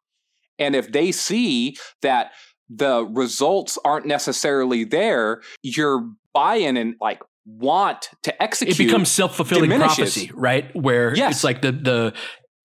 And 0.58 0.76
if 0.76 0.91
they 0.91 1.12
see 1.12 1.76
that 2.02 2.32
the 2.69 3.06
results 3.06 3.78
aren't 3.86 4.06
necessarily 4.06 4.86
there, 4.86 5.41
your 5.62 6.10
buy-in 6.34 6.78
and 6.78 6.95
like 7.00 7.21
want 7.45 8.10
to 8.23 8.41
execute 8.41 8.80
it 8.80 8.86
becomes 8.86 9.10
self-fulfilling 9.10 9.69
diminishes. 9.69 9.97
prophecy, 9.97 10.32
right? 10.34 10.73
Where 10.76 11.15
yes. 11.15 11.36
it's 11.36 11.43
like 11.43 11.62
the 11.62 11.71
the 11.73 12.13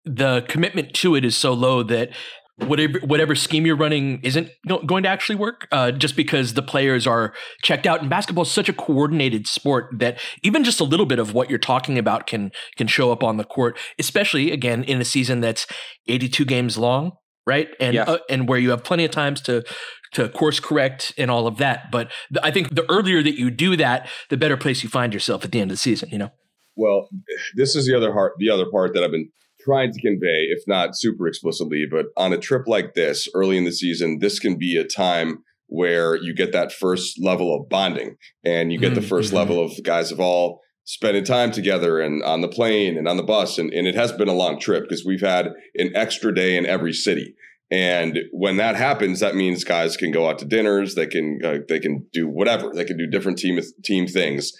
the 0.05 0.45
commitment 0.47 0.93
to 0.95 1.15
it 1.15 1.25
is 1.25 1.35
so 1.35 1.53
low 1.53 1.83
that 1.83 2.09
whatever 2.65 2.99
whatever 2.99 3.35
scheme 3.35 3.65
you're 3.65 3.77
running 3.77 4.19
isn't 4.23 4.49
going 4.85 5.03
to 5.03 5.09
actually 5.09 5.35
work 5.35 5.67
uh, 5.71 5.91
just 5.91 6.15
because 6.15 6.55
the 6.55 6.63
players 6.63 7.05
are 7.05 7.33
checked 7.61 7.85
out. 7.85 8.01
And 8.01 8.09
basketball 8.09 8.43
is 8.43 8.51
such 8.51 8.69
a 8.69 8.73
coordinated 8.73 9.47
sport 9.47 9.89
that 9.99 10.19
even 10.43 10.63
just 10.63 10.79
a 10.79 10.83
little 10.83 11.05
bit 11.05 11.19
of 11.19 11.33
what 11.33 11.49
you're 11.49 11.59
talking 11.59 11.97
about 11.97 12.27
can 12.27 12.51
can 12.75 12.87
show 12.87 13.11
up 13.11 13.23
on 13.23 13.37
the 13.37 13.43
court 13.43 13.77
especially 13.99 14.51
again 14.51 14.83
in 14.83 14.99
a 14.99 15.05
season 15.05 15.41
that's 15.41 15.67
82 16.07 16.45
games 16.45 16.77
long 16.77 17.13
right? 17.47 17.69
And 17.79 17.93
yes. 17.95 18.07
uh, 18.07 18.17
and 18.29 18.47
where 18.47 18.59
you 18.59 18.71
have 18.71 18.83
plenty 18.83 19.05
of 19.05 19.11
times 19.11 19.41
to 19.41 19.63
to 20.13 20.29
course 20.29 20.59
correct 20.59 21.13
and 21.17 21.31
all 21.31 21.47
of 21.47 21.57
that. 21.57 21.91
But 21.91 22.11
th- 22.33 22.43
i 22.43 22.51
think 22.51 22.75
the 22.75 22.89
earlier 22.91 23.23
that 23.23 23.39
you 23.39 23.49
do 23.49 23.75
that 23.77 24.07
the 24.29 24.37
better 24.37 24.57
place 24.57 24.83
you 24.83 24.89
find 24.89 25.13
yourself 25.13 25.43
at 25.43 25.51
the 25.51 25.61
end 25.61 25.71
of 25.71 25.73
the 25.73 25.79
season 25.79 26.09
you 26.11 26.17
know? 26.17 26.29
Well 26.75 27.09
this 27.55 27.75
is 27.75 27.87
the 27.87 27.95
other 27.95 28.11
part 28.11 28.33
the 28.37 28.49
other 28.49 28.65
part 28.69 28.93
that 28.93 29.03
i've 29.03 29.11
been 29.11 29.29
trying 29.67 29.91
to 29.91 30.01
convey, 30.01 30.47
if 30.49 30.63
not 30.67 30.97
super 30.97 31.27
explicitly, 31.27 31.85
but 31.89 32.05
on 32.15 32.31
a 32.31 32.37
trip 32.37 32.63
like 32.67 32.93
this 32.93 33.27
early 33.33 33.57
in 33.57 33.65
the 33.65 33.71
season, 33.71 34.19
this 34.19 34.39
can 34.39 34.57
be 34.57 34.77
a 34.77 34.85
time 34.85 35.43
where 35.67 36.15
you 36.15 36.33
get 36.33 36.53
that 36.53 36.71
first 36.71 37.21
level 37.21 37.53
of 37.53 37.67
bonding 37.67 38.15
and 38.45 38.71
you 38.71 38.79
get 38.79 38.93
mm-hmm. 38.93 39.01
the 39.01 39.15
1st 39.15 39.27
mm-hmm. 39.27 39.35
level 39.35 39.63
of 39.63 39.71
guys 39.83 40.11
of 40.11 40.19
all 40.19 40.61
spending 40.85 41.25
time 41.25 41.51
together 41.51 41.99
and 41.99 42.23
on 42.23 42.39
the 42.39 42.47
plane 42.47 42.97
and 42.97 43.09
on 43.09 43.17
the 43.17 43.23
bus. 43.23 43.57
And, 43.57 43.73
and 43.73 43.85
it 43.85 43.95
has 43.95 44.13
been 44.13 44.29
a 44.29 44.33
long 44.33 44.57
trip 44.57 44.83
because 44.83 45.03
we've 45.05 45.21
had 45.21 45.47
an 45.75 45.91
extra 45.93 46.33
day 46.33 46.55
in 46.55 46.65
every 46.65 46.93
city. 46.93 47.35
And 47.69 48.19
when 48.31 48.55
that 48.57 48.77
happens, 48.77 49.19
that 49.19 49.35
means 49.35 49.65
guys 49.65 49.97
can 49.97 50.11
go 50.11 50.29
out 50.29 50.39
to 50.39 50.45
dinners. 50.45 50.95
They 50.95 51.07
can 51.07 51.41
uh, 51.43 51.57
they 51.67 51.81
can 51.81 52.05
do 52.13 52.25
whatever. 52.25 52.71
They 52.73 52.85
can 52.85 52.97
do 52.97 53.07
different 53.07 53.39
team 53.39 53.59
team 53.83 54.07
things, 54.07 54.53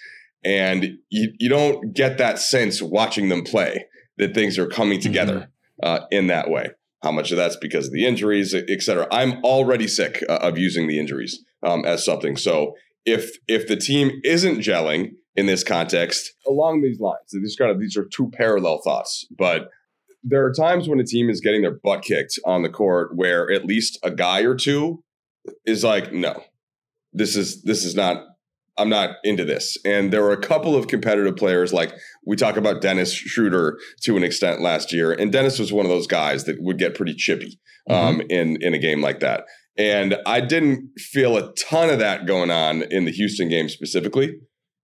and 0.44 0.98
you 1.08 1.32
you 1.38 1.48
don't 1.48 1.94
get 1.94 2.18
that 2.18 2.38
sense 2.38 2.82
watching 2.82 3.30
them 3.30 3.44
play 3.44 3.86
that 4.18 4.34
things 4.34 4.58
are 4.58 4.66
coming 4.66 5.00
together 5.00 5.50
mm-hmm. 5.82 6.04
uh, 6.04 6.06
in 6.10 6.26
that 6.28 6.50
way. 6.50 6.70
How 7.02 7.12
much 7.12 7.30
of 7.30 7.36
that's 7.36 7.56
because 7.56 7.86
of 7.86 7.92
the 7.92 8.04
injuries, 8.04 8.54
et 8.54 8.82
cetera. 8.82 9.06
I'm 9.12 9.42
already 9.44 9.86
sick 9.86 10.24
uh, 10.28 10.38
of 10.42 10.58
using 10.58 10.88
the 10.88 10.98
injuries 10.98 11.44
um, 11.62 11.84
as 11.84 12.04
something. 12.04 12.36
So 12.36 12.74
if 13.04 13.30
if 13.46 13.68
the 13.68 13.76
team 13.76 14.20
isn't 14.24 14.58
gelling 14.58 15.12
in 15.36 15.46
this 15.46 15.62
context 15.62 16.34
along 16.46 16.82
these 16.82 16.98
lines, 16.98 17.30
these 17.30 17.56
kind 17.56 17.70
of 17.70 17.78
these 17.78 17.96
are 17.96 18.04
two 18.04 18.30
parallel 18.30 18.80
thoughts, 18.82 19.26
but 19.36 19.68
there 20.24 20.44
are 20.44 20.52
times 20.52 20.88
when 20.88 20.98
a 20.98 21.04
team 21.04 21.30
is 21.30 21.40
getting 21.40 21.62
their 21.62 21.78
butt 21.82 22.02
kicked 22.02 22.38
on 22.44 22.62
the 22.62 22.68
court 22.68 23.16
where 23.16 23.50
at 23.50 23.64
least 23.64 23.98
a 24.02 24.10
guy 24.10 24.40
or 24.40 24.56
two 24.56 25.02
is 25.64 25.84
like, 25.84 26.12
no, 26.12 26.42
this 27.12 27.36
is 27.36 27.62
this 27.62 27.84
is 27.84 27.94
not 27.94 28.24
I'm 28.78 28.88
not 28.88 29.16
into 29.24 29.44
this. 29.44 29.76
And 29.84 30.12
there 30.12 30.22
were 30.22 30.32
a 30.32 30.40
couple 30.40 30.76
of 30.76 30.86
competitive 30.86 31.36
players, 31.36 31.72
like 31.72 31.92
we 32.24 32.36
talk 32.36 32.56
about 32.56 32.80
Dennis 32.80 33.12
Schroeder 33.12 33.78
to 34.02 34.16
an 34.16 34.22
extent 34.22 34.60
last 34.60 34.92
year, 34.92 35.12
and 35.12 35.32
Dennis 35.32 35.58
was 35.58 35.72
one 35.72 35.84
of 35.84 35.90
those 35.90 36.06
guys 36.06 36.44
that 36.44 36.56
would 36.60 36.78
get 36.78 36.94
pretty 36.94 37.14
chippy 37.14 37.58
um, 37.90 38.18
mm-hmm. 38.18 38.30
in 38.30 38.62
in 38.62 38.74
a 38.74 38.78
game 38.78 39.00
like 39.00 39.20
that. 39.20 39.44
And 39.76 40.16
I 40.26 40.40
didn't 40.40 40.98
feel 40.98 41.36
a 41.36 41.52
ton 41.54 41.88
of 41.88 42.00
that 42.00 42.26
going 42.26 42.50
on 42.50 42.82
in 42.82 43.04
the 43.04 43.12
Houston 43.12 43.48
game 43.48 43.68
specifically. 43.68 44.36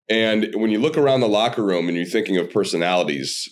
And 0.09 0.55
when 0.55 0.71
you 0.71 0.79
look 0.79 0.97
around 0.97 1.21
the 1.21 1.29
locker 1.29 1.65
room 1.65 1.89
and 1.89 1.97
you're 1.97 2.07
thinking 2.07 2.37
of 2.37 2.51
personalities, 2.51 3.49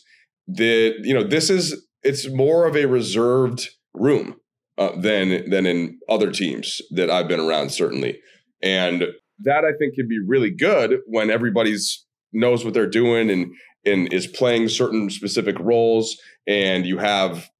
the 0.47 0.95
you 1.03 1.15
know 1.15 1.25
this 1.25 1.51
is 1.51 1.87
it's 2.03 2.29
more 2.31 2.67
of 2.67 2.77
a 2.77 2.87
reserved 2.87 3.69
room 3.95 4.37
uh, 4.79 4.93
than 4.97 5.49
than 5.51 5.67
in 5.67 5.99
other 6.09 6.31
teams 6.31 6.81
that 6.91 7.11
I've 7.11 7.29
been 7.29 7.41
around 7.41 7.71
certainly. 7.71 8.21
And 8.63 9.05
that 9.45 9.65
I 9.65 9.73
think 9.79 9.95
can 9.95 10.09
be 10.09 10.19
really 10.27 10.51
good 10.51 11.01
when 11.07 11.31
everybody's 11.31 12.05
knows 12.33 12.65
what 12.65 12.75
they're 12.75 12.87
doing 12.87 13.31
and 13.31 13.53
and 13.85 14.13
is 14.13 14.27
playing 14.27 14.69
certain 14.69 15.11
specific 15.11 15.59
roles. 15.59 16.17
And 16.47 16.87
you 16.87 16.99
have 16.99 17.51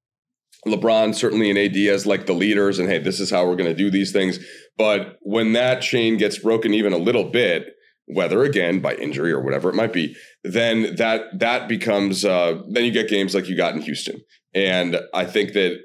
LeBron 0.65 1.13
certainly 1.13 1.49
and 1.49 1.59
AD 1.59 1.75
as 1.75 2.05
like 2.05 2.25
the 2.25 2.33
leaders 2.33 2.79
and 2.79 2.89
hey 2.89 2.99
this 2.99 3.19
is 3.19 3.29
how 3.29 3.45
we're 3.45 3.55
going 3.55 3.69
to 3.69 3.75
do 3.75 3.91
these 3.91 4.11
things. 4.11 4.39
But 4.77 5.17
when 5.21 5.53
that 5.53 5.81
chain 5.81 6.17
gets 6.17 6.39
broken 6.39 6.73
even 6.73 6.93
a 6.93 6.97
little 6.97 7.29
bit 7.29 7.67
whether 8.07 8.43
again 8.43 8.81
by 8.81 8.93
injury 8.95 9.31
or 9.31 9.41
whatever 9.41 9.69
it 9.69 9.75
might 9.75 9.93
be 9.93 10.13
then 10.43 10.93
that 10.97 11.39
that 11.39 11.69
becomes 11.69 12.25
uh, 12.25 12.61
then 12.69 12.83
you 12.83 12.91
get 12.91 13.07
games 13.07 13.33
like 13.33 13.47
you 13.47 13.55
got 13.55 13.75
in 13.75 13.81
Houston. 13.81 14.21
And 14.53 14.99
I 15.13 15.25
think 15.25 15.53
that 15.53 15.79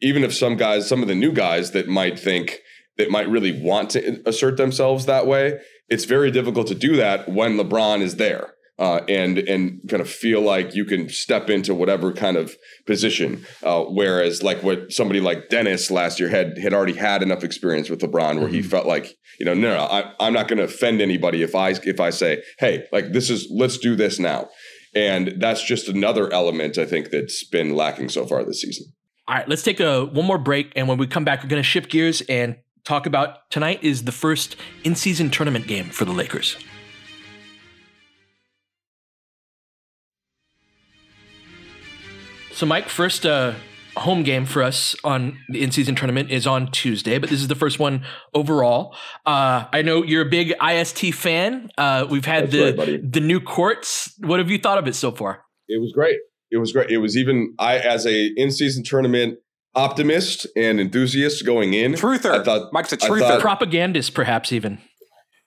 even 0.00 0.24
if 0.24 0.34
some 0.34 0.56
guys 0.56 0.88
some 0.88 1.02
of 1.02 1.08
the 1.08 1.14
new 1.14 1.32
guys 1.32 1.72
that 1.72 1.88
might 1.88 2.18
think 2.18 2.60
that 2.98 3.10
might 3.10 3.28
really 3.28 3.62
want 3.62 3.90
to 3.90 4.20
assert 4.28 4.56
themselves 4.56 5.06
that 5.06 5.26
way. 5.26 5.60
It's 5.88 6.04
very 6.04 6.30
difficult 6.30 6.66
to 6.66 6.74
do 6.74 6.96
that 6.96 7.28
when 7.28 7.56
LeBron 7.56 8.02
is 8.02 8.16
there. 8.16 8.54
Uh, 8.80 9.04
and 9.08 9.38
and 9.38 9.80
kind 9.88 10.00
of 10.00 10.08
feel 10.08 10.40
like 10.40 10.72
you 10.72 10.84
can 10.84 11.08
step 11.08 11.50
into 11.50 11.74
whatever 11.74 12.12
kind 12.12 12.36
of 12.36 12.54
position. 12.86 13.44
Uh, 13.64 13.82
whereas 13.82 14.40
like 14.40 14.62
what 14.62 14.92
somebody 14.92 15.20
like 15.20 15.48
Dennis 15.48 15.90
last 15.90 16.20
year 16.20 16.28
had 16.28 16.56
had 16.58 16.72
already 16.72 16.92
had 16.92 17.20
enough 17.20 17.42
experience 17.42 17.90
with 17.90 17.98
LeBron 17.98 18.36
where 18.36 18.44
mm-hmm. 18.46 18.54
he 18.54 18.62
felt 18.62 18.86
like 18.86 19.16
you 19.40 19.46
know 19.46 19.52
no 19.52 19.74
no 19.74 19.82
I, 19.82 20.12
I'm 20.20 20.32
not 20.32 20.46
going 20.46 20.58
to 20.58 20.64
offend 20.64 21.00
anybody 21.00 21.42
if 21.42 21.56
I 21.56 21.70
if 21.70 21.98
I 21.98 22.10
say 22.10 22.44
hey 22.60 22.86
like 22.92 23.10
this 23.12 23.30
is 23.30 23.48
let's 23.50 23.78
do 23.78 23.96
this 23.96 24.20
now. 24.20 24.48
And 24.94 25.34
that's 25.38 25.64
just 25.64 25.88
another 25.88 26.32
element 26.32 26.78
I 26.78 26.86
think 26.86 27.10
that's 27.10 27.42
been 27.48 27.74
lacking 27.74 28.10
so 28.10 28.26
far 28.26 28.44
this 28.44 28.60
season. 28.62 28.92
All 29.26 29.34
right, 29.34 29.48
let's 29.48 29.62
take 29.62 29.80
a 29.80 30.06
one 30.06 30.24
more 30.24 30.38
break, 30.38 30.72
and 30.76 30.86
when 30.88 30.98
we 30.98 31.06
come 31.06 31.24
back, 31.24 31.42
we're 31.42 31.50
going 31.50 31.62
to 31.62 31.68
shift 31.68 31.90
gears 31.90 32.22
and 32.22 32.56
talk 32.84 33.06
about 33.06 33.50
tonight 33.50 33.82
is 33.82 34.04
the 34.04 34.12
first 34.12 34.56
in 34.84 34.94
season 34.94 35.30
tournament 35.30 35.66
game 35.66 35.90
for 35.90 36.04
the 36.04 36.12
Lakers. 36.12 36.56
So, 42.52 42.66
Mike, 42.66 42.88
first 42.88 43.24
uh, 43.24 43.54
home 43.98 44.22
game 44.22 44.44
for 44.44 44.62
us 44.62 44.96
on 45.04 45.38
the 45.48 45.62
in 45.62 45.70
season 45.70 45.94
tournament 45.94 46.30
is 46.30 46.46
on 46.46 46.70
Tuesday, 46.72 47.18
but 47.18 47.30
this 47.30 47.40
is 47.40 47.48
the 47.48 47.54
first 47.54 47.78
one 47.78 48.02
overall. 48.34 48.96
Uh, 49.26 49.66
I 49.72 49.82
know 49.82 50.02
you're 50.02 50.22
a 50.22 50.28
big 50.28 50.54
IST 50.60 51.14
fan. 51.14 51.68
Uh, 51.78 52.06
we've 52.08 52.24
had 52.24 52.50
the 52.50 52.74
right, 52.76 53.12
the 53.12 53.20
new 53.20 53.40
courts. 53.40 54.12
What 54.18 54.40
have 54.40 54.50
you 54.50 54.58
thought 54.58 54.78
of 54.78 54.88
it 54.88 54.94
so 54.94 55.12
far? 55.12 55.44
It 55.68 55.80
was 55.80 55.92
great. 55.92 56.16
It 56.50 56.56
was 56.56 56.72
great. 56.72 56.90
It 56.90 56.98
was 56.98 57.16
even 57.16 57.54
I 57.58 57.78
as 57.78 58.06
a 58.06 58.26
in 58.36 58.50
season 58.50 58.82
tournament 58.82 59.38
optimist 59.78 60.46
and 60.56 60.80
enthusiast 60.80 61.46
going 61.46 61.72
in. 61.74 61.92
Truther. 61.94 62.40
I 62.40 62.42
thought 62.44 62.72
Mike's 62.72 62.92
a 62.92 62.96
truther. 62.96 63.20
thought- 63.20 63.40
Propagandist, 63.40 64.12
perhaps 64.14 64.52
even. 64.52 64.78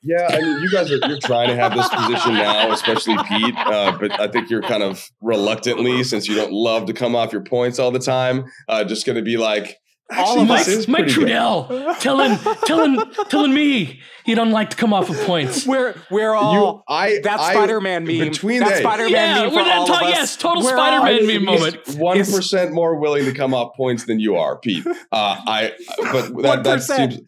Yeah, 0.04 0.28
I 0.32 0.42
mean, 0.42 0.64
you 0.64 0.72
guys 0.72 0.92
are 0.92 0.98
you're 1.08 1.20
trying 1.20 1.50
to 1.50 1.56
have 1.56 1.76
this 1.76 1.88
position 1.90 2.34
now, 2.34 2.72
especially 2.72 3.18
Pete. 3.28 3.54
Uh, 3.56 3.96
but 4.00 4.20
I 4.20 4.28
think 4.28 4.50
you're 4.50 4.64
kind 4.64 4.82
of 4.82 5.08
reluctantly, 5.22 6.04
since 6.04 6.28
you 6.28 6.34
don't 6.34 6.52
love 6.52 6.88
to 6.88 6.94
come 6.94 7.16
off 7.16 7.32
your 7.32 7.44
points 7.44 7.78
all 7.78 7.92
the 7.92 8.00
time, 8.00 8.46
uh, 8.68 8.84
just 8.84 9.06
going 9.06 9.16
to 9.18 9.22
be 9.22 9.38
like, 9.38 9.78
All 10.18 10.40
actually, 10.42 10.60
of 10.60 10.66
this 10.66 10.78
us. 10.80 10.88
Mike 10.88 11.04
pretty 11.06 11.14
good. 11.22 11.28
Trudell 11.30 12.00
telling 12.00 12.38
telling 12.66 13.12
telling 13.30 13.54
me 13.54 14.02
he 14.26 14.36
don't 14.36 14.52
like 14.52 14.70
to 14.72 14.76
come 14.78 14.94
off 14.94 15.10
of 15.10 15.18
points. 15.22 15.66
We're 15.66 15.96
we're 16.12 16.34
all 16.34 16.54
You, 16.54 16.84
I, 16.88 17.20
that 17.24 17.40
I- 17.40 17.54
Spider-Man 17.54 18.06
meme. 18.06 18.20
between 18.20 18.60
that 18.60 18.70
they- 18.76 18.80
Spider-Man 18.82 19.12
Yeah, 19.12 19.42
meme 19.42 19.50
for 19.50 19.56
we're 19.56 19.64
that 19.66 19.78
all 19.78 19.86
to- 19.88 19.94
of 19.94 20.02
us. 20.04 20.10
yes, 20.10 20.36
total 20.38 20.64
We're 20.64 20.70
Spider-Man 20.72 21.22
all- 21.22 21.28
meme 21.28 21.46
moment. 21.46 21.88
One 21.98 22.18
percent 22.20 22.72
more 22.74 22.96
willing 23.00 23.26
to 23.26 23.34
come 23.34 23.54
off 23.54 23.76
points 23.76 24.06
than 24.06 24.20
you 24.20 24.36
are, 24.36 24.58
Pete. 24.60 24.86
Uh, 24.86 24.96
I, 25.12 25.72
but 26.12 26.42
that, 26.44 26.64
that 26.66 26.84
seems. 26.84 27.20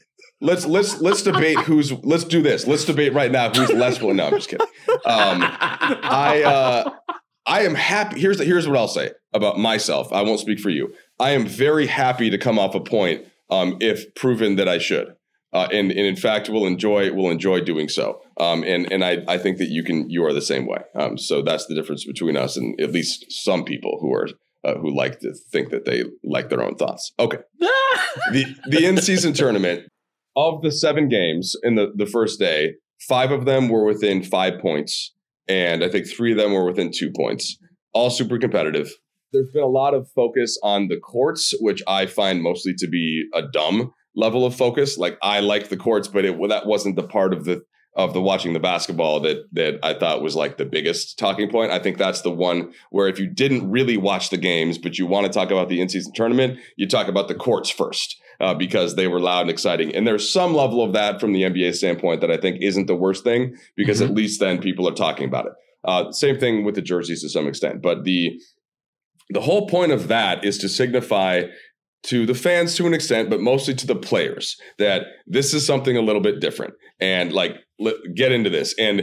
Let's 0.42 0.66
let's 0.66 1.00
let's 1.00 1.22
debate 1.22 1.58
who's. 1.60 1.94
Let's 2.04 2.26
do 2.26 2.42
this. 2.42 2.68
Let's 2.68 2.84
debate 2.84 3.14
right 3.14 3.32
now 3.32 3.50
who's 3.50 3.72
less 3.72 4.02
willing. 4.02 4.18
No, 4.18 4.26
I'm 4.28 4.34
just 4.34 4.50
kidding. 4.50 4.68
Um, 4.90 5.40
I 5.42 6.44
uh, 6.44 6.90
I 7.46 7.62
am 7.62 7.76
happy. 7.76 8.20
Here's 8.20 8.40
here's 8.42 8.68
what 8.68 8.78
I'll 8.78 8.90
say 8.90 9.12
about 9.34 9.58
myself. 9.58 10.12
I 10.12 10.22
won't 10.22 10.42
speak 10.42 10.60
for 10.60 10.70
you. 10.70 10.94
I 11.20 11.32
am 11.32 11.46
very 11.46 11.88
happy 11.88 12.30
to 12.30 12.38
come 12.38 12.60
off 12.60 12.76
a 12.76 12.80
point 12.80 13.26
um, 13.50 13.78
if 13.80 14.14
proven 14.16 14.56
that 14.56 14.68
I 14.68 14.78
should. 14.78 15.16
Uh, 15.54 15.68
and, 15.72 15.92
and 15.92 16.00
in 16.00 16.16
fact, 16.16 16.50
will 16.50 16.66
enjoy 16.66 17.14
will 17.14 17.30
enjoy 17.30 17.62
doing 17.62 17.88
so. 17.88 18.22
Um, 18.40 18.64
and 18.64 18.92
and 18.92 19.06
I, 19.06 19.24
I 19.28 19.38
think 19.38 19.60
that 19.60 19.70
you 19.70 19.84
can 19.84 20.10
you 20.10 20.26
are 20.26 20.34
the 20.34 20.42
same 20.42 20.66
way. 20.66 20.80
Um, 20.96 21.18
so 21.18 21.44
that's 21.44 21.68
the 21.68 21.76
difference 21.76 22.06
between 22.06 22.36
us 22.36 22.58
and 22.58 22.80
at 22.82 22.92
least 22.92 23.32
some 23.32 23.64
people 23.64 24.00
who 24.02 24.12
are 24.14 24.30
uh, 24.64 24.80
who 24.80 24.96
like 24.96 25.20
to 25.20 25.34
think 25.52 25.70
that 25.70 25.86
they 25.86 26.06
like 26.24 26.50
their 26.50 26.64
own 26.64 26.76
thoughts. 26.76 27.12
Okay, 27.20 27.38
the 28.32 28.46
the 28.68 28.86
in 28.86 28.98
season 28.98 29.34
tournament 29.34 29.88
of 30.36 30.64
the 30.64 30.72
seven 30.72 31.08
games 31.08 31.56
in 31.62 31.76
the 31.76 31.92
the 31.96 32.08
first 32.08 32.40
day, 32.40 32.74
five 33.08 33.32
of 33.32 33.46
them 33.46 33.70
were 33.70 33.86
within 33.86 34.24
five 34.24 34.60
points, 34.60 35.14
and 35.48 35.84
I 35.84 35.90
think 35.90 36.08
three 36.08 36.32
of 36.32 36.38
them 36.40 36.54
were 36.54 36.66
within 36.66 36.92
two 36.92 37.12
points. 37.16 37.60
All 37.94 38.10
super 38.10 38.40
competitive. 38.40 38.92
There's 39.34 39.50
been 39.52 39.64
a 39.64 39.68
lot 39.68 39.94
of 39.94 40.08
focus 40.12 40.58
on 40.64 40.88
the 40.88 40.98
courts, 40.98 41.54
which 41.60 41.82
I 41.88 42.06
find 42.06 42.42
mostly 42.42 42.74
to 42.76 42.88
be 42.88 43.28
a 43.34 43.42
dumb 43.42 43.94
level 44.16 44.46
of 44.46 44.56
focus. 44.56 44.98
Like 44.98 45.18
I 45.22 45.40
like 45.40 45.70
the 45.70 45.78
courts, 45.78 46.08
but 46.08 46.24
it 46.24 46.38
well, 46.38 46.50
that 46.50 46.68
wasn't 46.68 46.96
the 46.96 47.04
part 47.04 47.34
of 47.34 47.46
the 47.46 47.64
of 47.96 48.14
the 48.14 48.22
watching 48.22 48.54
the 48.54 48.60
basketball 48.60 49.20
that 49.22 49.46
that 49.54 49.80
I 49.84 49.94
thought 49.94 50.24
was 50.24 50.36
like 50.36 50.58
the 50.58 50.66
biggest 50.66 51.20
talking 51.20 51.50
point. 51.50 51.72
I 51.72 51.80
think 51.80 51.98
that's 51.98 52.22
the 52.22 52.32
one 52.32 52.74
where 52.90 53.08
if 53.08 53.20
you 53.20 53.28
didn't 53.28 53.70
really 53.70 53.98
watch 53.98 54.30
the 54.30 54.38
games, 54.38 54.78
but 54.78 54.98
you 54.98 55.06
want 55.06 55.26
to 55.26 55.32
talk 55.32 55.52
about 55.52 55.70
the 55.70 55.82
in-season 55.82 56.14
tournament, 56.14 56.60
you 56.76 56.88
talk 56.88 57.08
about 57.08 57.28
the 57.28 57.36
courts 57.36 57.70
first 57.70 58.20
uh, 58.40 58.54
because 58.54 58.96
they 58.96 59.08
were 59.08 59.20
loud 59.20 59.42
and 59.42 59.50
exciting. 59.50 59.96
And 59.96 60.08
there's 60.08 60.32
some 60.32 60.56
level 60.56 60.84
of 60.84 60.94
that 60.94 61.20
from 61.20 61.34
the 61.34 61.44
NBA 61.44 61.76
standpoint 61.76 62.22
that 62.22 62.32
I 62.32 62.38
think 62.38 62.62
isn't 62.62 62.88
the 62.88 62.96
worst 62.96 63.24
thing 63.24 63.56
because 63.76 64.02
at 64.02 64.12
least 64.12 64.40
then 64.40 64.60
people 64.60 64.88
are 64.88 64.96
talking 64.96 65.28
about 65.28 65.46
it. 65.46 65.54
Uh, 65.86 66.12
same 66.12 66.40
thing 66.40 66.64
with 66.64 66.76
the 66.76 66.82
jerseys 66.82 67.22
to 67.22 67.30
some 67.30 67.48
extent, 67.48 67.82
but 67.82 68.06
the 68.06 68.40
the 69.30 69.42
whole 69.42 69.68
point 69.68 69.92
of 69.92 70.08
that 70.08 70.44
is 70.44 70.58
to 70.60 70.70
signify 70.70 71.44
to 72.04 72.26
the 72.26 72.36
fans 72.36 72.76
to 72.76 72.86
an 72.86 72.94
extent, 72.94 73.30
but 73.30 73.40
mostly 73.40 73.74
to 73.74 73.88
the 73.88 73.96
players 73.96 74.58
that 74.78 75.04
this 75.26 75.54
is 75.54 75.66
something 75.66 75.96
a 75.96 76.02
little 76.02 76.22
bit 76.22 76.42
different. 76.42 76.74
And 77.00 77.32
like, 77.32 77.56
get 78.16 78.32
into 78.32 78.50
this. 78.50 78.76
And 78.78 79.02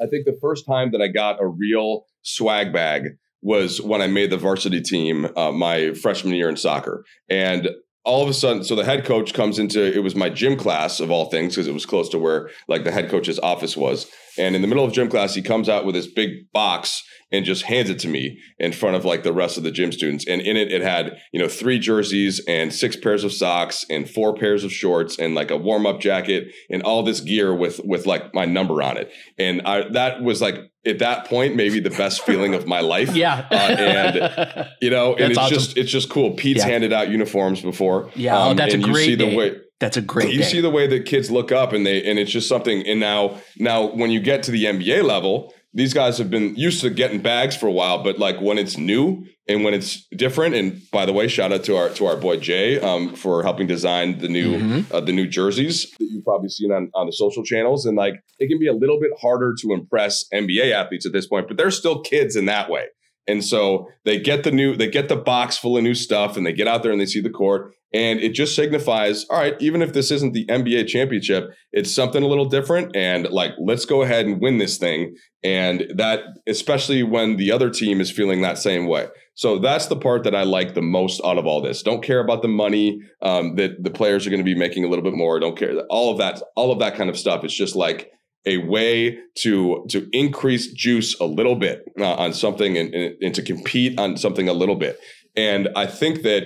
I 0.00 0.06
think 0.06 0.26
the 0.26 0.38
first 0.40 0.66
time 0.66 0.90
that 0.92 1.00
I 1.00 1.08
got 1.08 1.40
a 1.40 1.46
real 1.46 2.04
swag 2.22 2.72
bag 2.72 3.16
was 3.42 3.80
when 3.80 4.00
I 4.00 4.06
made 4.06 4.30
the 4.30 4.36
varsity 4.36 4.80
team 4.80 5.28
uh, 5.36 5.52
my 5.52 5.92
freshman 5.92 6.34
year 6.34 6.48
in 6.48 6.56
soccer. 6.56 7.04
And 7.28 7.68
all 8.04 8.22
of 8.22 8.28
a 8.28 8.34
sudden, 8.34 8.64
so 8.64 8.74
the 8.74 8.84
head 8.84 9.04
coach 9.04 9.32
comes 9.32 9.58
into 9.58 9.82
it 9.82 10.02
was 10.02 10.14
my 10.14 10.28
gym 10.28 10.56
class 10.56 11.00
of 11.00 11.10
all 11.10 11.26
things 11.26 11.54
because 11.54 11.66
it 11.66 11.74
was 11.74 11.86
close 11.86 12.08
to 12.10 12.18
where 12.18 12.50
like 12.68 12.84
the 12.84 12.90
head 12.90 13.10
coach's 13.10 13.38
office 13.38 13.76
was. 13.76 14.10
And 14.38 14.54
in 14.56 14.62
the 14.62 14.68
middle 14.68 14.84
of 14.84 14.92
gym 14.92 15.08
class, 15.08 15.34
he 15.34 15.42
comes 15.42 15.68
out 15.68 15.84
with 15.84 15.94
this 15.94 16.06
big 16.06 16.50
box 16.52 17.02
and 17.32 17.44
just 17.44 17.64
hands 17.64 17.90
it 17.90 17.98
to 18.00 18.08
me 18.08 18.38
in 18.58 18.70
front 18.72 18.94
of 18.94 19.04
like 19.04 19.22
the 19.24 19.32
rest 19.32 19.56
of 19.56 19.64
the 19.64 19.72
gym 19.72 19.90
students. 19.90 20.24
And 20.26 20.40
in 20.40 20.56
it, 20.56 20.70
it 20.72 20.82
had, 20.82 21.16
you 21.32 21.40
know, 21.40 21.48
three 21.48 21.78
jerseys 21.80 22.40
and 22.46 22.72
six 22.72 22.94
pairs 22.96 23.24
of 23.24 23.32
socks 23.32 23.84
and 23.90 24.08
four 24.08 24.34
pairs 24.36 24.62
of 24.62 24.72
shorts 24.72 25.18
and 25.18 25.34
like 25.34 25.50
a 25.50 25.56
warm 25.56 25.84
up 25.86 26.00
jacket 26.00 26.52
and 26.70 26.82
all 26.82 27.02
this 27.02 27.20
gear 27.20 27.52
with, 27.54 27.80
with 27.84 28.06
like 28.06 28.32
my 28.34 28.44
number 28.44 28.82
on 28.82 28.96
it. 28.96 29.10
And 29.38 29.62
I, 29.62 29.88
that 29.90 30.22
was 30.22 30.40
like, 30.40 30.56
at 30.86 30.98
that 30.98 31.24
point, 31.26 31.56
maybe 31.56 31.80
the 31.80 31.88
best 31.90 32.22
feeling 32.22 32.52
of 32.54 32.66
my 32.66 32.80
life. 32.80 33.14
Yeah. 33.16 33.46
Uh, 33.50 33.54
and 33.54 34.68
you 34.82 34.90
know, 34.90 35.12
and 35.14 35.20
That's 35.20 35.30
it's 35.30 35.38
awesome. 35.38 35.54
just, 35.54 35.76
it's 35.78 35.90
just 35.90 36.10
cool. 36.10 36.32
Pete's 36.32 36.58
Yeah. 36.60 36.66
handed 36.68 36.92
out 36.92 37.08
uniforms 37.10 37.62
before. 37.62 38.10
Yeah, 38.14 38.38
oh, 38.48 38.54
that's 38.54 38.74
a 38.74 38.76
and 38.76 38.86
you 38.86 38.92
great 38.92 39.18
the 39.18 39.34
way, 39.34 39.56
That's 39.80 39.96
a 39.96 40.02
great 40.02 40.32
you 40.32 40.38
day. 40.38 40.44
see 40.44 40.60
the 40.60 40.70
way 40.70 40.86
that 40.86 41.04
kids 41.06 41.30
look 41.30 41.52
up 41.52 41.72
and 41.72 41.84
they 41.84 42.02
and 42.08 42.18
it's 42.18 42.30
just 42.30 42.48
something 42.48 42.86
and 42.86 43.00
now 43.00 43.40
now 43.58 43.86
when 43.86 44.10
you 44.10 44.20
get 44.20 44.42
to 44.44 44.50
the 44.50 44.64
NBA 44.64 45.02
level 45.04 45.52
these 45.76 45.92
guys 45.92 46.18
have 46.18 46.30
been 46.30 46.54
used 46.54 46.80
to 46.82 46.90
getting 46.90 47.20
bags 47.20 47.56
for 47.56 47.66
a 47.66 47.72
while 47.72 48.02
but 48.02 48.18
like 48.18 48.40
when 48.40 48.56
it's 48.56 48.78
new 48.78 49.24
and 49.48 49.64
when 49.64 49.74
it's 49.74 50.06
different 50.16 50.54
and 50.54 50.80
by 50.92 51.04
the 51.04 51.12
way 51.12 51.26
shout 51.26 51.52
out 51.52 51.64
to 51.64 51.76
our 51.76 51.88
to 51.90 52.06
our 52.06 52.16
boy 52.16 52.36
Jay 52.38 52.78
um, 52.80 53.14
for 53.14 53.42
helping 53.42 53.66
design 53.66 54.18
the 54.18 54.28
new 54.28 54.56
Mm-hmm. 54.58 54.94
uh, 54.94 55.00
the 55.00 55.12
new 55.12 55.26
jerseys 55.26 55.90
that 55.98 56.06
you've 56.08 56.24
probably 56.24 56.48
seen 56.48 56.70
on 56.70 56.90
on 56.94 57.06
the 57.06 57.12
social 57.12 57.42
channels 57.42 57.84
and 57.84 57.96
like 57.96 58.14
it 58.38 58.48
can 58.48 58.58
be 58.60 58.68
a 58.68 58.72
little 58.72 59.00
bit 59.00 59.10
harder 59.20 59.54
to 59.60 59.72
impress 59.72 60.24
NBA 60.32 60.72
athletes 60.72 61.04
at 61.04 61.12
this 61.12 61.26
point 61.26 61.48
but 61.48 61.56
they're 61.56 61.72
still 61.72 62.00
kids 62.00 62.36
in 62.36 62.44
that 62.46 62.70
way 62.70 62.86
and 63.26 63.44
so 63.44 63.88
they 64.04 64.18
get 64.20 64.44
the 64.44 64.50
new, 64.50 64.76
they 64.76 64.88
get 64.88 65.08
the 65.08 65.16
box 65.16 65.56
full 65.56 65.76
of 65.76 65.82
new 65.82 65.94
stuff 65.94 66.36
and 66.36 66.44
they 66.44 66.52
get 66.52 66.68
out 66.68 66.82
there 66.82 66.92
and 66.92 67.00
they 67.00 67.06
see 67.06 67.20
the 67.22 67.30
court. 67.30 67.74
And 67.94 68.18
it 68.18 68.34
just 68.34 68.56
signifies, 68.56 69.24
all 69.30 69.38
right, 69.38 69.54
even 69.60 69.80
if 69.80 69.92
this 69.92 70.10
isn't 70.10 70.32
the 70.32 70.44
NBA 70.46 70.88
championship, 70.88 71.50
it's 71.70 71.94
something 71.94 72.24
a 72.24 72.26
little 72.26 72.44
different. 72.44 72.94
And 72.96 73.30
like, 73.30 73.52
let's 73.56 73.84
go 73.84 74.02
ahead 74.02 74.26
and 74.26 74.40
win 74.40 74.58
this 74.58 74.78
thing. 74.78 75.14
And 75.44 75.84
that, 75.94 76.24
especially 76.48 77.04
when 77.04 77.36
the 77.36 77.52
other 77.52 77.70
team 77.70 78.00
is 78.00 78.10
feeling 78.10 78.42
that 78.42 78.58
same 78.58 78.88
way. 78.88 79.06
So 79.34 79.60
that's 79.60 79.86
the 79.86 79.96
part 79.96 80.24
that 80.24 80.34
I 80.34 80.42
like 80.42 80.74
the 80.74 80.82
most 80.82 81.20
out 81.24 81.38
of 81.38 81.46
all 81.46 81.62
this. 81.62 81.84
Don't 81.84 82.02
care 82.02 82.18
about 82.18 82.42
the 82.42 82.48
money 82.48 83.00
um, 83.22 83.54
that 83.56 83.84
the 83.84 83.90
players 83.90 84.26
are 84.26 84.30
going 84.30 84.42
to 84.42 84.44
be 84.44 84.58
making 84.58 84.84
a 84.84 84.88
little 84.88 85.04
bit 85.04 85.14
more. 85.14 85.38
Don't 85.38 85.56
care. 85.56 85.78
All 85.88 86.10
of 86.10 86.18
that, 86.18 86.42
all 86.56 86.72
of 86.72 86.80
that 86.80 86.96
kind 86.96 87.08
of 87.08 87.16
stuff. 87.16 87.44
It's 87.44 87.54
just 87.54 87.76
like, 87.76 88.10
a 88.46 88.58
way 88.58 89.18
to 89.38 89.86
to 89.88 90.06
increase 90.12 90.70
juice 90.70 91.18
a 91.18 91.24
little 91.24 91.56
bit 91.56 91.82
uh, 91.98 92.14
on 92.16 92.34
something 92.34 92.76
and, 92.76 92.94
and, 92.94 93.14
and 93.22 93.34
to 93.34 93.40
compete 93.40 93.98
on 93.98 94.18
something 94.18 94.50
a 94.50 94.52
little 94.52 94.74
bit. 94.74 94.98
And 95.34 95.70
I 95.74 95.86
think 95.86 96.24
that 96.24 96.44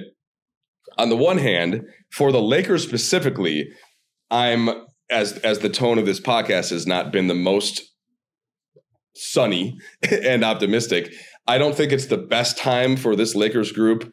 on 0.97 1.09
the 1.09 1.17
one 1.17 1.39
hand, 1.39 1.83
for 2.11 2.33
the 2.33 2.43
Lakers 2.43 2.83
specifically, 2.83 3.71
I'm 4.31 4.71
as 5.11 5.39
as 5.39 5.61
the 5.61 5.69
tone 5.69 5.99
of 5.99 6.07
this 6.07 6.21
podcast 6.21 6.71
has 6.71 6.87
not 6.87 7.13
been 7.13 7.29
the 7.29 7.35
most 7.35 7.83
sunny 9.15 9.77
and 10.11 10.45
optimistic. 10.45 11.13
I 11.47 11.59
don't 11.59 11.75
think 11.75 11.93
it's 11.93 12.07
the 12.07 12.19
best 12.19 12.59
time 12.59 12.97
for 12.97 13.17
this 13.17 13.35
Lakers 13.35 13.73
group 13.73 14.13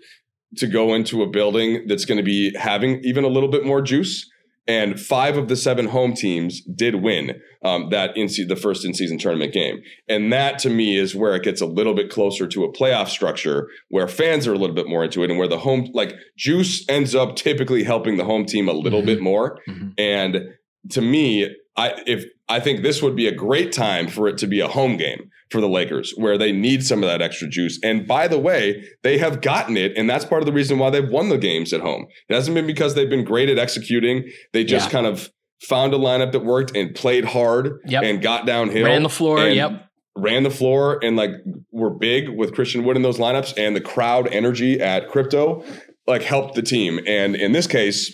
to 0.57 0.67
go 0.67 0.93
into 0.93 1.21
a 1.21 1.29
building 1.29 1.85
that's 1.87 2.05
going 2.05 2.17
to 2.17 2.23
be 2.23 2.53
having 2.57 3.01
even 3.03 3.23
a 3.23 3.29
little 3.29 3.49
bit 3.49 3.65
more 3.65 3.81
juice. 3.81 4.29
And 4.67 4.99
five 4.99 5.37
of 5.37 5.47
the 5.47 5.55
seven 5.55 5.87
home 5.87 6.13
teams 6.13 6.61
did 6.61 6.95
win 6.95 7.39
um, 7.63 7.89
that 7.91 8.17
in 8.17 8.27
the 8.47 8.55
first 8.55 8.83
in 8.83 8.93
season 8.93 9.17
tournament 9.17 9.53
game. 9.53 9.81
And 10.09 10.33
that 10.33 10.57
to 10.59 10.69
me 10.69 10.97
is 10.97 11.15
where 11.15 11.35
it 11.35 11.43
gets 11.43 11.61
a 11.61 11.65
little 11.67 11.93
bit 11.93 12.09
closer 12.09 12.47
to 12.47 12.63
a 12.63 12.73
playoff 12.73 13.09
structure 13.09 13.69
where 13.89 14.07
fans 14.07 14.47
are 14.47 14.53
a 14.53 14.57
little 14.57 14.75
bit 14.75 14.87
more 14.87 15.03
into 15.03 15.23
it 15.23 15.29
and 15.29 15.37
where 15.37 15.47
the 15.47 15.59
home, 15.59 15.89
like 15.93 16.15
juice 16.35 16.83
ends 16.89 17.13
up 17.13 17.35
typically 17.35 17.83
helping 17.83 18.17
the 18.17 18.25
home 18.25 18.45
team 18.45 18.67
a 18.67 18.73
little 18.73 19.03
bit 19.03 19.21
more. 19.21 19.59
And 19.97 20.55
to 20.91 21.01
me, 21.01 21.55
I 21.77 22.01
if 22.05 22.25
I 22.47 22.59
think 22.59 22.81
this 22.83 23.01
would 23.01 23.15
be 23.15 23.27
a 23.27 23.31
great 23.33 23.71
time 23.71 24.07
for 24.07 24.27
it 24.27 24.37
to 24.39 24.47
be 24.47 24.59
a 24.59 24.67
home 24.67 24.97
game 24.97 25.29
for 25.49 25.61
the 25.61 25.69
Lakers 25.69 26.13
where 26.17 26.37
they 26.37 26.51
need 26.51 26.85
some 26.85 27.01
of 27.03 27.09
that 27.09 27.21
extra 27.21 27.47
juice. 27.47 27.79
And 27.83 28.07
by 28.07 28.27
the 28.27 28.37
way, 28.39 28.83
they 29.03 29.17
have 29.17 29.41
gotten 29.41 29.77
it 29.77 29.93
and 29.97 30.09
that's 30.09 30.25
part 30.25 30.41
of 30.41 30.45
the 30.45 30.53
reason 30.53 30.77
why 30.77 30.89
they've 30.89 31.07
won 31.09 31.29
the 31.29 31.37
games 31.37 31.73
at 31.73 31.81
home. 31.81 32.05
It 32.29 32.33
hasn't 32.35 32.53
been 32.55 32.67
because 32.67 32.93
they've 32.93 33.09
been 33.09 33.23
great 33.25 33.49
at 33.49 33.57
executing. 33.57 34.29
They 34.53 34.63
just 34.63 34.87
Yeah. 34.87 34.91
kind 34.91 35.07
of 35.07 35.29
found 35.61 35.93
a 35.93 35.97
lineup 35.97 36.31
that 36.33 36.43
worked 36.43 36.75
and 36.75 36.93
played 36.93 37.25
hard 37.25 37.79
Yep. 37.87 38.03
and 38.03 38.21
got 38.21 38.45
downhill. 38.45 38.85
Ran 38.85 39.03
the 39.03 39.09
floor, 39.09 39.47
yep. 39.47 39.85
Ran 40.15 40.43
the 40.43 40.51
floor 40.51 40.99
and 41.03 41.15
like 41.17 41.31
were 41.71 41.89
big 41.89 42.29
with 42.29 42.53
Christian 42.53 42.83
Wood 42.85 42.95
in 42.95 43.01
those 43.01 43.17
lineups 43.17 43.53
and 43.57 43.75
the 43.75 43.81
crowd 43.81 44.27
energy 44.31 44.79
at 44.79 45.09
crypto 45.09 45.63
like 46.07 46.21
helped 46.21 46.53
the 46.55 46.61
team. 46.61 46.99
And 47.07 47.35
in 47.35 47.51
this 47.51 47.65
case, 47.67 48.13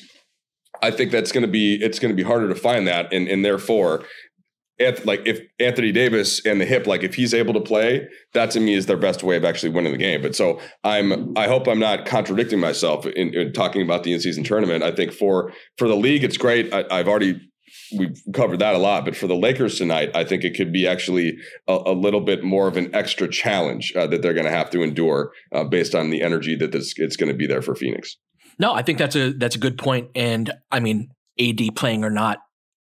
I 0.81 0.91
think 0.91 1.11
that's 1.11 1.31
going 1.31 1.45
to 1.45 1.51
be 1.51 1.75
it's 1.81 1.99
going 1.99 2.11
to 2.11 2.15
be 2.15 2.27
harder 2.27 2.47
to 2.49 2.55
find 2.55 2.87
that, 2.87 3.11
and 3.13 3.27
and 3.27 3.45
therefore, 3.45 4.03
like 5.03 5.21
if 5.25 5.41
Anthony 5.59 5.91
Davis 5.91 6.45
and 6.45 6.59
the 6.59 6.65
hip, 6.65 6.87
like 6.87 7.03
if 7.03 7.15
he's 7.15 7.33
able 7.33 7.53
to 7.53 7.61
play, 7.61 8.07
that 8.33 8.51
to 8.51 8.59
me 8.59 8.73
is 8.73 8.85
their 8.85 8.97
best 8.97 9.23
way 9.23 9.35
of 9.37 9.45
actually 9.45 9.69
winning 9.69 9.91
the 9.91 9.97
game. 9.97 10.21
But 10.21 10.35
so 10.35 10.59
I'm, 10.83 11.37
I 11.37 11.47
hope 11.47 11.67
I'm 11.67 11.79
not 11.79 12.05
contradicting 12.05 12.59
myself 12.59 13.05
in, 13.05 13.33
in 13.33 13.53
talking 13.53 13.81
about 13.81 14.03
the 14.03 14.13
in-season 14.13 14.43
tournament. 14.43 14.83
I 14.83 14.91
think 14.91 15.11
for 15.11 15.53
for 15.77 15.87
the 15.87 15.95
league, 15.95 16.23
it's 16.23 16.37
great. 16.37 16.73
I, 16.73 16.85
I've 16.89 17.07
already 17.07 17.39
we've 17.97 18.21
covered 18.33 18.59
that 18.59 18.75
a 18.75 18.77
lot. 18.77 19.05
But 19.05 19.15
for 19.15 19.27
the 19.27 19.35
Lakers 19.35 19.77
tonight, 19.77 20.11
I 20.15 20.23
think 20.23 20.43
it 20.43 20.55
could 20.55 20.71
be 20.71 20.87
actually 20.87 21.37
a, 21.67 21.77
a 21.87 21.93
little 21.93 22.21
bit 22.21 22.43
more 22.43 22.67
of 22.67 22.77
an 22.77 22.93
extra 22.93 23.27
challenge 23.27 23.93
uh, 23.95 24.07
that 24.07 24.21
they're 24.21 24.33
going 24.33 24.45
to 24.45 24.51
have 24.51 24.69
to 24.71 24.81
endure 24.81 25.31
uh, 25.53 25.63
based 25.63 25.95
on 25.95 26.09
the 26.09 26.21
energy 26.21 26.55
that 26.55 26.71
this 26.71 26.93
it's 26.97 27.15
going 27.15 27.31
to 27.31 27.37
be 27.37 27.47
there 27.47 27.61
for 27.61 27.75
Phoenix. 27.75 28.17
No, 28.61 28.73
I 28.73 28.83
think 28.83 28.99
that's 28.99 29.15
a 29.15 29.33
that's 29.33 29.55
a 29.55 29.59
good 29.59 29.75
point. 29.79 30.11
And 30.13 30.53
I 30.71 30.79
mean, 30.79 31.09
AD 31.39 31.75
playing 31.75 32.03
or 32.03 32.11
not 32.11 32.43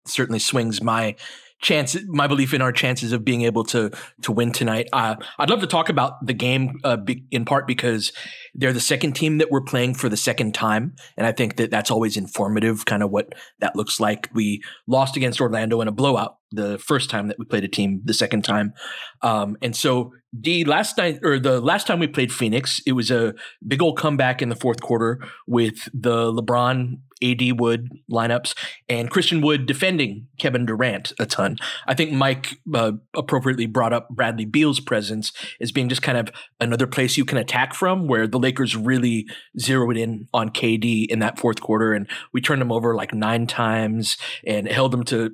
certainly 0.05 0.39
swings 0.39 0.81
my 0.81 1.15
chance 1.61 1.95
my 2.07 2.27
belief 2.27 2.53
in 2.53 2.61
our 2.61 2.71
chances 2.71 3.11
of 3.11 3.23
being 3.23 3.43
able 3.43 3.63
to 3.63 3.91
to 4.21 4.31
win 4.31 4.51
tonight. 4.51 4.89
Uh, 4.91 5.15
I'd 5.39 5.49
love 5.49 5.61
to 5.61 5.67
talk 5.67 5.89
about 5.89 6.25
the 6.25 6.33
game 6.33 6.79
uh, 6.83 6.97
be, 6.97 7.23
in 7.31 7.45
part 7.45 7.67
because 7.67 8.11
they're 8.53 8.73
the 8.73 8.79
second 8.79 9.13
team 9.13 9.37
that 9.37 9.51
we're 9.51 9.61
playing 9.61 9.93
for 9.93 10.09
the 10.09 10.17
second 10.17 10.53
time, 10.53 10.95
and 11.17 11.25
I 11.25 11.31
think 11.31 11.55
that 11.57 11.71
that's 11.71 11.91
always 11.91 12.17
informative, 12.17 12.85
kind 12.85 13.03
of 13.03 13.11
what 13.11 13.33
that 13.59 13.75
looks 13.75 13.99
like. 13.99 14.29
We 14.33 14.61
lost 14.87 15.15
against 15.15 15.39
Orlando 15.39 15.81
in 15.81 15.87
a 15.87 15.91
blowout 15.91 16.37
the 16.51 16.77
first 16.79 17.09
time 17.09 17.27
that 17.27 17.39
we 17.39 17.45
played 17.45 17.63
a 17.63 17.69
team, 17.69 18.01
the 18.03 18.13
second 18.13 18.43
time, 18.43 18.73
um, 19.21 19.55
and 19.61 19.75
so 19.75 20.11
D 20.39 20.65
last 20.65 20.97
night 20.97 21.19
or 21.23 21.39
the 21.39 21.61
last 21.61 21.87
time 21.87 21.99
we 21.99 22.07
played 22.07 22.31
Phoenix, 22.31 22.81
it 22.85 22.93
was 22.93 23.11
a 23.11 23.33
big 23.67 23.81
old 23.81 23.97
comeback 23.97 24.41
in 24.41 24.49
the 24.49 24.55
fourth 24.55 24.81
quarter 24.81 25.19
with 25.47 25.89
the 25.93 26.31
LeBron 26.31 26.97
AD 27.23 27.59
Wood 27.59 27.89
lineups 28.11 28.55
and 28.89 29.09
Christian 29.09 29.41
Wood 29.41 29.65
defending 29.65 30.27
Kevin 30.39 30.65
Durant 30.65 31.13
a 31.19 31.25
ton. 31.25 31.57
I 31.87 31.93
think 31.93 32.11
Mike 32.11 32.57
uh, 32.73 32.93
appropriately 33.15 33.65
brought 33.65 33.93
up 33.93 34.09
Bradley 34.09 34.45
Beal's 34.45 34.79
presence 34.79 35.31
as 35.59 35.71
being 35.71 35.89
just 35.89 36.01
kind 36.01 36.17
of 36.17 36.31
another 36.59 36.87
place 36.87 37.17
you 37.17 37.25
can 37.25 37.37
attack 37.37 37.73
from, 37.73 38.07
where 38.07 38.27
the 38.27 38.39
Lakers 38.39 38.75
really 38.75 39.25
zeroed 39.59 39.97
in 39.97 40.27
on 40.33 40.49
KD 40.49 41.05
in 41.07 41.19
that 41.19 41.39
fourth 41.39 41.61
quarter, 41.61 41.93
and 41.93 42.09
we 42.33 42.41
turned 42.41 42.61
him 42.61 42.71
over 42.71 42.95
like 42.95 43.13
nine 43.13 43.47
times 43.47 44.17
and 44.45 44.67
held 44.67 44.93
him 44.93 45.03
to. 45.05 45.31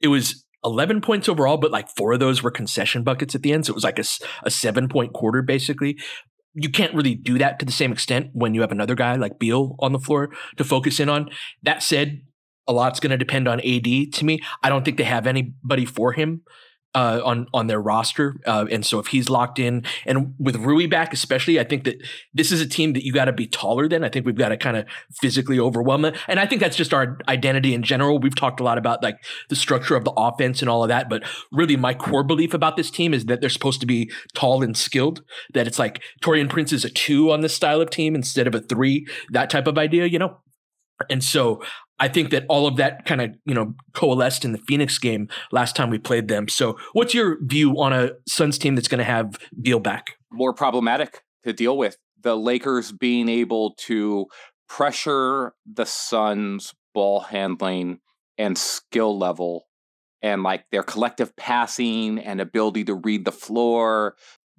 It 0.00 0.08
was 0.08 0.44
11 0.64 1.00
points 1.00 1.28
overall, 1.28 1.56
but 1.56 1.70
like 1.70 1.88
four 1.88 2.12
of 2.12 2.20
those 2.20 2.42
were 2.42 2.50
concession 2.50 3.02
buckets 3.02 3.34
at 3.34 3.42
the 3.42 3.52
end. 3.52 3.66
So 3.66 3.72
it 3.72 3.74
was 3.74 3.84
like 3.84 3.98
a, 3.98 4.04
a 4.44 4.50
seven 4.50 4.88
point 4.88 5.12
quarter, 5.12 5.42
basically 5.42 5.98
you 6.54 6.68
can't 6.68 6.94
really 6.94 7.14
do 7.14 7.38
that 7.38 7.58
to 7.58 7.66
the 7.66 7.72
same 7.72 7.92
extent 7.92 8.30
when 8.32 8.54
you 8.54 8.60
have 8.60 8.72
another 8.72 8.94
guy 8.94 9.16
like 9.16 9.38
Beal 9.38 9.76
on 9.78 9.92
the 9.92 9.98
floor 9.98 10.30
to 10.56 10.64
focus 10.64 11.00
in 11.00 11.08
on. 11.08 11.30
That 11.62 11.82
said, 11.82 12.22
a 12.68 12.72
lot's 12.72 13.00
going 13.00 13.10
to 13.10 13.16
depend 13.16 13.48
on 13.48 13.60
AD 13.60 13.84
to 13.84 14.24
me. 14.24 14.40
I 14.62 14.68
don't 14.68 14.84
think 14.84 14.96
they 14.96 15.04
have 15.04 15.26
anybody 15.26 15.84
for 15.84 16.12
him 16.12 16.42
uh, 16.94 17.20
on 17.24 17.46
on 17.54 17.66
their 17.66 17.80
roster, 17.80 18.36
uh, 18.46 18.66
and 18.70 18.84
so 18.84 18.98
if 18.98 19.08
he's 19.08 19.30
locked 19.30 19.58
in, 19.58 19.84
and 20.06 20.34
with 20.38 20.56
Rui 20.56 20.86
back 20.86 21.12
especially, 21.12 21.58
I 21.58 21.64
think 21.64 21.84
that 21.84 21.96
this 22.34 22.52
is 22.52 22.60
a 22.60 22.66
team 22.66 22.92
that 22.92 23.04
you 23.04 23.12
got 23.12 23.26
to 23.26 23.32
be 23.32 23.46
taller 23.46 23.88
than. 23.88 24.04
I 24.04 24.08
think 24.08 24.26
we've 24.26 24.36
got 24.36 24.50
to 24.50 24.56
kind 24.56 24.76
of 24.76 24.86
physically 25.20 25.58
overwhelm 25.58 26.04
it, 26.04 26.16
and 26.28 26.38
I 26.38 26.46
think 26.46 26.60
that's 26.60 26.76
just 26.76 26.92
our 26.92 27.18
identity 27.28 27.74
in 27.74 27.82
general. 27.82 28.18
We've 28.18 28.34
talked 28.34 28.60
a 28.60 28.64
lot 28.64 28.78
about 28.78 29.02
like 29.02 29.18
the 29.48 29.56
structure 29.56 29.96
of 29.96 30.04
the 30.04 30.12
offense 30.12 30.60
and 30.60 30.68
all 30.68 30.82
of 30.82 30.88
that, 30.88 31.08
but 31.08 31.22
really 31.50 31.76
my 31.76 31.94
core 31.94 32.24
belief 32.24 32.54
about 32.54 32.76
this 32.76 32.90
team 32.90 33.14
is 33.14 33.24
that 33.26 33.40
they're 33.40 33.50
supposed 33.50 33.80
to 33.80 33.86
be 33.86 34.10
tall 34.34 34.62
and 34.62 34.76
skilled. 34.76 35.22
That 35.54 35.66
it's 35.66 35.78
like 35.78 36.02
Taurean 36.22 36.48
Prince 36.48 36.72
is 36.72 36.84
a 36.84 36.90
two 36.90 37.32
on 37.32 37.40
this 37.40 37.54
style 37.54 37.80
of 37.80 37.90
team 37.90 38.14
instead 38.14 38.46
of 38.46 38.54
a 38.54 38.60
three, 38.60 39.06
that 39.30 39.50
type 39.50 39.66
of 39.66 39.78
idea, 39.78 40.06
you 40.06 40.18
know. 40.18 40.38
And 41.10 41.24
so 41.24 41.62
I 41.98 42.08
think 42.08 42.30
that 42.30 42.44
all 42.48 42.66
of 42.66 42.76
that 42.76 43.04
kind 43.06 43.20
of, 43.20 43.30
you 43.44 43.54
know, 43.54 43.74
coalesced 43.92 44.44
in 44.44 44.52
the 44.52 44.58
Phoenix 44.66 44.98
game 44.98 45.28
last 45.52 45.76
time 45.76 45.90
we 45.90 45.98
played 45.98 46.28
them. 46.28 46.48
So 46.48 46.76
what's 46.92 47.14
your 47.14 47.38
view 47.44 47.80
on 47.80 47.92
a 47.92 48.10
Suns 48.26 48.58
team 48.58 48.74
that's 48.74 48.88
going 48.88 48.98
to 48.98 49.04
have 49.04 49.38
Beal 49.60 49.78
back? 49.78 50.16
More 50.32 50.52
problematic 50.52 51.22
to 51.44 51.52
deal 51.52 51.76
with. 51.76 51.96
The 52.20 52.36
Lakers 52.36 52.92
being 52.92 53.28
able 53.28 53.74
to 53.86 54.26
pressure 54.68 55.52
the 55.70 55.84
Suns 55.84 56.74
ball 56.94 57.20
handling 57.20 58.00
and 58.38 58.56
skill 58.56 59.16
level 59.18 59.66
and 60.22 60.42
like 60.42 60.64
their 60.70 60.82
collective 60.82 61.34
passing 61.36 62.18
and 62.18 62.40
ability 62.40 62.84
to 62.84 62.94
read 62.94 63.24
the 63.24 63.32
floor. 63.32 64.16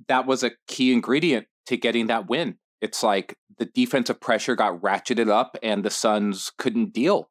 That 0.08 0.26
was 0.26 0.44
a 0.44 0.52
key 0.68 0.94
ingredient 0.94 1.48
to 1.68 1.78
getting 1.78 2.08
that 2.08 2.30
win 2.30 2.58
it's 2.84 3.02
like 3.02 3.38
the 3.58 3.66
defensive 3.66 4.20
pressure 4.20 4.56
got 4.56 4.82
ratcheted 4.82 5.30
up 5.30 5.58
and 5.64 5.86
the 5.86 5.90
Suns 5.90 6.52
couldn't 6.58 6.92
deal 6.92 7.30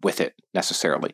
with 0.00 0.20
it 0.20 0.34
necessarily. 0.54 1.12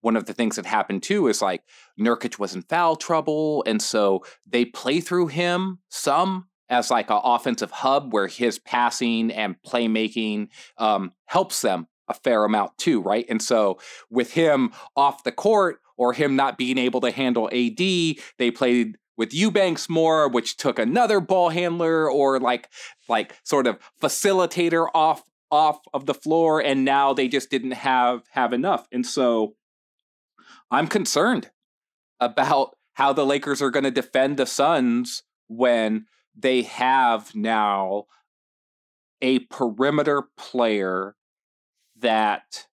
One 0.00 0.14
of 0.14 0.26
the 0.26 0.32
things 0.32 0.54
that 0.56 0.64
happened 0.64 1.02
too 1.02 1.26
is 1.26 1.42
like 1.42 1.62
Nurkic 1.98 2.38
was 2.38 2.54
in 2.54 2.62
foul 2.62 2.94
trouble. 2.94 3.64
And 3.66 3.82
so 3.82 4.24
they 4.46 4.64
play 4.64 5.00
through 5.00 5.26
him 5.26 5.80
some 5.88 6.46
as 6.68 6.88
like 6.88 7.10
an 7.10 7.20
offensive 7.24 7.72
hub 7.72 8.12
where 8.12 8.28
his 8.28 8.60
passing 8.60 9.32
and 9.32 9.56
playmaking 9.66 10.48
um, 10.78 11.12
helps 11.24 11.62
them 11.62 11.88
a 12.06 12.14
fair 12.14 12.44
amount 12.44 12.78
too, 12.78 13.00
right? 13.00 13.26
And 13.28 13.42
so 13.42 13.80
with 14.08 14.32
him 14.34 14.70
off 14.94 15.24
the 15.24 15.32
court 15.32 15.80
or 15.96 16.12
him 16.12 16.36
not 16.36 16.58
being 16.58 16.78
able 16.78 17.00
to 17.00 17.10
handle 17.10 17.48
AD, 17.52 17.78
they 17.78 18.50
played 18.54 18.98
with 19.16 19.34
Eubanks 19.34 19.88
more, 19.88 20.28
which 20.28 20.56
took 20.56 20.78
another 20.78 21.20
ball 21.20 21.48
handler 21.48 22.10
or 22.10 22.38
like 22.38 22.68
like 23.08 23.34
sort 23.44 23.66
of 23.66 23.78
facilitator 24.00 24.88
off 24.94 25.22
off 25.50 25.80
of 25.94 26.06
the 26.06 26.14
floor, 26.14 26.60
and 26.60 26.84
now 26.84 27.12
they 27.12 27.28
just 27.28 27.50
didn't 27.50 27.72
have 27.72 28.22
have 28.30 28.52
enough. 28.52 28.86
And 28.92 29.06
so 29.06 29.54
I'm 30.70 30.88
concerned 30.88 31.50
about 32.20 32.76
how 32.94 33.12
the 33.12 33.26
Lakers 33.26 33.60
are 33.62 33.70
going 33.70 33.84
to 33.84 33.90
defend 33.90 34.36
the 34.36 34.46
Suns 34.46 35.22
when 35.48 36.06
they 36.34 36.62
have 36.62 37.34
now 37.34 38.04
a 39.22 39.40
perimeter 39.40 40.24
player 40.36 41.14
that 41.98 42.66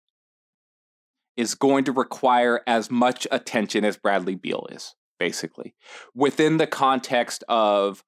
is 1.37 1.55
going 1.55 1.85
to 1.85 1.93
require 1.93 2.61
as 2.67 2.91
much 2.91 3.27
attention 3.31 3.85
as 3.85 3.97
Bradley 3.97 4.35
Beal 4.35 4.67
is 4.71 4.95
basically, 5.19 5.75
within 6.15 6.57
the 6.57 6.67
context 6.67 7.45
of 7.49 8.03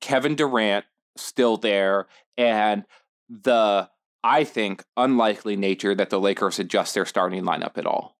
Kevin 0.00 0.34
Durant 0.34 0.84
still 1.16 1.56
there 1.56 2.06
and 2.36 2.84
the, 3.28 3.88
I 4.22 4.44
think, 4.44 4.84
unlikely 4.96 5.56
nature 5.56 5.94
that 5.94 6.10
the 6.10 6.20
Lakers 6.20 6.58
adjust 6.58 6.94
their 6.94 7.06
starting 7.06 7.44
lineup 7.44 7.76
at 7.76 7.86
all. 7.86 8.16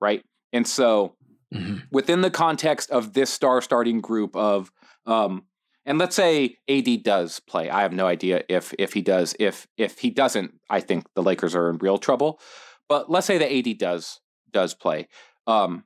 Right. 0.00 0.22
And 0.52 0.66
so, 0.66 1.16
mm-hmm. 1.52 1.78
within 1.90 2.20
the 2.20 2.30
context 2.30 2.90
of 2.90 3.14
this 3.14 3.30
star 3.30 3.60
starting 3.62 4.00
group 4.00 4.36
of, 4.36 4.70
um, 5.06 5.44
and 5.86 5.98
let's 5.98 6.16
say 6.16 6.56
AD 6.68 7.02
does 7.04 7.40
play. 7.40 7.70
I 7.70 7.82
have 7.82 7.92
no 7.92 8.06
idea 8.06 8.42
if 8.48 8.74
if 8.76 8.92
he 8.92 9.02
does. 9.02 9.36
If 9.38 9.68
if 9.76 10.00
he 10.00 10.10
doesn't, 10.10 10.54
I 10.68 10.80
think 10.80 11.06
the 11.14 11.22
Lakers 11.22 11.54
are 11.54 11.70
in 11.70 11.78
real 11.78 11.96
trouble. 11.96 12.40
But 12.88 13.08
let's 13.08 13.26
say 13.26 13.38
that 13.38 13.52
AD 13.52 13.78
does 13.78 14.20
does 14.52 14.74
play. 14.74 15.06
Um, 15.46 15.84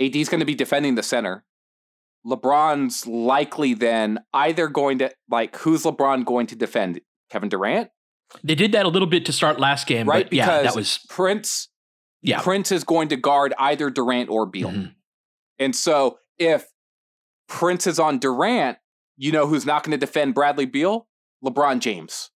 AD's 0.00 0.28
going 0.28 0.40
to 0.40 0.46
be 0.46 0.56
defending 0.56 0.96
the 0.96 1.02
center. 1.02 1.44
LeBron's 2.26 3.06
likely 3.06 3.74
then 3.74 4.18
either 4.34 4.68
going 4.68 4.98
to 4.98 5.12
like 5.30 5.56
who's 5.56 5.84
LeBron 5.84 6.24
going 6.24 6.46
to 6.48 6.56
defend? 6.56 7.00
Kevin 7.30 7.48
Durant? 7.48 7.90
They 8.42 8.54
did 8.54 8.72
that 8.72 8.86
a 8.86 8.88
little 8.88 9.08
bit 9.08 9.24
to 9.26 9.32
start 9.32 9.60
last 9.60 9.86
game, 9.86 10.08
right? 10.08 10.28
because 10.28 10.46
yeah, 10.46 10.62
that 10.62 10.74
was 10.74 10.98
Prince. 11.08 11.68
Yeah, 12.22 12.40
Prince 12.40 12.72
is 12.72 12.82
going 12.82 13.08
to 13.08 13.16
guard 13.16 13.54
either 13.58 13.88
Durant 13.90 14.30
or 14.30 14.46
Beal, 14.46 14.70
mm-hmm. 14.70 14.86
and 15.58 15.76
so 15.76 16.18
if 16.38 16.66
Prince 17.48 17.86
is 17.86 18.00
on 18.00 18.18
Durant, 18.18 18.78
you 19.16 19.30
know 19.30 19.46
who's 19.46 19.64
not 19.64 19.84
going 19.84 19.92
to 19.92 19.98
defend 19.98 20.34
Bradley 20.34 20.66
Beal? 20.66 21.06
LeBron 21.44 21.78
James, 21.78 22.30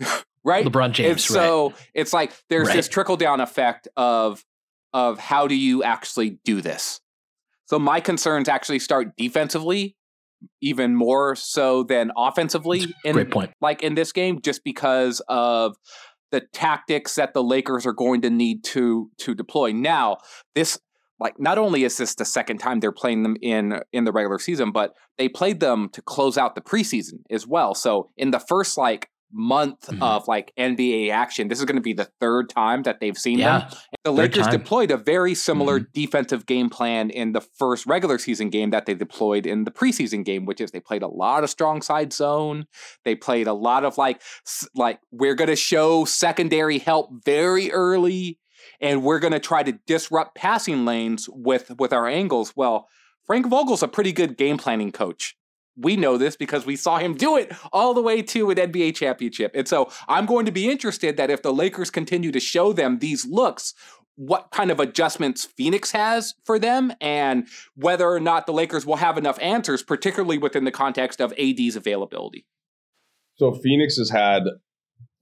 right? 0.44 0.66
LeBron 0.66 0.92
James. 0.92 1.10
And 1.10 1.20
so 1.20 1.68
right. 1.68 1.88
it's 1.94 2.12
like 2.12 2.32
there's 2.48 2.68
right. 2.68 2.76
this 2.76 2.88
trickle 2.88 3.16
down 3.16 3.40
effect 3.40 3.86
of 3.96 4.44
of 4.92 5.20
how 5.20 5.46
do 5.46 5.54
you 5.54 5.84
actually 5.84 6.40
do 6.44 6.60
this. 6.60 7.00
So 7.70 7.78
my 7.78 8.00
concerns 8.00 8.48
actually 8.48 8.80
start 8.80 9.16
defensively 9.16 9.94
even 10.60 10.96
more 10.96 11.36
so 11.36 11.84
than 11.84 12.10
offensively 12.16 12.84
in 13.04 13.12
great 13.12 13.30
point. 13.30 13.52
like 13.60 13.80
in 13.80 13.94
this 13.94 14.10
game 14.10 14.40
just 14.42 14.64
because 14.64 15.22
of 15.28 15.76
the 16.32 16.40
tactics 16.52 17.14
that 17.14 17.32
the 17.32 17.44
Lakers 17.44 17.86
are 17.86 17.92
going 17.92 18.22
to 18.22 18.30
need 18.30 18.64
to 18.64 19.08
to 19.18 19.36
deploy. 19.36 19.70
Now, 19.70 20.16
this 20.56 20.80
like 21.20 21.38
not 21.38 21.58
only 21.58 21.84
is 21.84 21.96
this 21.96 22.16
the 22.16 22.24
second 22.24 22.58
time 22.58 22.80
they're 22.80 22.90
playing 22.90 23.22
them 23.22 23.36
in 23.40 23.80
in 23.92 24.02
the 24.02 24.10
regular 24.10 24.40
season, 24.40 24.72
but 24.72 24.94
they 25.16 25.28
played 25.28 25.60
them 25.60 25.90
to 25.90 26.02
close 26.02 26.36
out 26.36 26.56
the 26.56 26.60
preseason 26.60 27.20
as 27.30 27.46
well. 27.46 27.76
So 27.76 28.10
in 28.16 28.32
the 28.32 28.40
first 28.40 28.78
like 28.78 29.08
month 29.32 29.82
mm-hmm. 29.82 30.02
of 30.02 30.26
like 30.28 30.52
NBA 30.58 31.10
action. 31.10 31.48
This 31.48 31.58
is 31.58 31.64
going 31.64 31.76
to 31.76 31.82
be 31.82 31.92
the 31.92 32.08
third 32.20 32.48
time 32.48 32.82
that 32.82 33.00
they've 33.00 33.16
seen 33.16 33.38
yeah, 33.38 33.60
them. 33.60 33.68
And 33.70 33.98
the 34.04 34.12
Lakers 34.12 34.44
time. 34.44 34.52
deployed 34.52 34.90
a 34.90 34.96
very 34.96 35.34
similar 35.34 35.80
mm-hmm. 35.80 35.90
defensive 35.92 36.46
game 36.46 36.70
plan 36.70 37.10
in 37.10 37.32
the 37.32 37.40
first 37.40 37.86
regular 37.86 38.18
season 38.18 38.50
game 38.50 38.70
that 38.70 38.86
they 38.86 38.94
deployed 38.94 39.46
in 39.46 39.64
the 39.64 39.70
preseason 39.70 40.24
game, 40.24 40.44
which 40.44 40.60
is 40.60 40.70
they 40.70 40.80
played 40.80 41.02
a 41.02 41.08
lot 41.08 41.44
of 41.44 41.50
strong 41.50 41.82
side 41.82 42.12
zone. 42.12 42.66
They 43.04 43.14
played 43.14 43.46
a 43.46 43.54
lot 43.54 43.84
of 43.84 43.98
like 43.98 44.22
like 44.74 45.00
we're 45.10 45.34
going 45.34 45.50
to 45.50 45.56
show 45.56 46.04
secondary 46.04 46.78
help 46.78 47.10
very 47.24 47.70
early 47.72 48.38
and 48.80 49.02
we're 49.02 49.18
going 49.18 49.32
to 49.32 49.40
try 49.40 49.62
to 49.62 49.72
disrupt 49.86 50.34
passing 50.34 50.84
lanes 50.84 51.28
with 51.30 51.72
with 51.78 51.92
our 51.92 52.06
angles. 52.06 52.52
Well, 52.56 52.88
Frank 53.26 53.46
Vogel's 53.46 53.82
a 53.82 53.88
pretty 53.88 54.12
good 54.12 54.36
game 54.36 54.58
planning 54.58 54.92
coach. 54.92 55.36
We 55.76 55.96
know 55.96 56.16
this 56.16 56.36
because 56.36 56.66
we 56.66 56.76
saw 56.76 56.98
him 56.98 57.14
do 57.14 57.36
it 57.36 57.52
all 57.72 57.94
the 57.94 58.02
way 58.02 58.22
to 58.22 58.50
an 58.50 58.56
NBA 58.56 58.94
championship. 58.94 59.52
And 59.54 59.66
so 59.66 59.90
I'm 60.08 60.26
going 60.26 60.46
to 60.46 60.52
be 60.52 60.68
interested 60.68 61.16
that 61.16 61.30
if 61.30 61.42
the 61.42 61.52
Lakers 61.52 61.90
continue 61.90 62.32
to 62.32 62.40
show 62.40 62.72
them 62.72 62.98
these 62.98 63.24
looks, 63.24 63.74
what 64.16 64.50
kind 64.50 64.70
of 64.70 64.78
adjustments 64.78 65.46
Phoenix 65.46 65.92
has 65.92 66.34
for 66.44 66.58
them 66.58 66.92
and 67.00 67.48
whether 67.74 68.06
or 68.06 68.20
not 68.20 68.46
the 68.46 68.52
Lakers 68.52 68.84
will 68.84 68.96
have 68.96 69.16
enough 69.16 69.38
answers, 69.40 69.82
particularly 69.82 70.36
within 70.36 70.64
the 70.64 70.70
context 70.70 71.20
of 71.20 71.32
AD's 71.38 71.76
availability. 71.76 72.44
So 73.36 73.54
Phoenix 73.54 73.96
has 73.96 74.10
had 74.10 74.42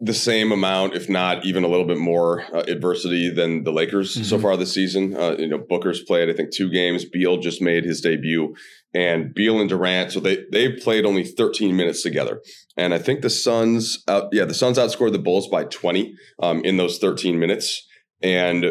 the 0.00 0.14
same 0.14 0.52
amount, 0.52 0.94
if 0.94 1.08
not 1.08 1.44
even 1.44 1.64
a 1.64 1.68
little 1.68 1.86
bit 1.86 1.98
more 1.98 2.42
uh, 2.54 2.62
adversity 2.68 3.30
than 3.30 3.64
the 3.64 3.72
Lakers 3.72 4.14
mm-hmm. 4.14 4.22
so 4.22 4.38
far 4.38 4.56
this 4.56 4.72
season. 4.72 5.16
Uh, 5.16 5.34
you 5.38 5.48
know, 5.48 5.58
Booker's 5.58 6.02
played, 6.02 6.30
I 6.30 6.34
think, 6.34 6.54
two 6.54 6.70
games. 6.70 7.04
Beal 7.04 7.38
just 7.38 7.60
made 7.60 7.84
his 7.84 8.00
debut, 8.00 8.54
and 8.94 9.34
Beal 9.34 9.60
and 9.60 9.68
Durant. 9.68 10.12
So 10.12 10.20
they 10.20 10.44
they 10.52 10.72
played 10.72 11.04
only 11.04 11.24
13 11.24 11.76
minutes 11.76 12.02
together, 12.02 12.40
and 12.76 12.94
I 12.94 12.98
think 12.98 13.22
the 13.22 13.30
Suns, 13.30 14.02
out, 14.06 14.28
yeah, 14.30 14.44
the 14.44 14.54
Suns 14.54 14.78
outscored 14.78 15.12
the 15.12 15.18
Bulls 15.18 15.48
by 15.48 15.64
20 15.64 16.14
um, 16.42 16.64
in 16.64 16.76
those 16.76 16.98
13 16.98 17.38
minutes, 17.38 17.84
and 18.22 18.66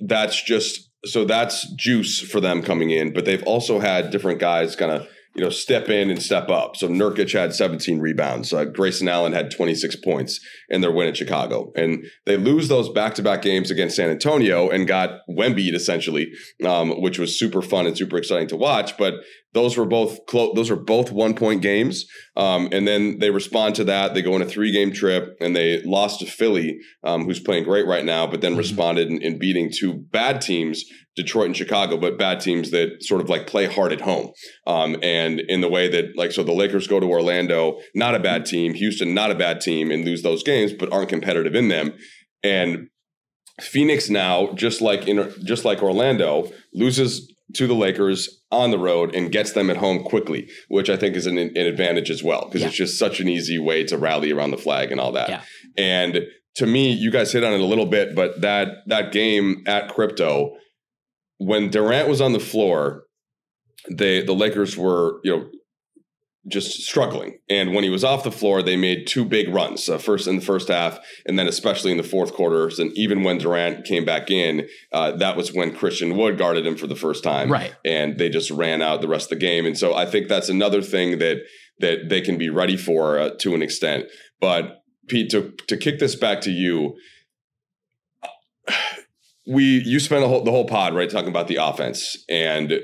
that's 0.00 0.42
just 0.42 0.90
so 1.06 1.24
that's 1.24 1.70
juice 1.72 2.20
for 2.20 2.40
them 2.40 2.62
coming 2.62 2.90
in. 2.90 3.14
But 3.14 3.24
they've 3.24 3.42
also 3.44 3.78
had 3.78 4.10
different 4.10 4.38
guys 4.38 4.76
kind 4.76 4.92
of 4.92 5.08
you 5.34 5.42
know, 5.42 5.50
step 5.50 5.88
in 5.88 6.10
and 6.10 6.22
step 6.22 6.48
up. 6.48 6.76
So 6.76 6.88
Nurkic 6.88 7.32
had 7.32 7.54
17 7.54 8.00
rebounds. 8.00 8.52
Uh, 8.52 8.64
Grayson 8.64 9.08
Allen 9.08 9.32
had 9.32 9.50
26 9.50 9.96
points 9.96 10.40
in 10.68 10.80
their 10.80 10.90
win 10.90 11.08
in 11.08 11.14
Chicago. 11.14 11.72
And 11.76 12.04
they 12.26 12.36
lose 12.36 12.68
those 12.68 12.88
back-to-back 12.88 13.42
games 13.42 13.70
against 13.70 13.96
San 13.96 14.10
Antonio 14.10 14.68
and 14.68 14.88
got 14.88 15.20
Wemby 15.30 15.72
essentially, 15.74 16.32
um, 16.64 17.00
which 17.00 17.18
was 17.18 17.38
super 17.38 17.62
fun 17.62 17.86
and 17.86 17.96
super 17.96 18.16
exciting 18.16 18.48
to 18.48 18.56
watch. 18.56 18.96
But 18.96 19.14
those 19.58 19.76
were 19.76 19.86
both 19.86 20.24
close. 20.26 20.54
Those 20.54 20.70
were 20.70 20.76
both 20.76 21.10
one 21.10 21.34
point 21.34 21.62
games. 21.62 22.06
Um, 22.36 22.68
and 22.70 22.86
then 22.86 23.18
they 23.18 23.30
respond 23.30 23.74
to 23.74 23.84
that. 23.84 24.14
They 24.14 24.22
go 24.22 24.34
on 24.34 24.42
a 24.42 24.46
three 24.46 24.70
game 24.70 24.92
trip 24.92 25.36
and 25.40 25.56
they 25.56 25.82
lost 25.82 26.20
to 26.20 26.26
Philly, 26.26 26.78
um, 27.02 27.24
who's 27.24 27.40
playing 27.40 27.64
great 27.64 27.84
right 27.84 28.04
now, 28.04 28.24
but 28.24 28.40
then 28.40 28.52
mm-hmm. 28.52 28.58
responded 28.58 29.08
in, 29.08 29.20
in, 29.20 29.36
beating 29.36 29.72
two 29.76 29.94
bad 29.94 30.40
teams, 30.40 30.84
Detroit 31.16 31.46
and 31.46 31.56
Chicago, 31.56 31.96
but 31.96 32.16
bad 32.16 32.38
teams 32.38 32.70
that 32.70 32.98
sort 33.00 33.20
of 33.20 33.28
like 33.28 33.48
play 33.48 33.66
hard 33.66 33.92
at 33.92 34.00
home. 34.00 34.30
Um, 34.64 34.96
and 35.02 35.40
in 35.40 35.60
the 35.60 35.68
way 35.68 35.88
that 35.88 36.16
like, 36.16 36.30
so 36.30 36.44
the 36.44 36.52
Lakers 36.52 36.86
go 36.86 37.00
to 37.00 37.06
Orlando, 37.06 37.80
not 37.96 38.14
a 38.14 38.20
bad 38.20 38.46
team, 38.46 38.74
Houston, 38.74 39.12
not 39.12 39.32
a 39.32 39.34
bad 39.34 39.60
team, 39.60 39.90
and 39.90 40.04
lose 40.04 40.22
those 40.22 40.44
games, 40.44 40.72
but 40.72 40.92
aren't 40.92 41.08
competitive 41.08 41.56
in 41.56 41.66
them. 41.66 41.94
And 42.44 42.90
Phoenix 43.60 44.08
now, 44.08 44.52
just 44.52 44.80
like 44.80 45.08
in 45.08 45.34
just 45.44 45.64
like 45.64 45.82
Orlando, 45.82 46.52
loses 46.72 47.34
to 47.54 47.66
the 47.66 47.74
Lakers 47.74 48.42
on 48.50 48.70
the 48.70 48.78
road 48.78 49.14
and 49.14 49.32
gets 49.32 49.52
them 49.52 49.70
at 49.70 49.76
home 49.76 50.02
quickly, 50.02 50.48
which 50.68 50.90
I 50.90 50.96
think 50.96 51.16
is 51.16 51.26
an, 51.26 51.38
an 51.38 51.56
advantage 51.56 52.10
as 52.10 52.22
well 52.22 52.44
because 52.46 52.60
yeah. 52.60 52.68
it's 52.68 52.76
just 52.76 52.98
such 52.98 53.20
an 53.20 53.28
easy 53.28 53.58
way 53.58 53.84
to 53.84 53.96
rally 53.96 54.32
around 54.32 54.50
the 54.50 54.58
flag 54.58 54.92
and 54.92 55.00
all 55.00 55.12
that. 55.12 55.28
Yeah. 55.28 55.42
And 55.76 56.26
to 56.56 56.66
me, 56.66 56.92
you 56.92 57.10
guys 57.10 57.32
hit 57.32 57.44
on 57.44 57.52
it 57.52 57.60
a 57.60 57.64
little 57.64 57.86
bit, 57.86 58.14
but 58.14 58.40
that 58.40 58.68
that 58.86 59.12
game 59.12 59.62
at 59.66 59.88
Crypto, 59.88 60.56
when 61.38 61.70
Durant 61.70 62.08
was 62.08 62.20
on 62.20 62.32
the 62.32 62.40
floor, 62.40 63.04
they 63.90 64.22
the 64.22 64.34
Lakers 64.34 64.76
were 64.76 65.20
you 65.24 65.36
know 65.36 65.50
just 66.48 66.82
struggling. 66.82 67.38
And 67.48 67.74
when 67.74 67.84
he 67.84 67.90
was 67.90 68.04
off 68.04 68.24
the 68.24 68.32
floor, 68.32 68.62
they 68.62 68.76
made 68.76 69.06
two 69.06 69.24
big 69.24 69.48
runs, 69.48 69.88
uh, 69.88 69.98
first 69.98 70.26
in 70.26 70.36
the 70.36 70.44
first 70.44 70.68
half, 70.68 70.98
and 71.26 71.38
then 71.38 71.46
especially 71.46 71.90
in 71.90 71.96
the 71.96 72.02
fourth 72.02 72.32
quarters. 72.32 72.78
And 72.78 72.92
even 72.96 73.22
when 73.22 73.38
Durant 73.38 73.84
came 73.84 74.04
back 74.04 74.30
in, 74.30 74.68
uh, 74.92 75.12
that 75.12 75.36
was 75.36 75.52
when 75.52 75.74
Christian 75.74 76.16
Wood 76.16 76.38
guarded 76.38 76.66
him 76.66 76.76
for 76.76 76.86
the 76.86 76.96
first 76.96 77.22
time, 77.22 77.50
right? 77.50 77.74
And 77.84 78.18
they 78.18 78.28
just 78.28 78.50
ran 78.50 78.82
out 78.82 79.00
the 79.00 79.08
rest 79.08 79.30
of 79.32 79.38
the 79.38 79.46
game. 79.46 79.66
And 79.66 79.76
so 79.76 79.94
I 79.94 80.06
think 80.06 80.28
that's 80.28 80.48
another 80.48 80.82
thing 80.82 81.18
that 81.18 81.38
that 81.80 82.08
they 82.08 82.20
can 82.20 82.38
be 82.38 82.48
ready 82.48 82.76
for 82.76 83.18
uh, 83.18 83.30
to 83.40 83.54
an 83.54 83.62
extent. 83.62 84.06
But 84.40 84.82
Pete, 85.08 85.30
to 85.30 85.52
to 85.68 85.76
kick 85.76 85.98
this 85.98 86.14
back 86.14 86.40
to 86.42 86.50
you. 86.50 86.96
We 89.50 89.82
you 89.82 89.98
spent 89.98 90.20
the 90.20 90.28
whole, 90.28 90.44
the 90.44 90.50
whole 90.50 90.66
pod 90.66 90.94
right 90.94 91.08
talking 91.08 91.30
about 91.30 91.48
the 91.48 91.56
offense 91.56 92.22
and 92.28 92.80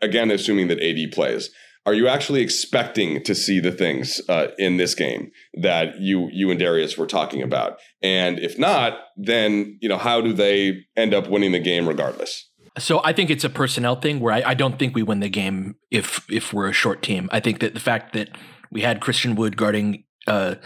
again 0.00 0.30
assuming 0.30 0.68
that 0.68 0.80
AD 0.80 1.10
plays 1.10 1.50
are 1.86 1.94
you 1.94 2.08
actually 2.08 2.40
expecting 2.40 3.22
to 3.24 3.34
see 3.34 3.60
the 3.60 3.72
things 3.72 4.20
uh, 4.28 4.48
in 4.58 4.78
this 4.78 4.94
game 4.94 5.30
that 5.54 6.00
you 6.00 6.28
you 6.32 6.50
and 6.50 6.58
Darius 6.58 6.96
were 6.96 7.06
talking 7.06 7.42
about? 7.42 7.78
And 8.02 8.38
if 8.38 8.58
not, 8.58 8.98
then 9.16 9.78
you 9.80 9.88
know 9.88 9.98
how 9.98 10.20
do 10.20 10.32
they 10.32 10.84
end 10.96 11.14
up 11.14 11.28
winning 11.28 11.52
the 11.52 11.58
game 11.58 11.86
regardless? 11.86 12.48
So 12.78 13.00
I 13.04 13.12
think 13.12 13.30
it's 13.30 13.44
a 13.44 13.50
personnel 13.50 13.96
thing 13.96 14.18
where 14.18 14.32
I, 14.32 14.42
I 14.46 14.54
don't 14.54 14.78
think 14.78 14.96
we 14.96 15.02
win 15.02 15.20
the 15.20 15.28
game 15.28 15.76
if 15.90 16.24
if 16.30 16.52
we're 16.52 16.68
a 16.68 16.72
short 16.72 17.02
team. 17.02 17.28
I 17.32 17.40
think 17.40 17.60
that 17.60 17.74
the 17.74 17.80
fact 17.80 18.14
that 18.14 18.30
we 18.70 18.80
had 18.80 19.00
Christian 19.00 19.36
Wood 19.36 19.56
guarding 19.56 20.04
uh, 20.26 20.56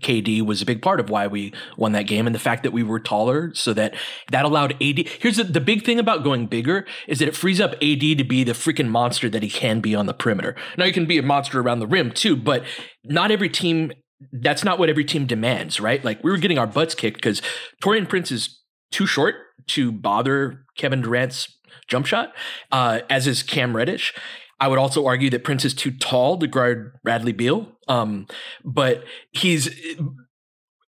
KD 0.00 0.42
was 0.44 0.62
a 0.62 0.66
big 0.66 0.82
part 0.82 1.00
of 1.00 1.10
why 1.10 1.26
we 1.26 1.52
won 1.76 1.92
that 1.92 2.06
game, 2.06 2.26
and 2.26 2.34
the 2.34 2.40
fact 2.40 2.62
that 2.62 2.72
we 2.72 2.82
were 2.82 3.00
taller, 3.00 3.52
so 3.54 3.72
that 3.74 3.94
that 4.30 4.44
allowed 4.44 4.72
AD. 4.82 5.08
Here's 5.20 5.36
the, 5.36 5.44
the 5.44 5.60
big 5.60 5.84
thing 5.84 5.98
about 5.98 6.24
going 6.24 6.46
bigger 6.46 6.86
is 7.06 7.18
that 7.18 7.28
it 7.28 7.36
frees 7.36 7.60
up 7.60 7.72
AD 7.74 8.00
to 8.00 8.24
be 8.24 8.44
the 8.44 8.52
freaking 8.52 8.88
monster 8.88 9.28
that 9.28 9.42
he 9.42 9.50
can 9.50 9.80
be 9.80 9.94
on 9.94 10.06
the 10.06 10.14
perimeter. 10.14 10.56
Now 10.76 10.86
he 10.86 10.92
can 10.92 11.06
be 11.06 11.18
a 11.18 11.22
monster 11.22 11.60
around 11.60 11.80
the 11.80 11.86
rim 11.86 12.10
too, 12.10 12.36
but 12.36 12.64
not 13.04 13.30
every 13.30 13.48
team. 13.48 13.92
That's 14.32 14.64
not 14.64 14.78
what 14.78 14.90
every 14.90 15.04
team 15.04 15.26
demands, 15.26 15.80
right? 15.80 16.04
Like 16.04 16.22
we 16.22 16.30
were 16.30 16.36
getting 16.36 16.58
our 16.58 16.66
butts 16.66 16.94
kicked 16.94 17.16
because 17.16 17.40
Taurean 17.82 18.08
Prince 18.08 18.30
is 18.30 18.60
too 18.90 19.06
short 19.06 19.34
to 19.68 19.92
bother 19.92 20.64
Kevin 20.76 21.00
Durant's 21.00 21.56
jump 21.88 22.06
shot, 22.06 22.32
uh, 22.70 23.00
as 23.08 23.26
is 23.26 23.42
Cam 23.42 23.76
Reddish. 23.76 24.14
I 24.60 24.68
would 24.68 24.78
also 24.78 25.06
argue 25.06 25.30
that 25.30 25.42
Prince 25.42 25.64
is 25.64 25.74
too 25.74 25.90
tall 25.90 26.38
to 26.38 26.46
guard 26.46 26.92
Bradley 27.02 27.32
Beal. 27.32 27.66
Um, 27.88 28.26
but 28.64 29.04
he's 29.32 29.68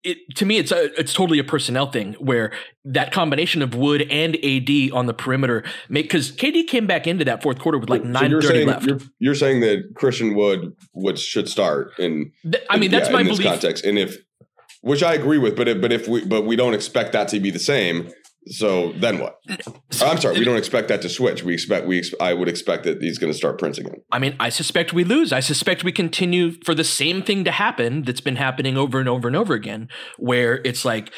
it 0.03 0.17
to 0.35 0.45
me 0.45 0.57
it's 0.57 0.71
a, 0.71 0.85
it's 0.99 1.13
totally 1.13 1.39
a 1.39 1.43
personnel 1.43 1.91
thing 1.91 2.13
where 2.13 2.51
that 2.83 3.11
combination 3.11 3.61
of 3.61 3.75
Wood 3.75 4.01
and 4.09 4.35
AD 4.43 4.91
on 4.93 5.05
the 5.05 5.13
perimeter 5.13 5.63
make 5.89 6.05
because 6.05 6.31
KD 6.31 6.67
came 6.67 6.87
back 6.87 7.05
into 7.05 7.23
that 7.25 7.43
fourth 7.43 7.59
quarter 7.59 7.77
with 7.77 7.89
like 7.89 8.03
nine 8.03 8.31
thirty 8.31 8.47
saying, 8.47 8.67
left. 8.67 8.85
You're, 8.87 8.99
you're, 9.19 9.35
saying 9.35 9.61
that 9.61 9.93
Christian 9.95 10.35
Wood 10.35 10.75
would 10.93 11.19
should 11.19 11.47
start 11.47 11.91
in. 11.99 12.31
I 12.69 12.77
mean 12.77 12.91
that's 12.91 13.09
yeah, 13.09 13.13
my 13.13 13.21
in 13.21 13.27
belief. 13.27 13.43
this 13.43 13.47
context, 13.47 13.85
and 13.85 13.99
if 13.99 14.17
which 14.81 15.03
I 15.03 15.13
agree 15.13 15.37
with, 15.37 15.55
but 15.55 15.67
if, 15.67 15.79
but 15.79 15.91
if 15.91 16.07
we 16.07 16.25
but 16.25 16.45
we 16.45 16.55
don't 16.55 16.73
expect 16.73 17.13
that 17.13 17.27
to 17.29 17.39
be 17.39 17.51
the 17.51 17.59
same. 17.59 18.09
So 18.47 18.91
then 18.93 19.19
what? 19.19 19.35
Uh, 19.49 19.57
oh, 19.67 20.11
I'm 20.11 20.17
sorry, 20.19 20.39
we 20.39 20.45
don't 20.45 20.57
expect 20.57 20.87
that 20.87 21.01
to 21.03 21.09
switch. 21.09 21.43
We 21.43 21.53
expect 21.53 21.85
we 21.85 22.01
I 22.19 22.33
would 22.33 22.49
expect 22.49 22.85
that 22.85 23.01
he's 23.01 23.19
going 23.19 23.31
to 23.31 23.37
start 23.37 23.59
Prince 23.59 23.77
again. 23.77 23.95
I 24.11 24.19
mean, 24.19 24.35
I 24.39 24.49
suspect 24.49 24.93
we 24.93 25.03
lose. 25.03 25.31
I 25.31 25.41
suspect 25.41 25.83
we 25.83 25.91
continue 25.91 26.53
for 26.65 26.73
the 26.73 26.83
same 26.83 27.21
thing 27.21 27.43
to 27.43 27.51
happen 27.51 28.01
that's 28.03 28.21
been 28.21 28.37
happening 28.37 28.77
over 28.77 28.99
and 28.99 29.07
over 29.07 29.27
and 29.27 29.37
over 29.37 29.53
again, 29.53 29.89
where 30.17 30.61
it's 30.65 30.83
like 30.83 31.13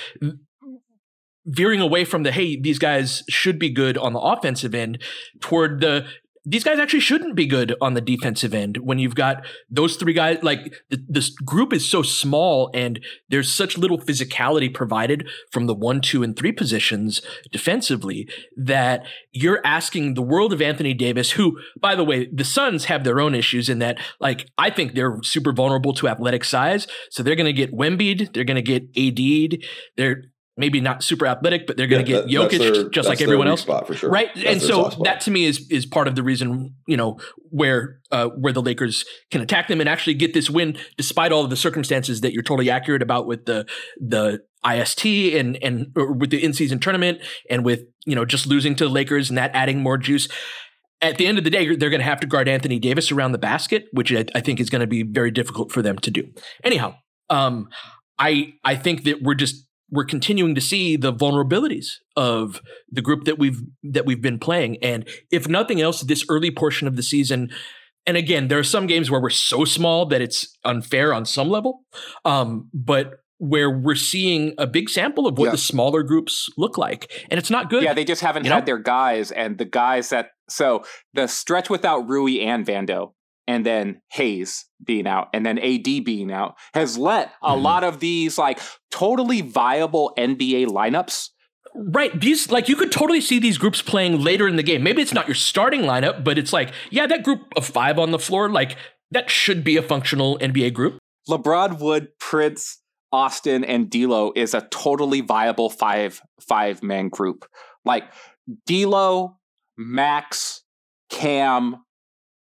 veering 1.46 1.82
away 1.82 2.06
from 2.06 2.24
the 2.24 2.32
hey, 2.32 2.60
these 2.60 2.80
guys 2.80 3.24
should 3.30 3.58
be 3.58 3.70
good 3.70 3.98
on 3.98 4.14
the 4.14 4.20
offensive 4.20 4.76
end 4.76 5.02
toward 5.42 5.82
the 5.82 6.06
these 6.46 6.64
guys 6.64 6.80
actually 6.80 7.00
shouldn't 7.00 7.36
be 7.36 7.46
good 7.46 7.74
on 7.80 7.94
the 7.94 8.02
defensive 8.02 8.54
end 8.54 8.78
when 8.78 9.00
you've 9.00 9.16
got 9.16 9.46
those 9.70 9.96
three 9.96 10.14
guys. 10.14 10.40
Like 10.42 10.74
the, 10.90 11.04
this 11.08 11.30
group 11.30 11.72
is 11.72 11.90
so 11.90 12.02
small 12.02 12.70
and 12.74 13.00
there's 13.30 13.54
such 13.54 13.78
little 13.78 13.98
physicality 13.98 14.74
provided 14.74 15.28
from 15.52 15.68
the 15.68 15.74
one, 15.74 16.02
two, 16.02 16.22
and 16.22 16.36
three 16.36 16.52
positions 16.52 17.22
defensively 17.52 18.28
that 18.58 19.06
you're 19.32 19.62
asking 19.64 20.14
the 20.14 20.22
world 20.22 20.52
of 20.52 20.62
Anthony 20.62 20.94
Davis, 20.94 21.32
who, 21.32 21.58
by 21.80 21.96
the 21.96 22.04
way, 22.04 22.28
the 22.32 22.44
Suns 22.44 22.86
have 22.86 23.04
their 23.04 23.22
own 23.22 23.36
issues 23.36 23.70
in 23.70 23.80
that, 23.80 23.98
like, 24.20 24.48
I 24.58 24.70
think 24.70 24.94
they're 24.94 25.20
super 25.24 25.54
vulnerable 25.54 25.94
to 25.94 26.10
athletic 26.10 26.44
size. 26.44 26.88
So 27.10 27.24
they're 27.24 27.36
going 27.36 27.46
to 27.46 27.54
get 27.54 27.74
Wembied, 27.74 28.34
they're 28.34 28.44
going 28.44 28.64
to 28.64 28.80
get 28.80 28.84
AD'd, 28.98 29.66
they're 29.96 30.24
maybe 30.58 30.80
not 30.80 31.04
super 31.04 31.26
athletic, 31.26 31.66
but 31.66 31.78
they're 31.78 31.88
going 31.88 32.06
to 32.06 32.12
yeah, 32.12 32.22
get 32.22 32.28
that, 32.28 32.52
Jokic 32.52 32.74
their, 32.74 32.90
just 32.90 33.10
like 33.10 33.22
everyone 33.22 33.48
else, 33.48 33.66
sure. 33.96 34.10
right? 34.10 34.30
That's 34.36 34.48
and 34.48 34.62
so 34.62 34.90
that 35.04 35.22
to 35.22 35.32
me 35.32 35.46
is 35.46 35.68
is 35.70 35.86
part 35.86 36.08
of 36.08 36.16
the 36.16 36.24
reason 36.24 36.76
you 36.88 36.98
know 36.98 37.20
where 37.50 38.00
uh, 38.12 38.28
where 38.30 38.54
the 38.54 38.62
Lakers 38.62 39.06
can 39.32 39.42
attack 39.42 39.68
them 39.68 39.80
and 39.80 39.90
actually 39.90 40.14
get 40.14 40.34
this 40.34 40.50
win 40.50 40.78
despite 40.98 41.32
all 41.32 41.44
of 41.44 41.50
the 41.50 41.56
circumstances 41.56 42.22
that 42.22 42.34
you're 42.34 42.44
totally 42.44 42.70
accurate 42.70 43.02
about 43.02 43.26
with 43.26 43.46
the 43.46 43.66
the 43.98 44.40
IST 44.68 45.06
and 45.06 45.58
and 45.64 45.88
with 45.96 46.30
the 46.30 46.44
in 46.44 46.54
season 46.54 46.80
tournament 46.80 47.20
and 47.50 47.66
with 47.66 47.82
you 48.06 48.16
know 48.16 48.26
just 48.26 48.46
losing 48.48 48.76
to 48.76 48.86
the 48.86 48.92
Lakers 48.92 49.30
and 49.30 49.38
that 49.38 49.52
adding 49.54 49.82
more 49.82 49.98
juice. 49.98 50.28
At 51.02 51.18
the 51.18 51.28
end 51.28 51.38
of 51.38 51.44
the 51.44 51.50
day, 51.50 51.76
they're 51.76 51.90
going 51.90 52.00
to 52.00 52.06
have 52.06 52.22
to 52.22 52.28
guard 52.28 52.48
Anthony 52.48 52.80
Davis 52.80 53.12
around 53.12 53.34
the 53.34 53.38
basket, 53.38 53.88
which 53.92 54.14
I, 54.14 54.24
I 54.36 54.40
think 54.40 54.62
is 54.62 54.70
going 54.70 54.80
to 54.80 54.88
be 54.88 55.04
very 55.04 55.32
difficult 55.32 55.70
for 55.70 55.82
them 55.82 55.98
to 55.98 56.10
do. 56.10 56.32
Anyhow, 56.64 56.96
um, 57.30 57.68
I 58.18 58.54
I 58.64 58.76
think 58.76 59.04
that 59.04 59.22
we're 59.22 59.36
just 59.36 59.68
we're 59.94 60.04
continuing 60.06 60.56
to 60.56 60.62
see 60.62 60.98
the 60.98 61.14
vulnerabilities 61.14 61.88
of 62.18 62.62
the 62.92 63.02
group 63.02 63.24
that 63.26 63.38
we've 63.38 63.62
that 63.84 64.06
we've 64.06 64.22
been 64.22 64.40
playing 64.40 64.78
and 64.82 65.08
if 65.32 65.48
nothing 65.48 65.80
else 65.82 66.02
this 66.02 66.26
early 66.30 66.52
portion 66.52 66.88
of 66.88 66.96
the 66.96 67.04
season 67.04 67.50
and 68.08 68.18
again 68.18 68.48
there 68.48 68.60
are 68.60 68.64
some 68.76 68.88
games 68.88 69.10
where 69.12 69.22
we're 69.22 69.30
so 69.30 69.64
small 69.66 70.06
that 70.06 70.22
it's 70.22 70.58
unfair 70.66 71.14
on 71.14 71.26
some 71.26 71.50
level 71.50 71.82
um, 72.26 72.70
but 72.74 73.12
where 73.40 73.70
we're 73.70 73.96
seeing 73.96 74.54
a 74.58 74.66
big 74.66 74.90
sample 74.90 75.28
of 75.28 75.38
what 75.38 75.46
Yeah. 75.46 75.52
the 75.52 75.58
smaller 75.58 76.02
groups 76.02 76.48
look 76.58 76.78
like, 76.78 77.12
and 77.30 77.38
it's 77.38 77.50
not 77.50 77.70
good. 77.70 77.84
Yeah, 77.84 77.94
they 77.94 78.06
just 78.06 78.22
haven't 78.22 78.46
had 78.46 78.60
know? 78.60 78.66
their 78.66 78.78
guys, 78.78 79.32
and 79.32 79.58
the 79.58 79.66
guys 79.66 80.10
that 80.12 80.28
so 80.48 80.86
the 81.14 81.28
stretch 81.28 81.70
without 81.70 82.08
Rui 82.08 82.40
and 82.40 82.66
Vando, 82.66 83.14
and 83.48 83.66
then 83.66 84.02
Hayes 84.12 84.66
being 84.84 85.08
out, 85.08 85.30
and 85.34 85.46
then 85.46 85.58
AD 85.60 86.02
being 86.02 86.32
out, 86.32 86.56
has 86.74 86.98
let 86.98 87.32
a 87.42 87.52
Mhm. 87.54 87.62
lot 87.62 87.84
of 87.84 88.00
these 88.00 88.38
like 88.38 88.60
totally 88.92 89.42
viable 89.42 90.14
NBA 90.18 90.66
lineups. 90.66 91.30
Right. 91.76 92.18
These 92.20 92.52
like 92.52 92.70
you 92.70 92.76
could 92.76 92.92
totally 92.92 93.20
see 93.22 93.40
these 93.40 93.58
groups 93.58 93.82
playing 93.82 94.22
later 94.22 94.48
in 94.48 94.56
the 94.58 94.64
game. 94.64 94.84
Maybe 94.84 95.02
it's 95.02 95.14
not 95.14 95.28
your 95.28 95.36
starting 95.36 95.82
lineup, 95.82 96.24
but 96.24 96.38
it's 96.38 96.54
like, 96.54 96.72
yeah, 96.92 97.08
that 97.08 97.24
group 97.24 97.42
of 97.56 97.66
five 97.66 97.98
on 97.98 98.12
the 98.12 98.20
floor, 98.20 98.50
like 98.50 98.78
that 99.12 99.30
should 99.30 99.64
be 99.64 99.76
a 99.78 99.82
functional 99.82 100.38
NBA 100.40 100.70
group. 100.72 100.98
LeBron 101.30 101.80
Wood, 101.80 102.10
Prince, 102.20 102.80
Austin, 103.12 103.64
and 103.64 103.90
D'Lo 103.90 104.32
is 104.36 104.54
a 104.54 104.62
totally 104.72 105.22
viable 105.22 105.70
five 105.70 106.22
five 106.48 106.84
man 106.84 107.10
group. 107.10 107.46
Like 107.86 108.04
D'Lo, 108.68 109.38
Max, 109.78 110.62
Cam, 111.10 111.78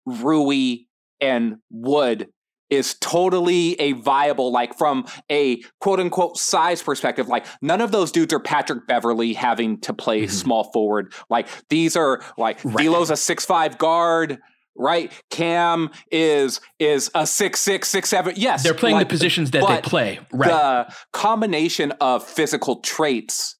Rui, 0.06 0.86
and 1.20 1.56
Wood 1.70 2.28
is 2.70 2.94
totally 3.00 3.78
a 3.80 3.92
viable, 3.92 4.50
like 4.50 4.76
from 4.76 5.06
a 5.30 5.60
quote 5.80 6.00
unquote 6.00 6.36
size 6.38 6.82
perspective. 6.82 7.28
Like 7.28 7.46
none 7.62 7.80
of 7.80 7.92
those 7.92 8.10
dudes 8.10 8.32
are 8.32 8.40
Patrick 8.40 8.86
Beverley 8.86 9.32
having 9.34 9.80
to 9.82 9.92
play 9.92 10.22
Mhm. 10.24 10.30
small 10.30 10.72
forward. 10.72 11.12
Like 11.30 11.46
these 11.68 11.94
are 11.94 12.20
like 12.38 12.58
Right. 12.64 12.86
D'Lo's 12.86 13.10
a 13.10 13.16
six 13.16 13.44
five 13.44 13.78
guard. 13.78 14.38
Right, 14.76 15.12
Cam 15.30 15.90
is 16.10 16.60
is 16.80 17.08
a 17.14 17.28
six 17.28 17.60
six 17.60 17.88
six 17.88 18.08
seven. 18.08 18.34
Yes, 18.36 18.64
They're 18.64 18.74
playing 18.74 18.96
like, 18.96 19.08
the 19.08 19.12
positions 19.12 19.52
that 19.52 19.64
they 19.68 19.80
play. 19.88 20.18
Right. 20.32 20.50
the 20.50 20.92
combination 21.12 21.92
of 22.00 22.24
physical 22.26 22.80
traits 22.80 23.54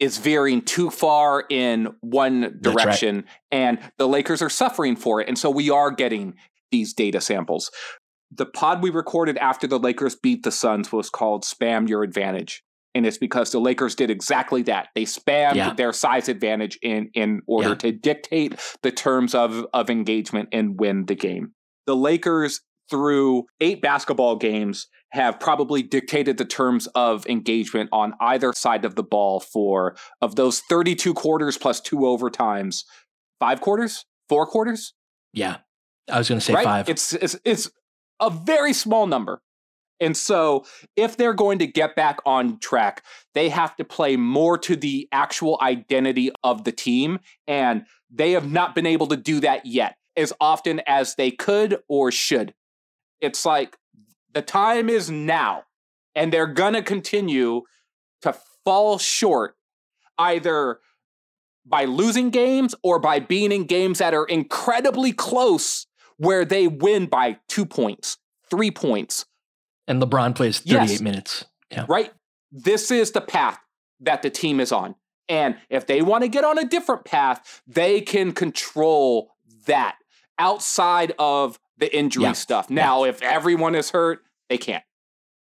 is 0.00 0.18
veering 0.18 0.62
too 0.62 0.90
far 0.90 1.44
in 1.50 1.88
one 2.00 2.40
That's 2.40 2.54
right. 2.54 2.62
direction 2.84 3.24
and 3.50 3.78
the 3.98 4.06
Lakers 4.08 4.42
are 4.42 4.48
suffering 4.50 4.96
for 4.96 5.20
it 5.20 5.28
and 5.28 5.38
so 5.38 5.50
we 5.50 5.70
are 5.70 5.90
getting 5.90 6.34
these 6.70 6.92
data 6.94 7.20
samples. 7.20 7.70
The 8.30 8.46
pod 8.46 8.82
we 8.82 8.90
recorded 8.90 9.38
after 9.38 9.66
the 9.66 9.78
Lakers 9.78 10.14
beat 10.14 10.42
the 10.42 10.52
Suns 10.52 10.92
was 10.92 11.08
called 11.08 11.44
Spam 11.44 11.88
Your 11.88 12.02
Advantage. 12.02 12.62
And 12.94 13.06
it's 13.06 13.16
because 13.18 13.52
the 13.52 13.58
Lakers 13.60 13.94
did 13.94 14.10
exactly 14.10 14.62
that. 14.62 14.88
They 14.94 15.04
spammed 15.04 15.54
Yeah. 15.54 15.72
their 15.72 15.92
size 15.92 16.28
advantage 16.28 16.78
in, 16.82 17.10
in 17.14 17.40
order 17.46 17.70
Yeah. 17.70 17.74
to 17.76 17.92
dictate 17.92 18.54
the 18.82 18.90
terms 18.90 19.34
of, 19.34 19.64
of 19.72 19.88
engagement 19.88 20.48
and 20.52 20.78
win 20.78 21.06
the 21.06 21.14
game. 21.14 21.52
The 21.86 21.96
Lakers, 21.96 22.60
through 22.90 23.44
eight 23.60 23.80
basketball 23.80 24.36
games, 24.36 24.88
have 25.10 25.40
probably 25.40 25.82
dictated 25.82 26.36
the 26.36 26.44
terms 26.44 26.86
of 26.94 27.26
engagement 27.26 27.88
on 27.92 28.14
either 28.20 28.52
side 28.52 28.84
of 28.84 28.94
the 28.94 29.02
ball 29.02 29.40
for 29.40 29.96
of 30.20 30.36
those 30.36 30.60
32 30.60 31.14
quarters 31.14 31.56
plus 31.56 31.80
two 31.80 31.98
overtimes, 31.98 32.84
five 33.40 33.60
quarters, 33.60 34.04
four 34.28 34.46
quarters, 34.46 34.94
yeah. 35.32 35.58
I 36.10 36.18
was 36.18 36.28
going 36.28 36.38
to 36.38 36.44
say 36.44 36.54
right? 36.54 36.64
five. 36.64 36.88
It's, 36.88 37.12
it's 37.12 37.38
it's 37.44 37.70
a 38.20 38.30
very 38.30 38.72
small 38.72 39.06
number. 39.06 39.40
And 40.00 40.16
so 40.16 40.64
if 40.96 41.16
they're 41.16 41.34
going 41.34 41.58
to 41.58 41.66
get 41.66 41.96
back 41.96 42.18
on 42.24 42.60
track, 42.60 43.04
they 43.34 43.48
have 43.48 43.74
to 43.76 43.84
play 43.84 44.16
more 44.16 44.56
to 44.58 44.76
the 44.76 45.08
actual 45.12 45.58
identity 45.60 46.30
of 46.44 46.64
the 46.64 46.72
team 46.72 47.18
and 47.46 47.84
they 48.10 48.32
have 48.32 48.50
not 48.50 48.74
been 48.74 48.86
able 48.86 49.08
to 49.08 49.16
do 49.16 49.40
that 49.40 49.66
yet 49.66 49.96
as 50.16 50.32
often 50.40 50.80
as 50.86 51.16
they 51.16 51.30
could 51.30 51.78
or 51.88 52.12
should. 52.12 52.54
It's 53.20 53.44
like 53.44 53.76
the 54.34 54.42
time 54.42 54.88
is 54.88 55.10
now 55.10 55.64
and 56.14 56.32
they're 56.32 56.46
going 56.46 56.74
to 56.74 56.82
continue 56.82 57.62
to 58.22 58.34
fall 58.64 58.98
short 58.98 59.56
either 60.18 60.80
by 61.64 61.84
losing 61.84 62.30
games 62.30 62.74
or 62.82 62.98
by 62.98 63.20
being 63.20 63.52
in 63.52 63.64
games 63.64 63.98
that 63.98 64.14
are 64.14 64.24
incredibly 64.24 65.12
close 65.12 65.86
where 66.16 66.44
they 66.44 66.66
win 66.66 67.06
by 67.06 67.38
two 67.48 67.64
points, 67.66 68.16
three 68.50 68.70
points, 68.70 69.26
and 69.86 70.02
LeBron 70.02 70.34
plays 70.34 70.58
38 70.60 70.90
Yes. 70.90 71.00
minutes. 71.00 71.44
Yeah. 71.70 71.86
right? 71.88 72.12
This 72.50 72.90
is 72.90 73.12
the 73.12 73.20
path 73.20 73.58
that 74.00 74.22
the 74.22 74.30
team 74.30 74.60
is 74.60 74.72
on. 74.72 74.94
And 75.28 75.56
if 75.68 75.86
they 75.86 76.00
want 76.02 76.22
to 76.24 76.28
get 76.28 76.44
on 76.44 76.58
a 76.58 76.64
different 76.64 77.04
path, 77.04 77.62
they 77.66 78.00
can 78.00 78.32
control 78.32 79.30
that 79.66 79.96
outside 80.38 81.12
of 81.18 81.58
the 81.78 81.94
injury 81.96 82.24
Yeah. 82.24 82.32
stuff. 82.32 82.68
Now, 82.70 83.04
if 83.04 83.22
everyone 83.22 83.74
is 83.74 83.90
hurt, 83.90 84.22
they 84.48 84.58
can't, 84.58 84.84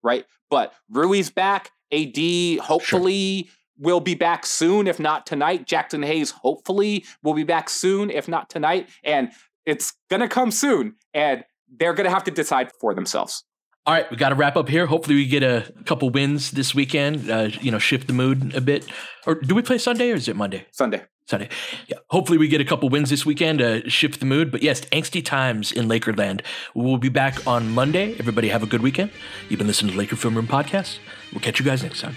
right? 0.03 0.25
But 0.49 0.73
Rui's 0.89 1.29
back. 1.29 1.71
AD 1.91 2.57
hopefully 2.59 3.49
will 3.77 3.99
be 3.99 4.13
back 4.13 4.45
soon, 4.45 4.87
if 4.87 4.99
not 4.99 5.25
tonight. 5.25 5.65
Jaxson 5.65 6.05
Hayes 6.05 6.31
hopefully 6.31 7.05
will 7.23 7.33
be 7.33 7.43
back 7.43 7.69
soon, 7.69 8.09
if 8.11 8.27
not 8.27 8.49
tonight. 8.49 8.89
And 9.03 9.31
it's 9.65 9.93
going 10.09 10.19
to 10.21 10.27
come 10.27 10.51
soon. 10.51 10.95
And 11.13 11.43
they're 11.71 11.93
going 11.93 12.05
to 12.05 12.11
have 12.11 12.23
to 12.25 12.31
decide 12.31 12.71
for 12.79 12.93
themselves. 12.93 13.43
All 13.89 13.95
right, 13.95 14.11
we 14.11 14.17
got 14.17 14.29
to 14.29 14.35
wrap 14.35 14.55
up 14.55 14.69
here. 14.69 14.85
Hopefully, 14.85 15.15
we 15.15 15.25
get 15.25 15.41
a 15.41 15.73
couple 15.85 16.11
wins 16.11 16.51
this 16.51 16.75
weekend. 16.75 17.27
Uh, 17.27 17.49
you 17.59 17.71
know, 17.71 17.79
shift 17.79 18.05
the 18.05 18.13
mood 18.13 18.53
a 18.53 18.61
bit. 18.61 18.85
Or 19.25 19.33
do 19.33 19.55
we 19.55 19.63
play 19.63 19.79
Sunday 19.79 20.11
or 20.11 20.13
is 20.13 20.27
it 20.27 20.35
Monday? 20.35 20.67
Sunday. 20.69 21.05
Sunday. 21.25 21.49
Yeah. 21.87 21.97
Hopefully, 22.11 22.37
we 22.37 22.47
get 22.47 22.61
a 22.61 22.65
couple 22.65 22.87
wins 22.89 23.09
this 23.09 23.25
weekend 23.25 23.57
to 23.57 23.89
shift 23.89 24.19
the 24.19 24.27
mood. 24.27 24.51
But 24.51 24.61
yes, 24.61 24.81
angsty 24.91 25.25
times 25.25 25.71
in 25.71 25.87
Lakerland. 25.87 26.41
We'll 26.75 26.97
be 26.97 27.09
back 27.09 27.47
on 27.47 27.71
Monday. 27.71 28.13
Everybody 28.19 28.49
have 28.49 28.61
a 28.61 28.67
good 28.67 28.81
weekend. 28.81 29.09
You've 29.49 29.57
been 29.57 29.65
listening 29.65 29.93
to 29.93 29.97
Laker 29.97 30.15
Film 30.15 30.35
Room 30.35 30.45
Podcast. 30.45 30.99
We'll 31.31 31.41
catch 31.41 31.57
you 31.57 31.65
guys 31.65 31.81
next 31.81 32.01
time. 32.01 32.15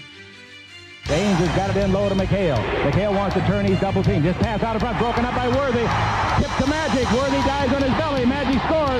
James 1.05 1.39
has 1.39 1.49
got 1.57 1.75
it 1.75 1.83
in 1.83 1.91
low 1.91 2.07
to 2.07 2.13
McHale. 2.13 2.63
McHale 2.83 3.15
wants 3.15 3.33
to 3.35 3.41
turn. 3.47 3.65
He's 3.65 3.79
double 3.79 4.03
teamed. 4.03 4.23
Just 4.23 4.37
pass 4.39 4.61
out 4.61 4.75
in 4.75 4.79
front. 4.79 4.99
Broken 4.99 5.25
up 5.25 5.33
by 5.33 5.47
Worthy. 5.49 5.89
Tip 6.37 6.55
to 6.63 6.69
Magic. 6.69 7.11
Worthy 7.11 7.41
dives 7.49 7.73
on 7.73 7.81
his 7.81 7.91
belly. 7.97 8.27
Magic 8.27 8.61
scores. 8.61 8.92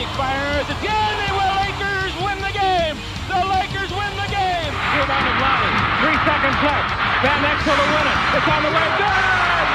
Magic 0.00 0.16
fires. 0.16 0.64
It's 0.64 0.80
good. 0.80 1.12
They 1.20 1.28
will. 1.28 1.54
Lakers 1.60 2.14
win 2.24 2.40
the 2.40 2.54
game. 2.56 2.96
The 3.28 3.36
Lakers 3.52 3.92
win 3.92 4.12
the 4.16 4.32
game. 4.32 4.72
Rebound 4.96 5.28
of 5.28 5.36
Lonnie. 5.44 5.76
Three 6.00 6.16
seconds 6.24 6.56
left. 6.64 6.88
Van 7.20 7.40
Exel 7.44 7.76
to 7.76 7.84
win 7.84 8.06
it. 8.08 8.18
It's 8.32 8.48
on 8.48 8.60
the 8.64 8.72
way. 8.72 8.88
Good. 8.96 9.68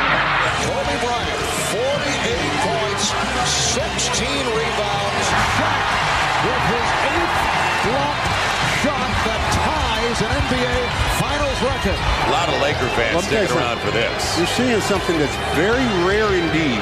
Kobe 0.65 0.97
Bryant, 1.05 1.41
48 1.77 2.41
points, 2.65 3.05
16 3.45 4.25
rebounds. 4.49 5.25
Shot 5.61 5.85
with 6.41 6.63
his 6.73 6.89
eighth 7.05 7.37
block 7.85 8.17
shot 8.81 9.09
that 9.29 9.41
ties 9.61 10.17
an 10.25 10.31
NBA 10.41 10.77
Finals 11.21 11.59
record. 11.61 11.97
A 12.01 12.31
lot 12.33 12.49
of 12.49 12.57
Laker 12.65 12.89
fans 12.97 13.13
Let 13.13 13.25
me 13.25 13.29
tell 13.29 13.41
you 13.41 13.49
sticking 13.49 13.61
around 13.61 13.79
for 13.85 13.91
this. 13.93 14.37
You're 14.41 14.53
seeing 14.57 14.81
something 14.81 15.17
that's 15.21 15.37
very 15.53 15.85
rare 16.01 16.33
indeed. 16.33 16.81